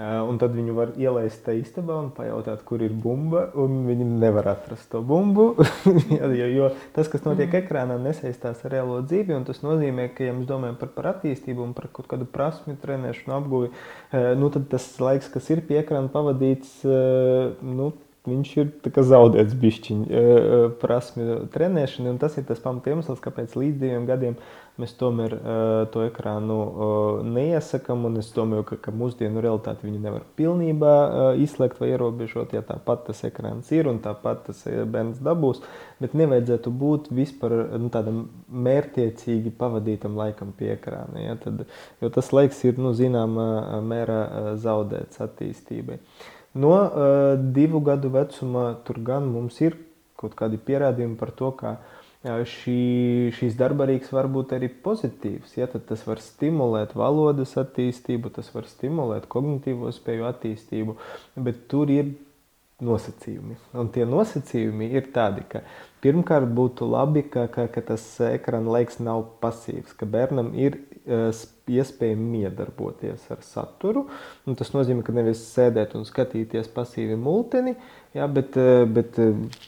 Un 0.00 0.38
tad 0.40 0.54
viņu 0.56 0.72
var 0.72 0.94
ielaist 0.96 1.42
tajā 1.44 1.60
istabā 1.60 1.98
un 2.00 2.06
pajautāt, 2.16 2.62
kur 2.64 2.80
ir 2.80 2.94
bumba. 2.96 3.42
Viņi 3.52 4.06
nevar 4.08 4.46
atrast 4.54 4.88
to 4.94 5.02
bumbu. 5.04 5.50
jo, 6.40 6.46
jo 6.48 6.70
tas, 6.96 7.10
kas 7.12 7.26
notiek 7.26 7.50
mm. 7.50 7.58
ekrānā, 7.60 7.98
nesaistās 8.00 8.62
ar 8.64 8.72
reālo 8.72 9.02
dzīvi. 9.04 9.36
Tas 9.44 9.60
nozīmē, 9.60 10.08
ka, 10.16 10.24
ja 10.30 10.36
mēs 10.36 10.48
domājam 10.48 10.78
par, 10.80 10.94
par 10.96 11.10
attīstību 11.12 11.66
un 11.66 11.74
par 11.76 11.90
kaut 11.92 12.08
kādu 12.08 12.24
prasmu, 12.24 12.78
trenēšanu, 12.80 13.34
apguvi, 13.36 13.68
nu, 14.40 14.48
tad 14.54 14.70
tas 14.72 14.88
laiks, 15.02 15.28
kas 15.34 15.52
ir 15.52 15.60
pie 15.68 15.82
ekrāna 15.82 16.08
pavadīts, 16.14 16.78
nu, 17.60 17.92
viņš 18.28 18.56
ir 18.62 18.72
zaudēts 19.12 19.56
bišķiņu 19.60 20.24
prasmi 20.80 21.38
trenēšanai. 21.52 22.16
Tas 22.22 22.40
ir 22.40 22.48
tas 22.48 22.64
pamat 22.64 22.88
iemesls, 22.88 23.20
kāpēc 23.20 23.56
līdz 23.58 23.80
diviem 23.82 24.08
gadiem 24.08 24.40
mēs 24.80 24.94
tomēr 24.96 25.34
to 25.92 26.02
ekrānu 26.06 26.56
neiesakām. 27.28 28.06
Es 28.20 28.30
domāju, 28.34 28.64
ka, 28.70 28.78
ka 28.86 28.94
mūsdienu 28.96 29.42
realitāti 29.44 29.86
viņi 29.86 30.00
nevar 30.00 30.24
pilnībā 30.38 30.94
izslēgt 31.42 31.80
vai 31.82 31.92
ierobežot. 31.92 32.54
Ja 32.56 32.64
tāpat 32.66 33.06
tas 33.10 33.22
ekrāns 33.28 33.70
ir 33.74 33.90
un 33.90 34.00
tāpat 34.04 34.46
tas 34.48 34.64
bērns 34.66 35.20
dabūs, 35.24 35.62
bet 36.02 36.16
nevajadzētu 36.18 36.72
būt 36.82 37.12
vispār 37.14 37.56
nu, 37.76 37.92
tādam 37.92 38.24
mērķiecīgi 38.48 39.54
pavadītam 39.60 40.16
laikam 40.18 40.54
pie 40.56 40.72
ekrāna. 40.76 41.20
Ja? 41.20 41.38
Tad, 41.42 41.66
jo 42.00 42.12
tas 42.14 42.32
laiks 42.32 42.64
ir 42.68 42.80
nu, 42.80 42.94
zināmā 42.96 43.80
mērā 43.84 44.20
zaudēts 44.62 45.20
attīstībai. 45.22 46.00
No 46.52 46.74
uh, 46.76 47.40
divu 47.56 47.80
gadu 47.80 48.10
vecuma 48.12 48.74
tur 48.84 48.98
gan 49.04 49.24
mums 49.32 49.56
ir 49.64 49.78
kaut 50.20 50.34
kādi 50.38 50.58
pierādījumi 50.60 51.16
par 51.18 51.32
to, 51.34 51.48
ka 51.56 51.70
uh, 51.78 52.01
šī, 52.22 53.32
šīs 53.34 53.56
darbarīgs 53.58 54.12
var 54.14 54.28
būt 54.30 54.54
arī 54.54 54.68
pozitīvs. 54.84 55.56
Ja, 55.58 55.66
tas 55.66 56.04
var 56.06 56.22
stimulēt 56.22 56.94
valodas 56.94 57.56
attīstību, 57.58 58.30
tas 58.36 58.52
var 58.54 58.68
stimulēt 58.70 59.26
kognitīvo 59.32 59.90
spēju 59.90 60.28
attīstību, 60.30 60.98
bet 61.42 61.66
tur 61.72 61.90
ir 61.90 62.12
nosacījumi. 62.82 63.56
Un 63.78 63.90
tie 63.94 64.04
nosacījumi 64.08 64.90
ir 64.96 65.08
tādi, 65.14 65.44
ka 65.48 65.62
pirmkārt 66.02 66.50
būtu 66.54 66.88
labi, 66.90 67.24
ka, 67.30 67.46
ka, 67.52 67.68
ka 67.70 67.82
tas 67.92 68.04
ekrāna 68.26 68.76
laiks 68.76 68.98
nav 69.02 69.24
pasīvs, 69.42 69.94
ka 69.98 70.08
bērnam 70.10 70.50
ir 70.58 70.78
uh, 70.78 71.30
iespēja 71.70 72.18
miedarboties 72.18 73.28
ar 73.32 73.42
saturu. 73.46 74.06
Un 74.46 74.58
tas 74.58 74.72
nozīmē, 74.74 75.04
ka 75.06 75.14
nevis 75.14 75.44
sēdēt 75.52 75.94
un 75.98 76.06
skatīties 76.08 76.70
pasīvi 76.74 77.18
multeni, 77.18 77.76
ja, 78.16 78.26
bet, 78.28 78.56
bet 78.94 79.18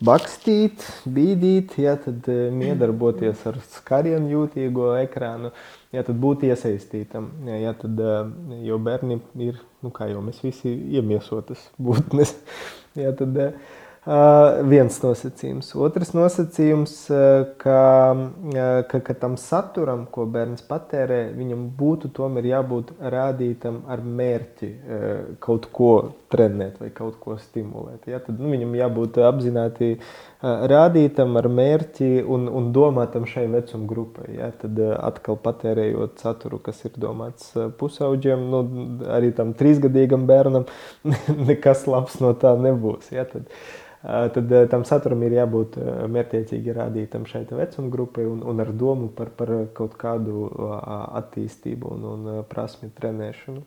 bakstīt, 0.04 0.84
bīdīt, 1.10 1.76
ja, 1.82 1.96
tad 2.00 2.28
miedarboties 2.54 3.44
ar 3.50 3.60
skarienu 3.76 4.32
jūtīgo 4.32 4.92
ekrānu, 5.02 5.52
ja, 5.94 6.04
tad 6.06 6.18
būt 6.22 6.46
iesaistītam. 6.50 7.30
Ja, 7.50 7.74
tad, 7.78 8.00
jo 8.64 8.80
bērni 8.82 9.20
ir, 9.46 9.60
nu, 9.84 9.92
kā 9.94 10.10
jau 10.12 10.24
mēs 10.24 10.42
visi, 10.44 10.74
iemiesotas 10.98 11.70
būtnes. 11.78 12.36
Ja, 12.94 13.10
tad, 13.10 13.34
viens 14.04 14.96
nosacījums. 15.00 15.70
Otrs 15.80 16.12
nosacījums, 16.16 16.96
ka, 17.60 17.78
ka, 18.90 19.00
ka 19.06 19.16
tam 19.20 19.38
saturam, 19.40 20.04
ko 20.12 20.26
bērns 20.28 20.64
patērē, 20.68 21.30
viņam 21.36 21.70
būtu 21.78 22.10
tomēr 22.16 22.50
jābūt 22.50 22.92
rādītam 23.00 23.82
ar 23.88 24.04
mērķi 24.04 24.70
kaut 25.44 25.70
ko 25.72 25.94
trenēt 26.34 26.80
vai 26.82 26.90
kaut 26.94 27.16
ko 27.22 27.38
stimulēt. 27.40 28.04
Ja? 28.10 28.20
Tad 28.20 28.40
nu, 28.42 28.52
viņam 28.52 28.76
jābūt 28.76 29.20
apzināti 29.24 29.94
rādītam 30.44 31.38
ar 31.40 31.48
mērķi 31.48 32.08
un, 32.28 32.48
un 32.52 32.68
domātam 32.74 33.24
šai 33.28 33.46
vecuma 33.52 33.88
grupai. 33.88 34.28
Ja? 34.36 34.50
Tad 34.60 34.80
atkal 34.98 35.38
patērējot 35.44 36.20
saturu, 36.24 36.60
kas 36.64 36.82
ir 36.84 36.98
domāts 37.00 37.54
pusauģiem, 37.80 38.44
nu, 38.52 38.60
arī 39.14 39.32
tam 39.36 39.54
trīsgadīgam 39.56 40.28
bērnam 40.28 40.68
nekas 41.48 41.86
labs 41.90 42.20
no 42.24 42.34
tā 42.36 42.54
nebūs. 42.60 43.12
Ja? 43.14 43.26
Tad, 43.30 43.48
tad 44.36 44.52
tam 44.72 44.84
saturam 44.84 45.22
ir 45.24 45.38
jābūt 45.38 45.78
mērķiecīgi 46.12 46.76
rādītam 46.76 47.24
šai 47.28 47.46
vecuma 47.50 47.92
grupai 47.92 48.26
un, 48.28 48.42
un 48.44 48.60
ar 48.60 48.72
domu 48.72 49.08
par, 49.16 49.32
par 49.38 49.54
kaut 49.76 49.96
kādu 50.00 50.50
attīstību 51.22 51.96
un, 51.96 52.10
un 52.12 52.34
prasmi 52.50 52.92
trenēšanu. 52.98 53.64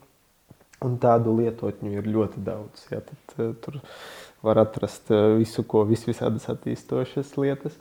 Un 0.86 0.92
tādu 1.02 1.32
lietotņu 1.34 1.96
ir 1.98 2.06
ļoti 2.06 2.40
daudz. 2.46 2.84
Ja, 2.92 3.00
tad, 3.02 3.32
tur 3.64 3.80
var 4.42 4.62
atrast 4.62 5.10
visu, 5.38 5.64
ko 5.66 5.84
vis 5.88 6.04
visādas 6.08 6.48
attīstošas 6.52 7.34
lietas. 7.40 7.78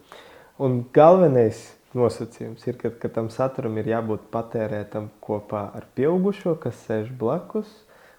Un 0.57 0.81
galvenais 0.93 1.59
nosacījums 1.97 2.65
ir, 2.67 2.77
ka, 2.81 2.91
ka 3.01 3.11
tam 3.13 3.29
saturam 3.33 3.77
ir 3.77 3.91
jābūt 3.93 4.29
patērētam 4.33 5.11
kopā 5.23 5.67
ar 5.77 5.85
pieaugušo, 5.97 6.55
kas 6.61 6.79
sēž 6.87 7.11
blakus 7.19 7.69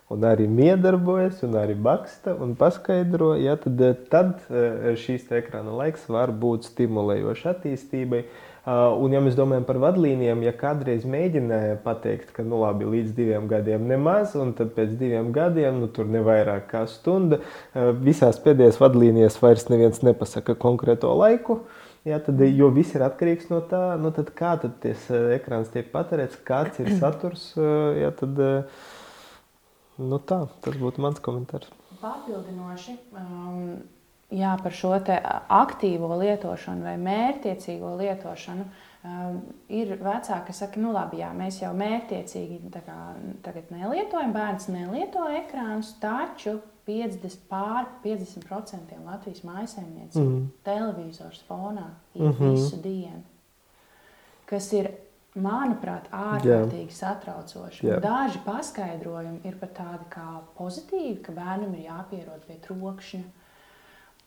un 0.08 0.24
arī 0.24 0.46
miedarbojas, 0.48 1.42
un 1.44 1.58
arī 1.60 1.74
baksta 1.76 2.32
un 2.40 2.54
paskaidro, 2.58 3.34
ja, 3.36 3.58
tad, 3.60 3.80
eh, 3.84 3.96
tad 4.12 4.38
eh, 4.48 4.94
šīs 4.96 5.28
ekrāna 5.42 5.74
laiks 5.82 6.06
var 6.08 6.32
būt 6.32 6.70
stimulējošs 6.70 7.50
attīstībai. 7.52 8.22
Uh, 8.24 8.47
un, 8.68 9.14
ja 9.14 9.22
mēs 9.24 9.36
domājam 9.38 9.64
par 9.68 9.80
vadlīnijām, 9.82 10.42
ja 10.46 10.52
kādreiz 10.56 11.06
mēģināja 11.08 11.78
pateikt, 11.84 12.32
ka 12.36 12.44
nu, 12.46 12.60
labi, 12.62 12.88
līdz 12.92 13.14
diviem 13.16 13.48
gadiem 13.50 13.86
nemaz, 13.88 14.34
un 14.38 14.52
tad 14.58 14.74
pēc 14.76 14.94
diviem 15.00 15.32
gadiem 15.34 15.80
nu, 15.82 15.88
tur 15.88 16.10
ne 16.10 16.22
vairāk 16.26 16.68
kā 16.72 16.84
stunda, 16.90 17.40
uh, 17.40 17.90
visās 17.96 18.40
pēdējās 18.44 18.80
vadlīnijās 18.82 19.40
vairs 19.42 19.68
neviens 19.72 20.04
nepasaka 20.04 20.58
konkrēto 20.60 21.14
laiku. 21.16 21.62
Jā, 22.06 22.20
tad, 22.24 22.40
jo 22.40 22.70
viss 22.72 22.94
ir 22.96 23.02
atkarīgs 23.04 23.50
no 23.50 23.58
tā, 23.68 23.82
nu, 24.00 24.12
kā 24.12 24.54
tad 24.62 24.78
tas 24.84 25.08
ekrāns 25.34 25.72
tiek 25.74 25.90
patērēts, 25.92 26.38
kāds 26.46 26.80
ir 26.84 26.94
saturs. 27.02 27.50
Jā, 27.58 28.14
tad, 28.16 28.38
uh, 28.38 28.96
Nu 29.98 30.20
tā, 30.22 30.44
tas 30.62 30.76
būtu 30.78 31.02
mans 31.02 31.18
komentārs. 31.18 31.70
Papildinoši 31.98 32.92
um, 33.18 33.80
jā, 34.34 34.52
par 34.62 34.74
šo 34.76 34.92
aktīvo 34.96 36.10
lietošanu 36.20 36.84
vai 36.88 36.96
mērķiecīgo 37.00 37.94
lietošanu. 38.02 38.68
Um, 39.08 39.36
ir 39.70 39.92
vecāki, 39.94 40.48
kas 40.48 40.58
saka, 40.64 40.80
nu 40.82 40.90
labi, 40.92 41.20
jā, 41.22 41.28
mēs 41.36 41.60
jau 41.62 41.70
mērķiecīgi 41.78 42.72
kā, 42.74 42.96
tagad 43.44 43.70
nelietojam, 43.70 44.32
bērns 44.34 44.66
nelieto 44.74 45.22
ekrānus, 45.38 45.92
taču 46.02 46.56
50, 46.88 47.44
pār 47.48 47.86
50% 48.02 48.98
Latvijas 49.04 49.44
mājsaimniecību 49.46 50.26
mm. 50.26 50.46
televizors 50.66 51.44
fonā 51.48 51.86
ir 52.14 52.26
mm 52.26 52.32
-hmm. 52.32 52.50
visu 52.56 52.82
dienu, 52.82 53.22
kas 54.50 54.72
ir 54.72 54.90
manuprāt, 55.36 56.08
ārkārtīgi 56.10 56.90
satraucoši. 56.90 57.86
Jā. 57.86 58.00
Daži 58.00 58.40
paskaidrojumi 58.44 59.40
ir 59.44 59.58
pat 59.60 59.74
tādi 59.78 60.08
kā 60.10 60.40
pozitīvi, 60.58 61.20
ka 61.22 61.32
bērnam 61.32 61.74
ir 61.74 61.86
jāpierod 61.86 62.46
pie 62.46 62.56
trokšņa. 62.66 63.22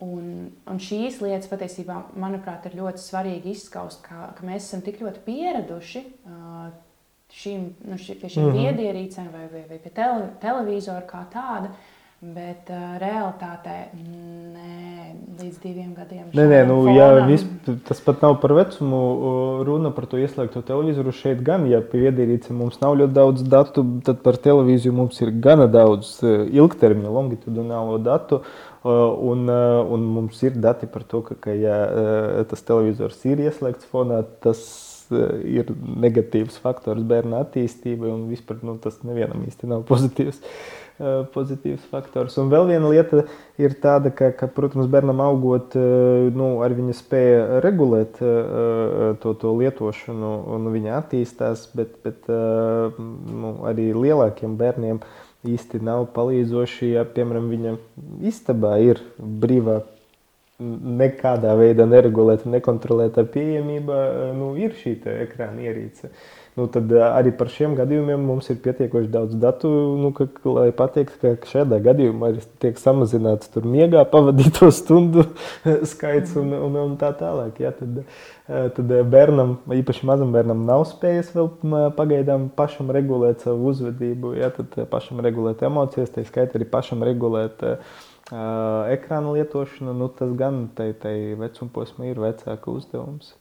Un, 0.01 0.49
un 0.65 0.79
šīs 0.81 1.19
lietas 1.21 1.49
patiesībā, 1.51 1.97
manuprāt, 2.17 2.65
ir 2.65 2.79
ļoti 2.79 3.03
svarīgi 3.03 3.51
izskaust, 3.53 4.01
ka, 4.01 4.31
ka 4.37 4.47
mēs 4.47 4.65
esam 4.65 4.81
tik 4.81 4.97
ļoti 5.03 5.21
pieraduši 5.27 6.01
uh, 6.25 6.71
šim, 7.29 7.67
nu, 7.85 7.99
ši, 8.01 8.17
pie 8.17 8.31
šīm 8.33 8.47
mm 8.47 8.51
-hmm. 8.51 8.63
viedierīcēm 8.65 9.27
vai, 9.31 9.45
vai, 9.51 9.61
vai 9.69 9.77
pie 9.83 9.91
tele, 9.93 10.31
televizora 10.41 11.05
kā 11.05 11.21
tāda, 11.33 11.69
uh, 11.69 12.01
Bet 12.21 12.67
uh, 12.69 12.99
realitātē 13.01 13.75
nē, 13.97 15.07
līdz 15.39 15.55
diviem 15.63 15.95
gadiem. 15.97 16.27
Nē, 16.37 16.43
nē 16.51 16.59
nu, 16.69 16.75
fonam... 16.83 16.93
jā, 16.93 17.07
vis, 17.25 17.45
tas 17.87 18.03
pat 18.05 18.21
nav 18.21 18.35
par 18.43 18.53
vecumu. 18.59 18.99
Runa 19.65 19.89
par 19.95 20.05
to 20.05 20.19
ieslēgto 20.21 20.61
televizoru 20.67 21.15
šeit 21.17 21.41
gan. 21.41 21.65
Ja 21.65 21.79
pie 21.81 22.03
viedierīce 22.03 22.53
mums 22.53 22.77
nav 22.83 22.93
ļoti 22.99 23.15
daudz 23.15 23.41
datu, 23.49 23.81
tad 24.05 24.21
par 24.21 24.37
televīziju 24.37 24.93
mums 24.99 25.17
ir 25.25 25.33
gana 25.33 25.65
daudz 25.65 26.19
ilgtermiņa, 26.21 27.15
longitudinālo 27.17 27.97
datu. 28.05 28.43
Un, 28.81 29.45
un 29.45 30.05
mums 30.15 30.39
ir 30.41 30.55
dati 30.57 30.87
par 30.89 31.03
to, 31.05 31.19
ka, 31.21 31.35
ka 31.37 31.53
ja 31.53 31.75
tas 32.49 32.63
televizors 32.65 33.19
ir 33.29 33.43
ieslēgts 33.43 33.85
fonā, 33.91 34.23
tas 34.41 34.63
ir 35.45 35.69
negatīvs 36.01 36.57
faktors 36.63 37.03
bērna 37.05 37.43
attīstībai, 37.45 38.09
un 38.09 38.23
vispār 38.31 38.63
nu, 38.65 38.79
tas 38.81 39.03
nevienam 39.05 39.43
īsti 39.45 39.69
nav 39.69 39.83
pozitīvs. 39.91 40.41
Uh, 40.41 40.91
Eh, 41.01 41.21
pozitīvs 41.33 41.85
faktors. 41.89 42.35
Un 42.37 42.51
vēl 42.51 42.67
viena 42.69 42.89
lieta 42.91 43.23
ir 43.57 43.73
tāda, 43.81 44.11
ka, 44.13 44.27
ka 44.37 44.45
protams, 44.53 44.85
bērnam 44.91 45.21
augot, 45.23 45.73
eh, 45.79 46.27
nu, 46.35 46.49
ar 46.61 46.75
viņa 46.77 46.93
spēja 46.93 47.61
regulēt 47.63 48.19
eh, 48.21 49.15
to, 49.23 49.33
to 49.41 49.53
lietošanu, 49.63 50.33
un 50.53 50.69
viņa 50.75 50.99
attīstās, 50.99 51.63
bet, 51.73 51.95
bet 52.05 52.29
nu, 52.29 53.55
arī 53.71 53.87
lielākiem 53.97 54.53
bērniem 54.59 55.01
īsti 55.47 55.81
nav 55.83 56.07
palīdzoši, 56.15 56.91
ja, 56.95 57.05
piemēram, 57.07 57.49
viņa 57.53 57.75
istabā 58.29 58.75
ir 58.85 59.01
brīvā 59.19 59.81
nekādā 61.01 61.55
veidā 61.57 61.87
neregulēta, 61.89 62.49
nekontrolēta 62.51 63.25
pieejamība, 63.33 63.97
nu, 64.37 64.53
ir 64.59 64.77
šī 64.77 64.99
ekrāna 65.23 65.65
ierīce. 65.65 66.11
Nu, 66.59 66.65
tad 66.67 66.89
arī 66.91 67.31
par 67.39 67.47
šiem 67.47 67.77
gadījumiem 67.77 68.25
mums 68.27 68.49
ir 68.51 68.57
pietiekoši 68.59 69.07
daudz 69.13 69.37
datu, 69.39 69.69
nu, 70.01 70.09
ka, 70.11 70.27
lai 70.51 70.67
pateiktu, 70.75 71.15
ka 71.39 71.47
šādā 71.47 71.79
gadījumā 71.85 72.33
arī 72.33 72.43
tiek 72.59 72.79
samazināts 72.81 73.53
miegā 73.63 74.03
pavadīto 74.11 74.67
stundu 74.75 75.23
skaits 75.93 76.35
un, 76.41 76.51
un, 76.57 76.75
un 76.83 76.99
tā 76.99 77.13
tālāk. 77.15 77.63
Ja, 77.63 77.71
tad, 77.77 78.03
tad 78.75 78.93
bērnam, 79.15 79.61
īpaši 79.79 80.11
mazam 80.11 80.35
bērnam, 80.35 80.67
nav 80.67 80.83
spējas 80.91 81.31
vēl 81.37 81.53
pagaidām 81.95 82.49
pašam 82.59 82.91
regulēt 82.91 83.47
savu 83.47 83.71
uzvedību, 83.71 84.35
ja, 84.43 84.51
tad 84.51 84.75
pašam 84.91 85.23
regulēt 85.23 85.63
emocijas, 85.63 86.11
tā 86.11 86.27
skaitā 86.27 86.59
arī 86.59 86.67
pašam 86.67 87.07
regulēt. 87.07 87.63
Uh, 87.63 88.10
ekrāna 88.31 89.35
lietošana, 89.35 89.93
nu, 89.97 90.07
tas 90.15 90.33
gan 90.39 90.65
tai, 90.75 90.91
tai 90.97 91.15
vecuma 91.39 91.71
posmā 91.75 92.11
ir 92.11 92.21
vecāka 92.21 92.71
uzdevums. 92.71 93.35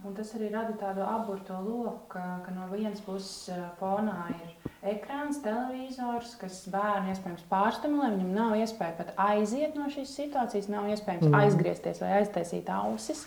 Un 0.00 0.14
tas 0.16 0.30
arī 0.34 0.48
rada 0.50 0.72
tādu 0.80 1.02
aburto 1.04 1.54
loku, 1.60 2.08
ka, 2.14 2.22
ka 2.42 2.52
no 2.54 2.64
vienas 2.72 3.02
puses 3.04 3.50
fonā 3.78 4.30
ir 4.32 4.70
ekrāns, 4.94 5.42
televizors, 5.44 6.32
kas 6.40 6.62
bērnu 6.72 7.12
iespējams 7.12 7.44
pārstimulē. 7.50 8.08
Viņam 8.14 8.32
nav 8.34 8.56
iespēja 8.58 8.96
pat 8.96 9.12
aiziet 9.20 9.76
no 9.78 9.90
šīs 9.92 10.14
situācijas, 10.16 10.70
nav 10.72 10.88
iespējams 10.94 11.28
mm. 11.28 11.36
aizgriezties 11.42 12.00
vai 12.02 12.14
aiztaisīt 12.22 12.72
ausis. 12.72 13.26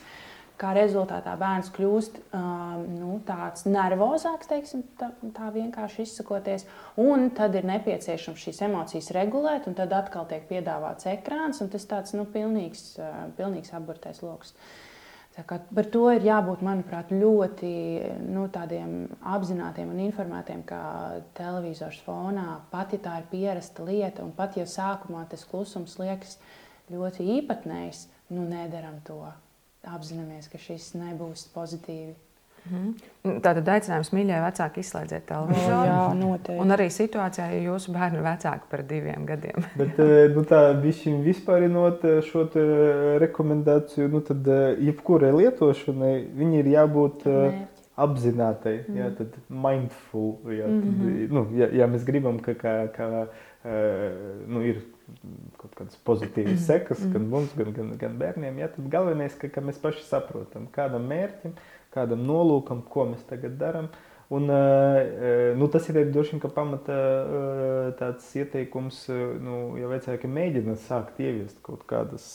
Kā 0.62 0.72
rezultātā 0.78 1.34
bērns 1.40 1.72
kļūst 1.74 2.20
um, 2.38 2.84
nu, 2.94 3.16
tāds 3.28 3.66
nervozāks, 3.66 4.48
teiksim, 4.52 4.84
tā, 5.00 5.10
tā 5.36 5.50
vienkārši 5.56 6.06
izsakoties. 6.06 6.68
Un 7.02 7.32
tad 7.36 7.58
ir 7.58 7.68
nepieciešams 7.68 8.46
šīs 8.48 8.62
emocijas 8.70 9.12
regulēt, 9.18 9.68
un 9.68 9.76
tad 9.80 9.96
atkal 9.98 10.30
tiek 10.30 10.46
piedāvāts 10.52 11.10
ekrāns, 11.10 11.64
un 11.66 11.74
tas 11.74 11.90
tāds 11.90 12.16
nu, 12.16 12.28
pilnīgs, 12.30 12.92
uh, 13.02 13.28
pilnīgs 13.40 13.74
aburtais 13.76 14.22
lokus. 14.22 14.54
Uh, 14.54 14.90
Par 15.34 15.88
to 15.90 16.04
ir 16.14 16.26
jābūt, 16.28 16.60
manuprāt, 16.62 17.10
ļoti 17.10 17.70
nu, 18.30 18.44
apzinātiem 18.54 19.90
un 19.90 20.02
informētiem, 20.04 20.62
ka 20.70 20.82
televizors 21.34 21.98
fonā 22.06 22.60
pat 22.70 22.94
ja 22.94 23.00
tā 23.02 23.16
ir 23.22 23.26
pierasta 23.32 23.86
lieta, 23.88 24.22
un 24.22 24.30
pat 24.38 24.60
ja 24.60 24.68
sākumā 24.70 25.26
tas 25.32 25.48
klusums 25.50 25.98
liekas 25.98 26.38
ļoti 26.94 27.26
īpatnējs, 27.40 28.06
nu 28.38 28.46
nedaram 28.46 29.02
to. 29.08 29.24
Apzināmies, 29.84 30.48
ka 30.48 30.62
šis 30.62 30.94
nebūs 30.96 31.50
pozitīvi 31.56 32.14
Mm. 32.72 32.94
Tātad 33.44 33.68
aicinājums 33.74 34.12
mīļai 34.16 34.40
vecāki 34.46 34.84
izslēdziet 34.84 35.26
televizoru. 35.28 35.80
Jā, 35.90 35.98
noteikti. 36.16 36.60
Un 36.64 36.72
arī 36.76 36.88
situācijā, 36.96 37.50
ja 37.52 37.60
jūsu 37.66 37.92
bērni 37.96 38.22
ir 38.22 38.24
vecāki 38.24 38.70
par 38.72 38.86
diviem 38.88 39.26
gadiem. 39.28 39.66
Bet 39.80 40.00
eh, 40.00 40.14
nu, 40.32 40.46
tā 40.48 40.62
bišķiņ 40.80 41.20
vispārinot 41.26 42.06
eh, 42.08 42.22
šo 42.24 42.46
rekomendāciju, 43.24 44.08
nu 44.16 44.24
tad 44.24 44.48
eh, 44.48 44.66
jebkurai 44.90 45.34
lietošanai 45.36 46.16
viņi 46.40 46.60
ir 46.62 46.72
jābūt 46.78 47.28
Mērķi. 47.28 47.86
apzinātai, 48.08 48.78
mm. 48.86 49.02
jā, 49.02 49.12
tad 49.20 49.38
mindful. 49.52 50.34
Jā, 50.48 50.70
tad, 50.72 50.88
mm 50.88 51.04
-hmm. 51.04 51.36
nu, 51.36 51.46
ja, 51.60 51.72
ja 51.84 51.92
mēs 51.92 52.08
gribam, 52.08 52.40
ka, 52.40 52.56
ka, 52.56 52.78
ka 52.96 53.28
nu, 54.48 54.64
ir 54.64 54.82
kādas 55.78 56.00
pozitīvas 56.08 56.66
sekas 56.70 57.04
gan 57.04 57.22
mm. 57.22 57.30
mums, 57.34 57.54
gan, 57.58 57.74
gan, 57.76 57.92
gan 58.00 58.18
bērniem, 58.22 58.64
jā, 58.64 58.72
tad 58.76 58.90
galvenais, 58.94 59.36
ka, 59.40 59.52
ka 59.54 59.64
mēs 59.66 59.82
paši 59.84 60.06
saprotam, 60.08 60.68
kādam 60.74 61.06
mērķim, 61.12 61.54
kādam 61.94 62.26
nolūkam, 62.28 62.84
ko 62.90 63.08
mēs 63.12 63.24
tagad 63.30 63.60
darām. 63.62 63.92
Un, 64.34 64.48
nu, 65.60 65.68
tas 65.70 65.86
ir 65.92 66.00
droši 66.10 66.40
vien 66.40 66.52
pamata 66.56 66.96
tāds 68.00 68.32
ieteikums, 68.40 69.04
nu, 69.44 69.58
ja 69.78 69.92
vecāki 69.92 70.32
mēģina 70.32 70.78
sākt 70.88 71.20
ieviest 71.22 71.60
kaut 71.66 71.84
kādas 71.90 72.26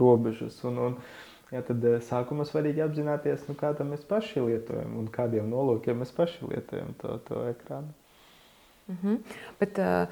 robežas. 0.00 0.58
Un, 0.66 0.80
un, 0.88 1.00
Ja, 1.48 1.62
tad 1.64 1.80
sākumā 2.04 2.44
svarīgi 2.44 2.82
apzināties, 2.84 3.46
nu, 3.48 3.54
kā 3.56 3.70
mēs 3.88 4.02
paši 4.04 4.42
lietojam 4.44 4.98
un 5.00 5.06
kādiem 5.08 5.46
nolūkiem 5.48 6.02
mēs 6.02 6.10
paši 6.12 6.44
lietojam 6.44 6.90
to, 7.00 7.14
to 7.24 7.40
ekrānu. 7.48 7.94
Mm 8.88 8.98
-hmm. 9.02 9.16
Bet, 9.60 9.78
uh, 9.78 10.08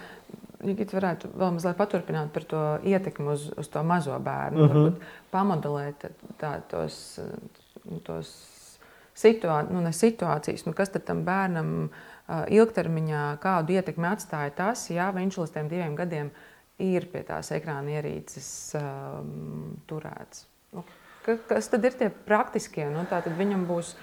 ja 0.65 0.89
varētu 0.93 1.31
vēl 1.35 1.55
mazliet 1.57 1.77
paturpināt 1.77 2.33
par 2.35 2.45
to 2.49 2.63
ietekmi 2.85 3.33
uz, 3.35 3.49
uz 3.59 3.69
to 3.69 3.83
mazo 3.83 4.19
bērnu, 4.19 4.67
mm 4.67 4.73
-hmm. 4.73 5.09
pamodelēt 5.31 6.07
tā, 6.41 6.61
tos, 6.71 7.21
tos 8.05 8.35
situā, 9.15 9.63
nu, 9.71 9.93
situācijas, 9.93 10.67
nu, 10.67 10.73
kas 10.73 10.91
tam 10.91 11.25
bērnam 11.25 11.91
ilgtermiņā, 12.49 13.39
kādu 13.41 13.73
ietekmi 13.73 14.07
atstāja 14.07 14.51
tas, 14.51 14.91
ja 14.91 15.13
viņš 15.15 15.39
līdz 15.39 15.53
tiem 15.53 15.69
diviem 15.69 15.97
gadiem 15.97 16.31
ir 16.79 17.07
pie 17.13 17.23
tās 17.23 17.53
ekrāna 17.53 17.97
ierīces 17.97 18.49
um, 18.75 19.77
turēts. 19.87 20.47
Nu, 20.73 20.85
kas 21.49 21.69
tad 21.69 21.85
ir 21.85 21.97
tie 21.97 22.11
praktiskie? 22.11 22.85
Nu, 22.91 23.07
tā 23.09 23.23
tad 23.25 23.39
viņam 23.39 23.65
būs 23.69 23.95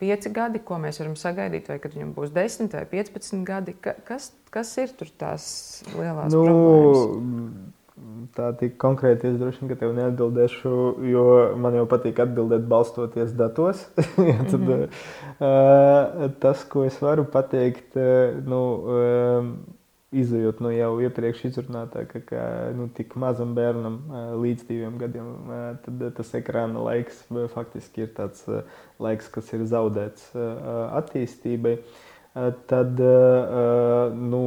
pieci 0.00 0.32
gadi, 0.34 0.62
ko 0.64 0.78
mēs 0.82 1.00
varam 1.02 1.16
sagaidīt, 1.18 1.68
vai 1.70 1.78
kad 1.82 1.94
viņam 1.96 2.14
būs 2.16 2.32
10 2.36 2.72
vai 2.76 2.86
15 2.88 3.44
gadi. 3.48 3.76
Kas, 3.80 4.32
kas 4.54 4.72
ir 4.80 4.94
tur 4.98 5.12
tās 5.20 5.44
lielās 5.92 6.32
nu, 6.32 6.46
problēmas? 6.46 7.76
Tā 8.36 8.46
tik 8.56 8.76
konkrēti 8.80 9.28
es 9.28 9.36
droši 9.40 9.66
vien 9.66 9.78
tev 9.80 9.90
neatbildēšu, 9.96 10.70
jo 11.10 11.24
man 11.60 11.74
jau 11.76 11.84
patīk 11.90 12.22
atbildēt 12.22 12.64
balstoties 12.70 13.34
datos. 13.36 13.82
ja, 14.30 14.38
tad, 14.46 14.60
mm 14.60 14.70
-hmm. 14.70 14.86
uh, 15.48 16.30
tas, 16.40 16.64
ko 16.64 16.84
es 16.88 16.96
varu 17.02 17.26
pateikt, 17.28 17.96
uh, 17.96 18.38
nu, 18.46 18.62
uh, 18.96 19.52
izjūt 20.10 20.58
no 20.58 20.70
nu, 20.70 20.74
jau 20.74 20.90
iepriekš 21.04 21.44
izrunātā, 21.50 22.02
ka, 22.10 22.22
ka 22.26 22.42
nu, 22.74 22.88
tik 22.94 23.14
mazam 23.20 23.54
bērnam 23.54 24.00
līdz 24.42 24.66
diviem 24.66 24.98
gadiem, 24.98 25.30
tad 25.84 26.02
tas 26.16 26.32
ekrāna 26.38 26.82
laiks 26.82 27.22
faktiski 27.54 28.06
ir 28.06 28.12
tāds 28.16 28.42
laiks, 29.02 29.30
kas 29.30 29.52
ir 29.54 29.66
zaudēts 29.70 30.32
attīstībai. 30.34 31.76
Tad 32.70 33.00
nu, 34.18 34.42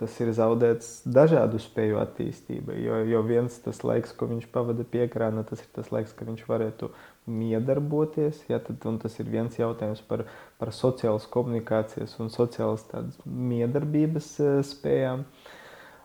tas 0.00 0.16
ir 0.20 0.32
zaudēts 0.36 0.90
dažādu 1.08 1.60
spēju 1.60 2.00
attīstībai. 2.00 2.80
Jo, 2.84 3.00
jo 3.08 3.22
viens 3.28 3.60
tas 3.64 3.80
laiks, 3.84 4.12
ko 4.16 4.28
viņš 4.32 4.48
pavada 4.52 4.84
pie 4.84 5.04
ekrāna, 5.06 5.44
tas 5.48 5.62
ir 5.64 5.70
tas 5.76 5.92
laiks, 5.92 6.16
kad 6.16 6.28
viņš 6.32 6.44
varētu 6.48 6.90
miedarboties. 7.30 8.42
Ja, 8.50 8.60
tad, 8.64 8.82
tas 9.02 9.18
ir 9.22 9.30
viens 9.32 9.58
jautājums 9.58 10.02
par, 10.08 10.26
par 10.60 10.74
sociālas 10.74 11.28
komunikācijas 11.30 12.16
un 12.22 12.32
sociālas 12.34 12.86
miedarbības 13.24 14.34
spējām. 14.70 15.24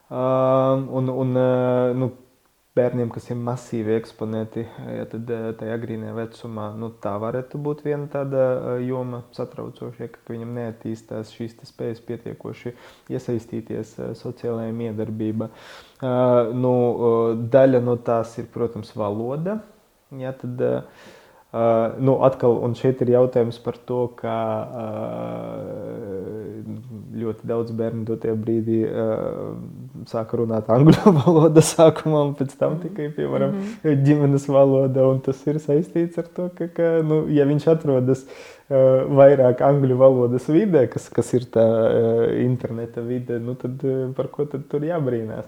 Uh, 0.05 0.85
un, 0.93 1.09
un, 1.09 1.31
uh, 1.33 1.95
nu, 1.97 2.11
bērniem, 2.75 3.09
kas 3.13 3.29
ir 3.31 3.39
masīvi 3.39 3.95
eksponēti, 3.95 4.65
ja 4.97 5.05
tad 5.07 5.29
eh, 5.31 5.45
tajā 5.59 5.77
agrīnajā 5.77 6.15
vecumā, 6.17 6.67
nu, 6.79 6.89
tā 7.03 7.13
varētu 7.21 7.59
būt 7.63 7.85
viena 7.85 8.09
tāda 8.11 8.45
eh, 8.51 8.85
joma 8.89 9.21
satraucoša, 9.35 10.03
ja, 10.03 10.11
ka 10.11 10.23
viņam 10.33 10.51
neattīstās 10.57 11.31
šīs 11.35 11.55
spējas 11.69 12.03
pietiekoši 12.07 12.75
iesaistīties 13.15 13.95
eh, 13.99 14.13
sociālajā 14.19 14.75
miedarbībā. 14.75 15.51
Nu, 16.55 16.71
daļa 17.49 17.79
no 17.81 17.95
tās 18.03 18.33
ir, 18.41 18.49
protams, 18.51 18.91
valoda. 18.99 19.61
Ja, 20.19 20.33
tad, 20.35 20.59
Uh, 20.59 21.14
nu, 21.99 22.17
atkal, 22.25 22.57
un 22.65 22.73
šeit 22.75 22.99
ir 23.05 23.13
jautājums 23.13 23.57
par 23.63 23.77
to, 23.87 23.99
ka 24.19 24.35
uh, 24.65 26.55
ļoti 27.15 27.47
daudz 27.47 27.71
bērnu 27.77 28.03
dotajā 28.09 28.35
brīdī 28.39 28.81
uh, 28.89 29.53
sāka 30.09 30.41
runāt 30.41 30.67
angļu 30.73 31.13
valodā 31.21 31.63
sākumā, 31.63 32.25
un 32.27 32.33
pēc 32.35 32.57
tam 32.59 32.75
tikai, 32.81 33.07
piemēram, 33.15 33.53
mm 33.53 33.69
-hmm. 33.83 34.03
ģimenes 34.07 34.49
valoda. 34.51 35.05
Tas 35.25 35.47
ir 35.47 35.61
saistīts 35.63 36.19
ar 36.19 36.27
to, 36.35 36.49
ka, 36.57 36.67
ka 36.67 36.89
nu, 37.07 37.23
ja 37.31 37.45
viņš 37.47 37.67
atrodas 37.71 38.25
uh, 38.25 39.07
vairāk 39.21 39.63
angļu 39.63 39.95
valodas 39.97 40.49
vidē, 40.51 40.87
kas, 40.91 41.07
kas 41.09 41.33
ir 41.33 41.47
tā 41.55 41.63
uh, 41.63 42.25
interneta 42.43 43.01
vide, 43.01 43.39
nu, 43.39 43.55
tad 43.55 43.79
uh, 43.83 44.11
par 44.17 44.27
ko 44.27 44.45
tad 44.45 44.67
tur 44.67 44.83
jābrīnās? 44.83 45.47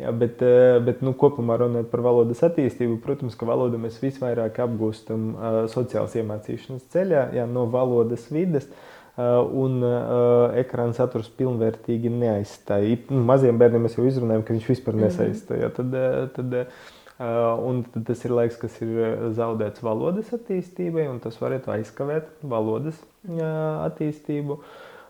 Jā, 0.00 0.08
bet, 0.16 0.40
bet 0.86 1.02
nu, 1.04 1.12
kopumā 1.18 1.58
runājot 1.60 1.90
par 1.92 2.00
valodas 2.02 2.40
attīstību, 2.46 2.96
protams, 3.04 3.36
ka 3.38 3.46
valodu 3.46 3.78
mēs 3.78 4.00
visvairāk 4.02 4.62
apgūstam 4.64 5.28
uh, 5.34 5.58
sociālās 5.70 6.16
iemācīšanas 6.16 6.88
ceļā, 6.94 7.26
jā, 7.36 7.44
no 7.50 7.66
valodas 7.70 8.24
vides. 8.32 8.70
Uh, 8.72 9.02
Uh, 9.12 9.42
un 9.60 9.82
uh, 9.84 10.54
ekrāna 10.56 10.94
saturs 10.96 11.26
pilnvērtīgi 11.36 12.08
neaizstāja. 12.08 12.94
Nu, 13.12 13.18
maziem 13.28 13.58
bērniem 13.60 13.82
mēs 13.84 13.98
jau 13.98 14.06
izrunājām, 14.08 14.40
ka 14.48 14.54
viņš 14.54 14.68
vispār 14.70 14.96
mhm. 14.96 15.04
nesaistīja. 15.04 15.68
Tad, 15.76 15.92
uh, 15.92 16.22
tad, 16.32 16.54
un 17.68 17.82
tad 17.92 18.06
tas 18.08 18.24
ir 18.24 18.32
laiks, 18.32 18.56
kas 18.58 18.78
ir 18.80 19.28
zaudēts 19.36 19.84
valodas 19.84 20.32
attīstībai, 20.32 21.04
un 21.12 21.20
tas 21.22 21.36
varētu 21.38 21.74
aizkavēt 21.74 22.32
valodas 22.40 22.96
attīstību. 23.28 24.56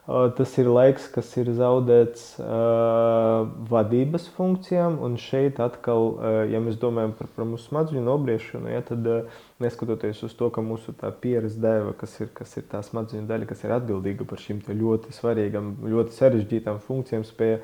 Tas 0.03 0.57
ir 0.59 0.67
laiks, 0.67 1.05
kas 1.15 1.29
ir 1.39 1.47
zaudēts 1.55 2.25
uh, 2.43 3.45
vadības 3.71 4.25
funkcijām, 4.35 4.97
un 4.99 5.15
šeit 5.15 5.61
atkal, 5.63 6.09
uh, 6.17 6.39
ja 6.51 6.59
mēs 6.59 6.81
domājam 6.83 7.13
par, 7.15 7.29
par 7.37 7.47
mūsu 7.47 7.71
smadzeņu 7.71 8.03
nobriešanu, 8.09 8.73
ja, 8.73 8.81
tad 8.89 9.07
uh, 9.07 9.45
neskatoties 9.63 10.23
uz 10.27 10.35
to, 10.39 10.49
ka 10.53 10.63
mūsu 10.65 10.95
pieredze 11.23 11.61
deva, 11.63 11.95
kas 11.99 12.19
ir, 12.21 12.29
kas 12.35 12.57
ir 12.59 12.67
tā 12.71 12.83
smadzeņu 12.85 13.29
daļa, 13.29 13.49
kas 13.51 13.65
ir 13.65 13.75
atbildīga 13.79 14.27
par 14.29 14.43
šīm 14.43 14.61
ļoti 14.67 15.15
svarīgām, 15.17 15.73
ļoti 15.93 16.17
sarežģītām 16.19 16.81
funkcijām, 16.85 17.25
spēja 17.27 17.61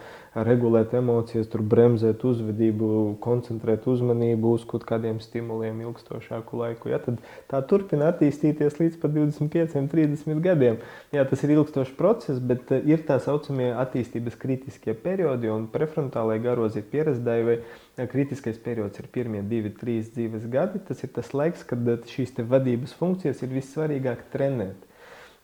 regulēt 0.46 0.94
emocijas, 0.98 1.50
bremzēt 1.50 2.24
uzvedību, 2.24 3.18
koncentrēt 3.24 3.86
uzmanību 3.90 4.54
uz 4.56 4.66
kaut 4.68 4.86
kādiem 4.88 5.18
stimuliem 5.22 5.80
ilgstošāku 5.86 6.62
laiku. 6.62 6.92
Ja, 6.92 7.00
tad 7.02 7.18
tā 7.50 7.60
turpina 7.66 8.12
attīstīties 8.12 8.78
līdz 8.80 9.00
pat 9.02 9.14
25, 9.16 9.88
30 9.92 10.42
gadiem. 10.44 10.78
Jā, 11.14 11.24
tas 11.28 11.42
ir 11.44 11.56
ilgstošs 11.56 11.96
process, 11.98 12.38
bet 12.38 12.70
eh, 12.74 12.84
ir 12.94 13.04
tā 13.08 13.18
saucamie 13.22 13.72
attīstības 13.74 14.38
kritiskie 14.38 14.94
periodi 14.94 15.50
un 15.52 15.66
prefrontālajai 15.72 16.44
garozī 16.44 16.84
pieredzdēji 16.86 17.60
kritiskais 18.06 18.58
periods 18.62 19.00
ir 19.00 19.08
pirmie 19.12 19.42
divi, 19.42 19.72
trīs 19.74 20.12
dzīves 20.14 20.46
gadi. 20.52 20.82
Tas 20.86 21.02
ir 21.02 21.10
tas 21.16 21.32
laiks, 21.34 21.64
kad 21.66 21.88
eh, 21.88 21.98
šīs 22.06 22.36
vadības 22.38 22.94
funkcijas 22.98 23.42
ir 23.42 23.56
vissvarīgāk 23.56 24.28
trenēt. 24.32 24.84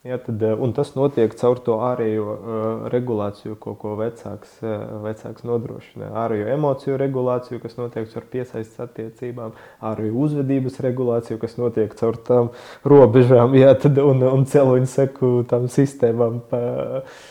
Ja, 0.04 0.18
tad, 0.20 0.42
eh, 0.44 0.52
un 0.60 0.74
tas 0.76 0.90
notiek 0.92 1.32
caur 1.40 1.58
to 1.64 1.78
ārējo 1.80 2.24
uh, 2.34 2.64
regulāciju, 2.92 3.54
ko, 3.56 3.72
ko 3.80 3.94
vecāks, 3.96 4.58
uh, 4.60 4.98
vecāks 5.00 5.46
nodrošina. 5.48 6.10
Ārējo 6.20 6.50
emociju 6.52 6.98
regulāciju, 7.00 7.62
kas 7.62 7.78
notiek 7.78 8.10
caur 8.12 8.26
piesaistes 8.34 8.82
attiecībām, 8.84 9.54
ārējo 9.80 10.26
uzvedības 10.26 10.76
regulāciju, 10.84 11.38
kas 11.40 11.56
notiek 11.56 11.96
caur 11.96 12.20
tām 12.28 12.52
robežām, 12.84 13.56
ja, 13.56 13.72
tad, 13.80 13.96
un, 14.04 14.20
un 14.28 14.44
celoņu 14.44 14.90
seku 14.92 15.32
sistēmām. 15.72 16.42
Pa, 16.52 16.60
uh, 16.60 17.24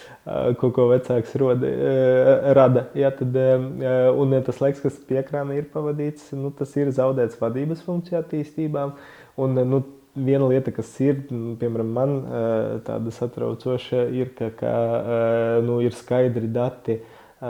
ko, 0.60 0.70
ko 0.76 0.88
vecāks 0.92 1.34
roda, 1.40 1.72
rada. 2.56 2.88
Ja, 2.98 3.12
tad, 3.16 3.36
un 4.20 4.38
tas 4.46 4.62
laiks, 4.64 4.84
kas 4.84 5.02
pie 5.08 5.20
ekrāna 5.24 5.58
ir 5.58 5.68
pavadīts, 5.74 6.32
nu, 6.38 6.54
tas 6.56 6.72
ir 6.80 6.94
zaudēts 6.96 7.40
vadības 7.42 7.84
funkciju 7.88 8.22
attīstībām. 8.22 8.96
Un, 9.44 9.60
nu, 9.68 9.82
viena 10.14 10.48
lieta, 10.48 10.72
kas 10.76 10.92
ir, 11.04 11.24
nu, 11.34 11.56
piemēram, 11.60 11.90
man 11.96 12.16
tāda 12.88 13.14
satraucoša, 13.14 14.06
ir, 14.14 14.32
ka, 14.38 14.52
ka 14.60 14.74
nu, 15.66 15.80
ir 15.84 15.96
skaidri 15.98 16.52
dati 16.54 17.00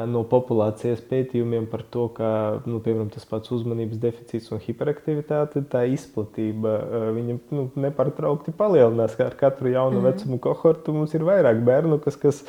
no 0.10 0.24
populācijas 0.26 1.02
pētījumiem 1.06 1.66
par 1.70 1.84
to, 1.94 2.08
ka 2.16 2.28
nu, 2.66 2.80
piemēram, 2.84 3.12
tas 3.14 3.26
pats 3.30 3.52
uzmanības 3.54 4.00
deficīts 4.02 4.52
un 4.54 4.62
hiperaktivitāte, 4.64 5.62
tā 5.70 5.84
izplatība 5.92 6.76
viņa, 7.16 7.36
nu, 7.54 7.66
nepārtraukti 7.86 8.56
palielinās. 8.58 9.18
Ar 9.22 9.38
katru 9.40 9.74
jaunu 9.74 10.00
mm. 10.00 10.08
vecumu 10.08 10.40
kohortu 10.44 10.96
mums 10.96 11.14
ir 11.14 11.26
vairāk 11.28 11.62
bērnu, 11.68 12.00
kas, 12.04 12.18
kas 12.22 12.42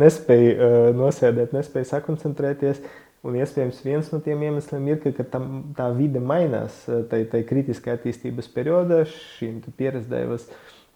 nespēja 0.00 0.94
nosēdēt, 0.96 1.52
nespēja 1.56 1.92
sakoncentrēties. 1.96 2.80
Un 3.26 3.34
iespējams, 3.40 3.82
viens 3.82 4.08
no 4.12 4.20
tiem 4.22 4.44
iemesliem 4.46 4.86
ir, 4.92 5.00
ka, 5.02 5.24
tam, 5.32 5.50
tā 5.76 5.88
vide 5.96 6.22
mainās 6.22 6.84
tajā 7.10 7.42
kritiskā 7.48 7.96
attīstības 7.96 8.48
periodā, 8.54 9.02
šīm 9.10 9.64
pieredzējumam 9.76 10.44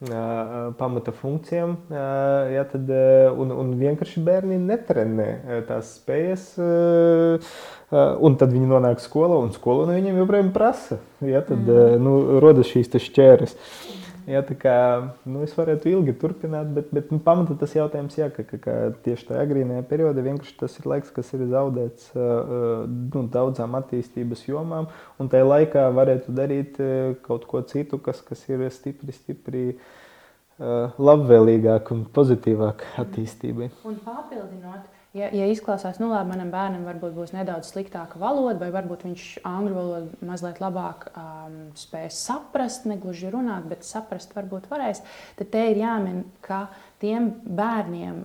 pamata 0.01 1.13
funkcijām, 1.13 1.75
ja, 1.91 2.63
tad, 2.71 2.89
un, 3.37 3.51
un 3.53 3.75
vienkārši 3.77 4.23
bērni 4.25 4.57
netrenē 4.63 5.61
tās 5.69 5.91
spējas, 5.99 6.47
un 7.93 8.39
tad 8.41 8.55
viņi 8.55 8.71
nonāk 8.71 9.03
skolā, 9.05 9.37
un 9.45 9.53
skola 9.53 9.85
no 9.91 9.99
viņiem 9.99 10.23
joprojām 10.23 10.53
prasa. 10.57 11.03
Ja, 11.21 11.45
tad 11.45 11.69
mm. 11.69 12.01
nu, 12.01 12.15
rodas 12.41 12.73
šīs 12.73 12.89
šķēres. 14.31 14.51
Ja, 14.51 14.57
kā, 14.61 15.13
nu, 15.27 15.43
es 15.43 15.55
varētu 15.57 15.91
ilgi 15.91 16.15
turpināt, 16.19 16.71
bet, 16.75 16.91
bet 16.95 17.11
nu, 17.11 17.19
pamatā 17.19 17.57
tas 17.59 17.75
jautājums, 17.75 18.17
jā, 18.19 18.29
ka, 18.31 18.45
ka, 18.45 18.59
ka 18.59 18.75
tieši 19.05 19.27
tajā 19.31 19.45
agrīnajā 19.45 19.83
periodā 19.91 20.23
vienkārši 20.23 20.57
tas 20.61 20.79
ir 20.79 20.87
laiks, 20.87 21.11
kas 21.11 21.33
ir 21.35 21.47
zaudēts 21.51 22.13
uh, 22.15 22.87
nu, 22.87 23.25
daudzām 23.33 23.75
attīstības 23.81 24.47
jomām, 24.49 24.89
un 25.19 25.31
tajā 25.31 25.49
laikā 25.49 25.89
varētu 25.97 26.37
darīt 26.37 26.79
uh, 26.81 27.17
kaut 27.27 27.47
ko 27.51 27.63
citu, 27.63 27.99
kas, 27.99 28.23
kas 28.23 28.47
ir 28.49 28.69
stipri, 28.71 29.13
stipri 29.17 29.65
uh, 29.75 30.95
labvēlīgāka 30.99 31.95
un 31.97 32.07
pozitīvāka 32.15 32.95
attīstībai. 33.03 33.73
Un 33.89 33.99
papildinot, 34.05 35.00
Ja, 35.11 35.27
ja 35.35 35.49
izklausās, 35.51 35.97
nu 35.99 36.07
labi, 36.07 36.31
manam 36.31 36.53
bērnam 36.55 36.85
varbūt 36.87 37.17
būs 37.17 37.33
nedaudz 37.35 37.73
sliktāka 37.73 38.19
valoda, 38.23 38.61
vai 38.61 38.69
varbūt 38.71 39.09
viņš 39.09 39.25
angļu 39.49 39.73
valodu 39.75 40.27
mazliet 40.29 40.61
labāk 40.63 41.09
um, 41.11 41.57
spēs 41.75 42.21
saprast, 42.29 42.87
negluži 42.87 43.33
runāt, 43.35 43.67
bet 43.73 43.83
saprast 43.83 44.37
varbūt 44.39 44.69
varēs, 44.71 45.03
tad 45.41 45.51
te 45.51 45.65
ir 45.73 45.83
jāmin, 45.83 46.23
ka 46.47 46.69
tiem 47.01 47.31
bērniem, 47.57 48.17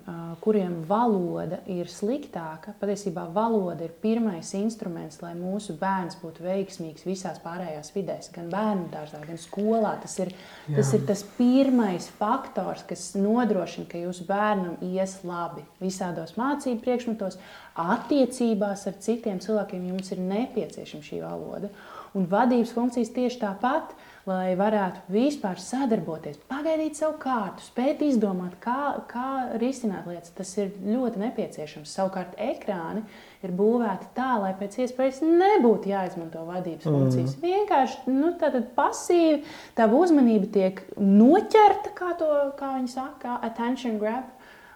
kuriem 0.43 0.82
valoda 0.88 1.61
ir 1.71 1.88
sliktāka, 1.88 2.73
patiesībā 2.82 3.23
valoda 3.34 3.86
ir 3.86 3.93
pirmais 4.01 4.49
instruments, 4.57 5.21
lai 5.23 5.32
mūsu 5.38 5.78
bērns 5.80 6.17
būtu 6.19 6.43
veiksmīgs 6.43 7.05
visās 7.07 7.39
pārējās 7.43 7.93
vidēs, 7.95 8.30
gan 8.36 8.49
bērnu 8.51 8.89
dārzā, 8.91 9.21
gan 9.23 9.39
skolā. 9.39 9.93
Tas 10.03 10.17
ir, 10.19 10.34
Jā. 10.67 10.76
tas 10.80 10.91
ir 10.97 11.05
tas 11.07 11.23
pirmais 11.38 12.09
faktors, 12.19 12.84
kas 12.89 13.13
nodrošina, 13.15 13.88
ka 13.91 14.01
jūsu 14.01 14.28
bērnam 14.28 14.76
ies 14.84 15.21
labi 15.23 15.63
visādos 15.80 16.36
mācību 16.39 16.84
priekšmetos, 16.84 17.39
attiecībās 17.80 18.88
ar 18.91 18.99
citiem 19.03 19.39
cilvēkiem. 19.43 19.88
Jums 19.93 20.11
ir 20.11 20.23
nepieciešama 20.23 21.07
šī 21.07 21.21
valoda. 21.23 21.71
Un 22.15 22.28
vadības 22.32 22.76
funkcijas 22.76 23.15
tieši 23.15 23.39
tāpat 23.41 23.95
lai 24.26 24.55
varētu 24.57 25.03
vispār 25.13 25.59
sadarboties, 25.61 26.39
pagaidīt 26.49 26.97
savu 26.97 27.19
kārtu, 27.21 27.61
spēt 27.67 28.01
izdomāt, 28.05 28.55
kā, 28.63 28.95
kā 29.09 29.57
risināt 29.61 30.07
lietas. 30.09 30.34
Tas 30.34 30.53
ir 30.57 30.71
ļoti 30.82 31.21
nepieciešams. 31.21 31.93
Savukārt, 31.93 32.34
ekrāni 32.41 33.03
ir 33.45 33.53
būvēti 33.55 34.09
tā, 34.17 34.32
lai 34.41 34.55
pēc 34.57 34.80
iespējas 34.86 35.21
nebūtu 35.26 35.91
jāizmanto 35.93 36.41
vadības 36.47 36.89
mm. 36.89 36.95
funkcijas. 36.97 37.38
Vienkārši 37.43 38.15
nu, 38.15 38.34
pasīvi 38.78 39.43
tā 39.78 39.89
uzmanība 39.93 40.49
tiek 40.57 40.82
noķerta, 40.97 41.93
kā, 41.97 42.15
to, 42.17 42.32
kā 42.57 42.73
viņi 42.80 42.95
saka, 42.97 43.38
attention 43.45 44.01
grab. 44.01 44.32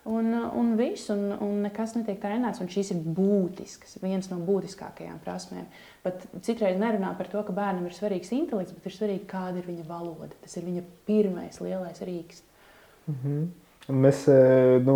Un, 0.08 0.32
un 0.34 0.76
viss, 0.80 1.10
un, 1.12 1.26
un 1.43 1.58
nekas 1.66 1.95
netiek 1.97 2.22
trenēts. 2.24 2.62
Un 2.64 2.70
šīs 2.72 2.93
ir 2.95 3.02
būtiskas, 3.04 3.97
viens 4.04 4.30
no 4.32 4.39
būtiskākajām 4.47 5.20
prasmēm. 5.26 5.66
Pat 6.06 6.24
citreiz 6.45 6.80
nerunā 6.80 7.12
par 7.18 7.28
to, 7.32 7.41
ka 7.43 7.56
bērnam 7.56 7.89
ir 7.89 7.95
svarīgs 7.97 8.32
intelekts, 8.36 8.76
bet 8.78 8.88
ir 8.88 8.95
svarīgi, 8.95 9.28
kāda 9.30 9.60
ir 9.60 9.68
viņa 9.68 9.88
valoda. 9.89 10.32
Tas 10.43 10.56
ir 10.58 10.68
viņa 10.70 10.86
pirmais 11.10 11.60
lielais 11.64 12.00
rīks. 12.08 12.43
Mm 13.10 13.18
-hmm. 13.24 13.50
Mēs 13.90 14.22
e, 14.30 14.34
nu, 14.86 14.96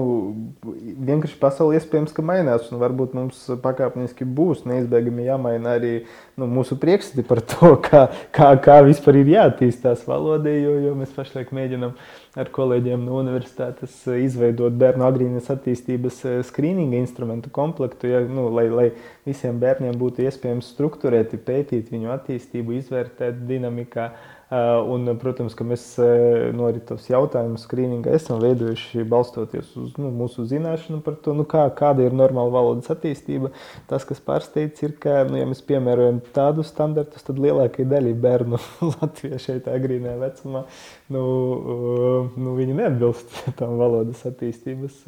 vienkārši 0.62 1.38
pasaulē 1.42 1.80
iespējams, 1.80 2.12
ka 2.14 2.22
mainās, 2.26 2.68
un 2.70 2.78
varbūt 2.82 3.16
mums 3.18 3.40
pakāpeniski 3.64 4.28
būs 4.38 4.68
neizbēgami 4.70 5.26
jāmaina 5.26 5.74
arī 5.80 5.94
nu, 6.38 6.46
mūsu 6.46 6.78
priekšstati 6.78 7.26
par 7.26 7.42
to, 7.42 7.72
kā, 7.88 8.04
kā, 8.36 8.52
kā 8.62 8.76
vispār 8.86 9.18
ir 9.24 9.32
jāattīstās 9.34 10.06
valodai, 10.06 10.60
jo, 10.62 10.76
jo 10.86 10.94
mēs 11.00 11.16
pašlaik 11.16 11.50
mēģinām 11.58 11.96
ar 12.38 12.52
kolēģiem 12.54 13.02
no 13.06 13.18
universitātes 13.24 13.98
izveidot 14.14 14.78
bērnu 14.78 15.08
agrīnas 15.10 15.50
attīstības 15.54 16.22
e, 16.30 16.36
skrīninga 16.46 17.02
instrumentu 17.02 17.50
komplektu, 17.54 18.12
ja, 18.14 18.22
nu, 18.30 18.46
lai, 18.54 18.68
lai 18.70 18.88
visiem 19.26 19.58
bērniem 19.62 19.98
būtu 19.98 20.28
iespējams 20.28 20.70
struktūrēti, 20.76 21.42
pētīt 21.42 21.90
viņu 21.94 22.14
attīstību, 22.14 22.78
izvērtēt 22.78 23.42
dinamikā. 23.50 24.12
Uh, 24.54 24.84
un, 24.94 25.08
protams, 25.18 25.56
ka 25.58 25.66
mēs 25.66 25.82
uh, 25.98 26.52
no 26.54 26.68
arī 26.68 26.82
tos 26.86 27.08
jautājumus 27.10 27.64
skrīningā 27.66 28.12
esam 28.14 28.38
veidojuši 28.44 29.06
balstoties 29.10 29.72
uz 29.82 29.96
nu, 29.98 30.12
mūsu 30.14 30.44
zināšanu 30.46 31.00
par 31.02 31.16
to, 31.26 31.34
nu, 31.34 31.46
kā, 31.50 31.64
kāda 31.74 32.04
ir 32.06 32.14
normāla 32.14 32.54
valodas 32.54 32.92
attīstība. 32.94 33.50
Tas, 33.90 34.06
kas 34.06 34.22
pārsteidz, 34.22 34.84
ir, 34.86 34.94
ka, 35.02 35.24
nu, 35.26 35.40
ja 35.40 35.48
mēs 35.50 35.64
piemērojam 35.66 36.20
tādus 36.36 36.70
standartus, 36.70 37.26
tad 37.26 37.42
lielākajai 37.42 37.88
daļai 37.96 38.14
bērnu 38.28 38.60
Latvijā 38.92 39.42
šeit 39.42 39.72
agrīnā 39.74 40.20
vecumā, 40.22 40.68
nu, 41.16 41.24
uh, 41.24 42.38
nu, 42.38 42.54
viņi 42.60 42.78
neatbilst 42.84 43.34
tam 43.64 43.80
valodas 43.82 44.22
attīstības 44.30 45.02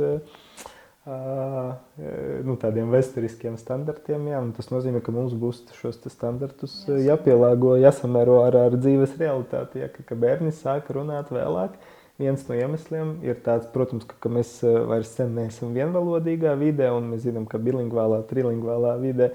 nu, 1.06 2.56
tādiem 2.58 2.90
vēsturiskiem 2.90 3.60
standartiem. 3.62 4.24
Jā, 4.32 4.40
tas 4.58 4.72
nozīmē, 4.74 5.04
ka 5.06 5.14
mums 5.14 5.36
būs 5.38 5.62
šos 5.78 6.00
standartus 6.10 6.80
jāpielāgo, 6.90 7.76
jāsamēro 7.78 8.40
ar, 8.48 8.58
ar 8.68 8.78
dzīves 8.80 9.14
realitāti. 9.22 9.84
Ja, 9.84 9.92
ka, 9.94 10.06
ka 10.08 10.18
bērni 10.18 10.56
sāk 10.56 10.90
runāt 10.96 11.30
vēlāk. 11.34 11.78
Viens 12.16 12.46
no 12.48 12.56
iemesliem 12.56 13.10
ir 13.28 13.42
tāds, 13.44 13.68
protams, 13.74 14.06
ka, 14.08 14.16
ka 14.24 14.32
mēs 14.32 14.56
vairs 14.64 15.12
neesam 15.20 15.74
vienvalodīgā 15.76 16.54
vidē, 16.56 16.88
un 16.96 17.10
mēs 17.12 17.26
zinām, 17.26 17.44
ka 17.52 17.60
bilingvālā, 17.60 18.22
trilingvālā 18.30 18.96
vidē 19.02 19.34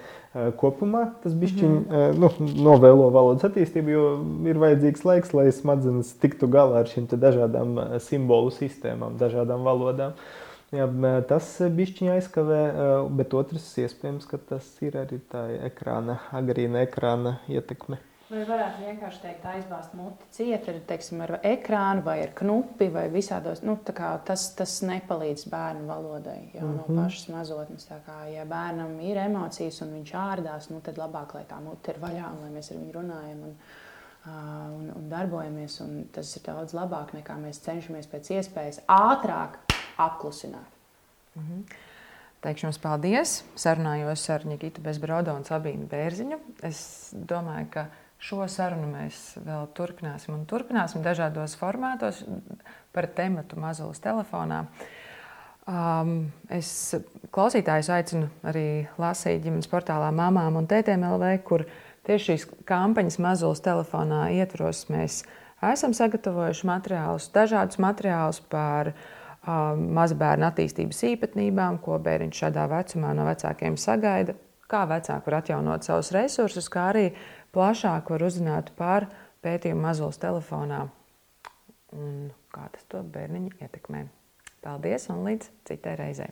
kopumā 0.57 1.11
tas 1.21 1.37
bišķiņ 1.37 1.75
mm 1.75 1.83
-hmm. 1.91 2.19
nu, 2.25 2.31
novēlo 2.65 3.11
valodas 3.13 3.45
attīstību, 3.51 3.93
jo 3.93 4.05
ir 4.49 4.63
vajadzīgs 4.65 5.05
laiks, 5.05 5.35
lai 5.37 5.51
smadzenes 5.53 6.17
tiktu 6.25 6.49
galā 6.49 6.81
ar 6.81 6.89
šīm 6.89 7.11
dažādām 7.13 8.01
simbolu 8.01 8.49
sistēmām, 8.49 9.21
dažādām 9.21 9.61
valodām. 9.61 10.17
Uh, 10.17 10.50
Jā, 10.71 10.87
tas 11.27 11.49
bišķiņā 11.75 12.13
aizkavē, 12.21 12.61
bet 13.19 13.35
otrs 13.35 13.73
iespējams, 13.83 14.29
ka 14.31 14.39
tas 14.53 14.69
ir 14.87 15.01
arī 15.01 15.19
tā 15.33 15.49
ekrāna, 15.67 16.21
agrīna 16.39 16.85
ekrāna 16.87 17.41
ietekme. 17.51 17.99
Vai 18.31 18.45
varētu 18.47 18.85
vienkārši 18.85 19.21
teikt, 19.25 19.47
aizbāzt 19.51 19.95
muti 19.99 20.29
ciet 20.37 20.69
ar, 20.71 20.77
teiksim, 20.87 21.19
ar 21.25 21.33
ekrānu 21.43 22.05
vai 22.07 22.21
ar 22.23 22.31
knupi 22.39 22.87
vai 22.95 23.09
visādos. 23.11 23.65
Nu, 23.67 23.75
tas, 23.83 24.45
tas 24.55 24.75
nepalīdz 24.87 25.49
bērnu 25.51 25.89
valodai 25.89 26.39
jau 26.55 26.63
mm 26.63 26.71
-hmm. 26.71 26.77
no 26.77 26.85
mhm. 26.87 27.01
pašas 27.03 27.29
mazotnes. 27.29 27.89
Kā, 28.07 28.21
ja 28.31 28.45
bērnam 28.45 29.01
ir 29.01 29.17
emocijas 29.17 29.83
un 29.83 29.91
viņš 29.99 30.15
ārdās, 30.15 30.71
nu, 30.71 30.81
tad 30.81 30.99
labāk, 30.99 31.35
lai 31.35 31.45
tā 31.51 31.59
mute 31.65 31.91
ir 31.91 31.99
vaļā 31.99 32.31
un 32.31 32.39
lai 32.45 32.51
mēs 32.51 32.71
ar 32.71 32.79
viņu 32.79 32.93
runājam. 32.93 33.43
Un, 33.49 33.57
un, 34.77 34.93
un 34.97 35.09
darbojamies. 35.09 35.81
Un 35.81 36.07
tas 36.13 36.37
ir 36.37 36.43
daudz 36.47 36.75
labāk 36.75 37.13
nekā 37.15 37.35
mēs 37.35 37.59
cenšamies 37.67 38.07
pēc 38.07 38.31
iespējas 38.31 38.81
ātrāk 38.87 39.59
apklusināt. 40.07 40.77
Mm 41.37 41.43
-hmm. 41.43 41.79
Teikšu 42.41 42.67
jums 42.67 42.79
paldies. 42.81 43.33
Sarunājos 43.61 44.23
ar 44.33 44.47
Nikitu 44.49 44.81
Bezbrodu 44.81 45.35
un 45.37 45.43
Sabīnu 45.45 45.85
Bērziņu. 45.91 46.39
Es 46.65 47.11
domāju, 47.13 47.67
ka 47.75 47.85
šo 48.21 48.47
sarunu 48.49 48.89
mēs 48.89 49.19
vēl 49.45 49.69
turpināsim 49.77 50.33
un 50.39 50.47
turpināsim 50.49 51.05
dažādos 51.05 51.57
formātos 51.61 52.23
par 52.97 53.11
tematu 53.17 53.61
mazulis 53.61 54.01
telefonā. 54.01 54.65
Um, 55.69 56.33
es 56.49 56.97
klausītājus 57.31 57.93
aicinu 57.93 58.31
arī 58.49 58.89
lasīt 58.99 59.45
ģimenes 59.45 59.69
portālā 59.69 60.09
Māmām 60.09 60.57
un 60.57 60.67
TTMLV, 60.67 61.37
kur 61.45 61.67
tieši 62.09 62.33
šīs 62.33 62.49
kampaņas 62.65 63.21
mazulis 63.21 63.61
telefonā 63.69 64.31
ietvaros 64.41 64.87
mēs 64.89 65.21
esam 65.61 65.93
sagatavojuši 65.93 66.67
materiālus, 66.73 67.29
dažādus 67.37 67.79
materiālus 67.85 68.41
par 68.49 68.95
uh, 68.95 69.09
mazbērnu 69.47 70.47
attīstības 70.51 71.03
īpatnībām, 71.15 71.81
ko 71.81 71.99
bērniņš 72.03 72.43
šādā 72.45 72.67
vecumā 72.71 73.15
no 73.17 73.25
vecākiem 73.29 73.79
sagaida, 73.81 74.37
kā 74.71 74.85
vecāki 74.91 75.27
var 75.27 75.39
atjaunot 75.41 75.87
savus 75.87 76.13
resursus, 76.15 76.69
kā 76.69 76.91
arī 76.93 77.07
plašāk 77.55 78.13
var 78.13 78.27
uzzināt 78.29 78.73
par 78.77 79.09
pētījumu 79.43 79.87
mazulis 79.89 80.21
telefonā 80.21 80.87
un 81.97 82.31
kā 82.55 82.69
tas 82.75 82.87
to 82.89 83.03
bērniņu 83.03 83.57
ietekmē. 83.61 84.07
Paldies 84.61 85.09
un 85.11 85.25
līdz 85.25 85.55
citai 85.65 85.97
reizei! 85.97 86.29